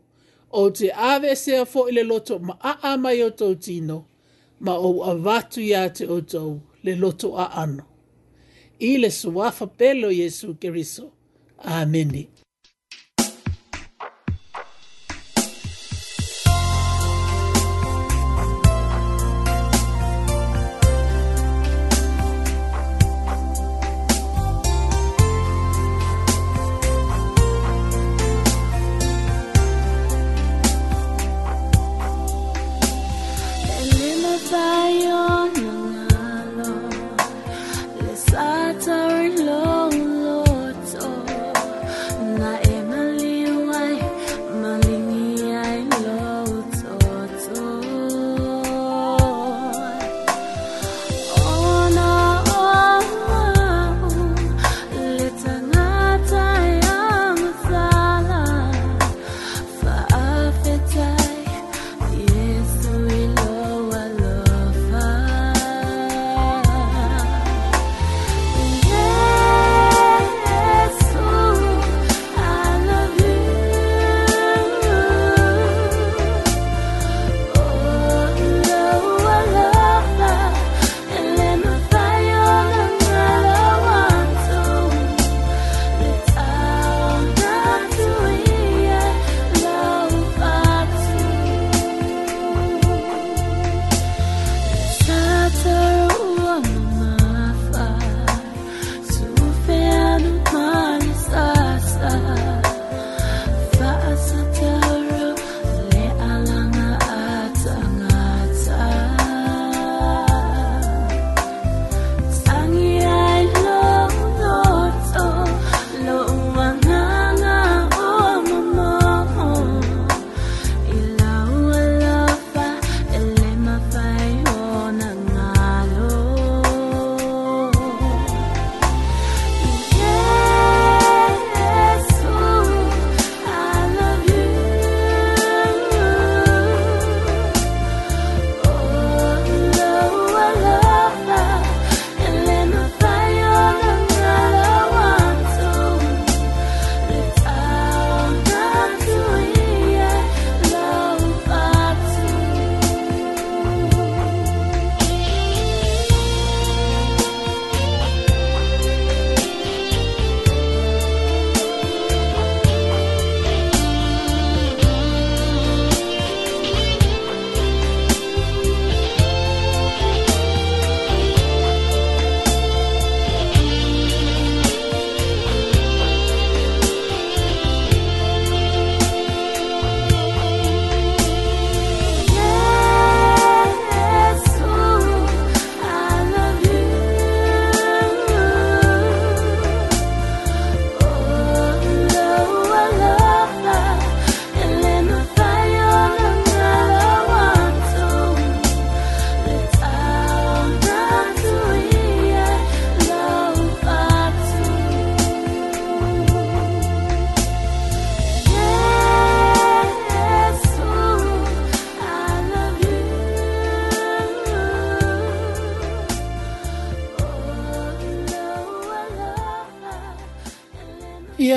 O 0.51 0.69
te 0.71 0.93
awe 0.95 1.35
sea 1.37 1.67
fō 1.67 1.89
ile 1.91 2.03
loto 2.07 2.39
ma 2.39 2.57
a 2.63 2.97
mai 2.97 3.23
o 3.27 3.31
tōu 3.31 3.59
ma 4.65 4.73
o 4.79 5.05
avatu 5.05 5.61
ya 5.61 5.89
te 5.91 6.07
oto 6.07 6.61
le 6.83 6.97
loto 6.97 7.37
a 7.39 7.47
ano. 7.63 7.85
I 8.81 8.97
le 8.99 9.09
suafa 9.09 9.67
pelo 9.69 10.09
Yesu 10.11 10.55
Keriso. 10.59 11.13
Amen. 11.61 12.09
Amen. 12.13 12.29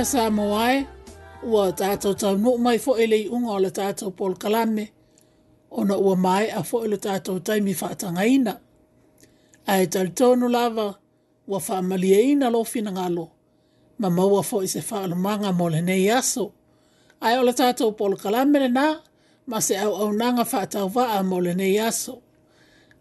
sa 0.07 0.29
moae 0.31 0.85
ua 1.43 1.67
tātou 1.75 2.15
tau 2.15 2.37
nuu 2.39 2.55
mai 2.63 2.77
fo 2.79 2.93
ele 2.95 3.25
unga 3.27 3.57
o 3.57 3.59
le 3.59 3.71
tātou 3.75 4.13
Paul 4.15 4.37
Kalame 4.39 4.85
o 5.69 5.83
na 5.83 5.97
ua 5.99 6.13
mai 6.15 6.47
a 6.55 6.61
fo 6.63 6.79
ele 6.87 6.95
tātou 6.95 7.41
taimi 7.43 7.73
whaatanga 7.75 8.23
ina. 8.23 8.53
A 9.67 9.81
e 9.83 9.87
tali 9.91 10.13
tōnu 10.15 10.47
lava 10.51 10.85
ua 11.47 11.59
whaamalia 11.59 12.21
ina 12.23 12.47
lo 12.53 12.63
fina 12.63 12.93
ngalo 12.95 13.25
ma 13.99 14.09
maua 14.09 14.45
fo 14.49 14.61
i 14.63 14.71
se 14.71 14.79
whaalumanga 14.91 15.51
mo 15.51 15.67
le 15.75 15.81
nei 15.89 16.07
aso. 16.19 16.53
A 17.19 17.35
e 17.35 17.41
o 17.41 17.43
le 17.43 17.51
tātou 17.51 17.91
Paul 17.99 18.15
Kalame 18.23 18.63
le 18.63 18.71
nā 18.71 18.87
ma 19.51 19.59
se 19.59 19.75
au 19.83 19.91
au 20.05 20.11
nanga 20.13 20.47
whaatau 20.53 20.87
waa 20.95 21.19
mo 21.23 21.39
le 21.43 21.51
nei 21.59 21.75
aso. 21.91 22.21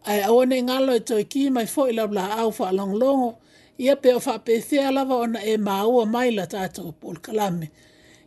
A 0.02 0.18
e 0.18 0.26
awane 0.26 0.58
ngalo 0.62 0.98
e 0.98 1.06
toi 1.06 1.22
ki 1.24 1.50
mai 1.54 1.66
fo 1.70 1.86
ele 1.86 2.02
la 2.18 2.32
au 2.42 2.50
whaalongolongo 2.50 3.30
longo 3.30 3.34
ia 3.78 3.96
pe 3.96 4.14
o 4.14 4.20
whapethe 4.26 4.84
alawa 4.86 5.16
ona 5.16 5.42
e 5.44 5.56
maua 5.56 6.02
o 6.04 6.06
la 6.06 6.46
tātou 6.46 6.92
Paul 6.92 7.16
Kalame. 7.20 7.70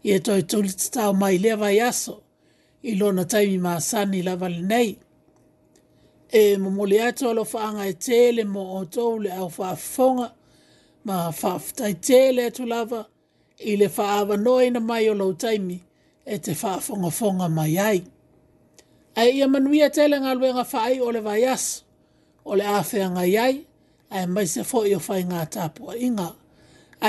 Ia 0.04 0.20
toi 0.20 0.42
tuli 0.44 0.70
te 0.70 0.90
tau 0.92 1.14
mai 1.14 1.38
lea 1.38 1.56
vai 1.56 1.80
aso, 1.82 2.24
i 2.84 2.96
lona 2.96 3.26
taimi 3.26 3.58
maasani 3.58 4.24
la 4.24 4.36
vale 4.36 4.62
nei. 4.62 4.98
E 6.32 6.58
mumuli 6.58 7.00
ato 7.00 7.30
alo 7.30 7.44
whaanga 7.44 7.86
e 7.88 7.94
tele 7.94 8.44
mo 8.46 8.78
o 8.78 8.86
tou 8.86 9.20
le 9.20 9.30
au 9.32 9.50
whaafonga, 9.50 10.32
ma 11.04 11.32
whaafutai 11.32 11.96
tele 12.02 12.46
atu 12.46 12.66
lava, 12.68 13.06
i 13.60 13.76
le 13.76 13.88
whaava 13.88 14.38
noina 14.38 14.80
mai 14.80 15.10
o 15.10 15.14
lau 15.14 15.34
taimi, 15.34 15.82
e 16.26 16.38
te 16.38 16.54
whaafonga 16.54 17.12
fonga 17.12 17.50
mai 17.50 17.78
ai. 17.80 18.04
Ai 19.18 19.32
ia 19.40 19.48
manuia 19.48 19.90
tele 19.90 20.16
ngā 20.22 20.38
luenga 20.38 20.64
whaai 20.64 21.02
o 21.02 21.10
le 21.12 21.20
vai 21.22 21.44
aso, 21.46 21.82
o 22.46 22.56
le 22.56 22.64
awhea 22.66 23.10
ngai 23.10 23.36
ai, 23.38 23.66
ae 24.12 24.26
maise 24.26 24.64
foʻi 24.66 24.96
o 24.98 25.00
faiga 25.06 25.44
tapuaʻiga 25.56 26.26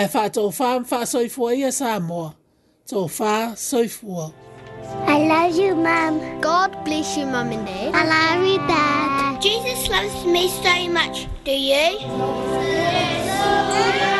ae 0.01 0.07
faatofā 0.15 0.69
mafaasoifua 0.83 1.55
ia 1.57 1.71
sa 1.73 1.95
moa 2.01 2.35
tofā 2.93 3.57
soifua 3.57 4.33
I 5.07 5.17
love 5.29 5.55
you, 5.57 5.77
Mom. 5.77 6.41
God 6.41 6.85
bless 6.85 7.17
you, 7.17 7.25
Mom 7.25 7.53
and 7.53 7.65
Dad. 7.65 7.95
I 7.95 8.37
love 8.37 8.45
you, 8.47 8.59
Dad. 8.67 9.41
Jesus 9.41 9.89
loves 9.89 10.25
me 10.25 10.49
so 10.49 10.89
much. 10.91 11.29
Do 11.45 11.53
you? 11.53 12.01
Yes. 12.65 14.20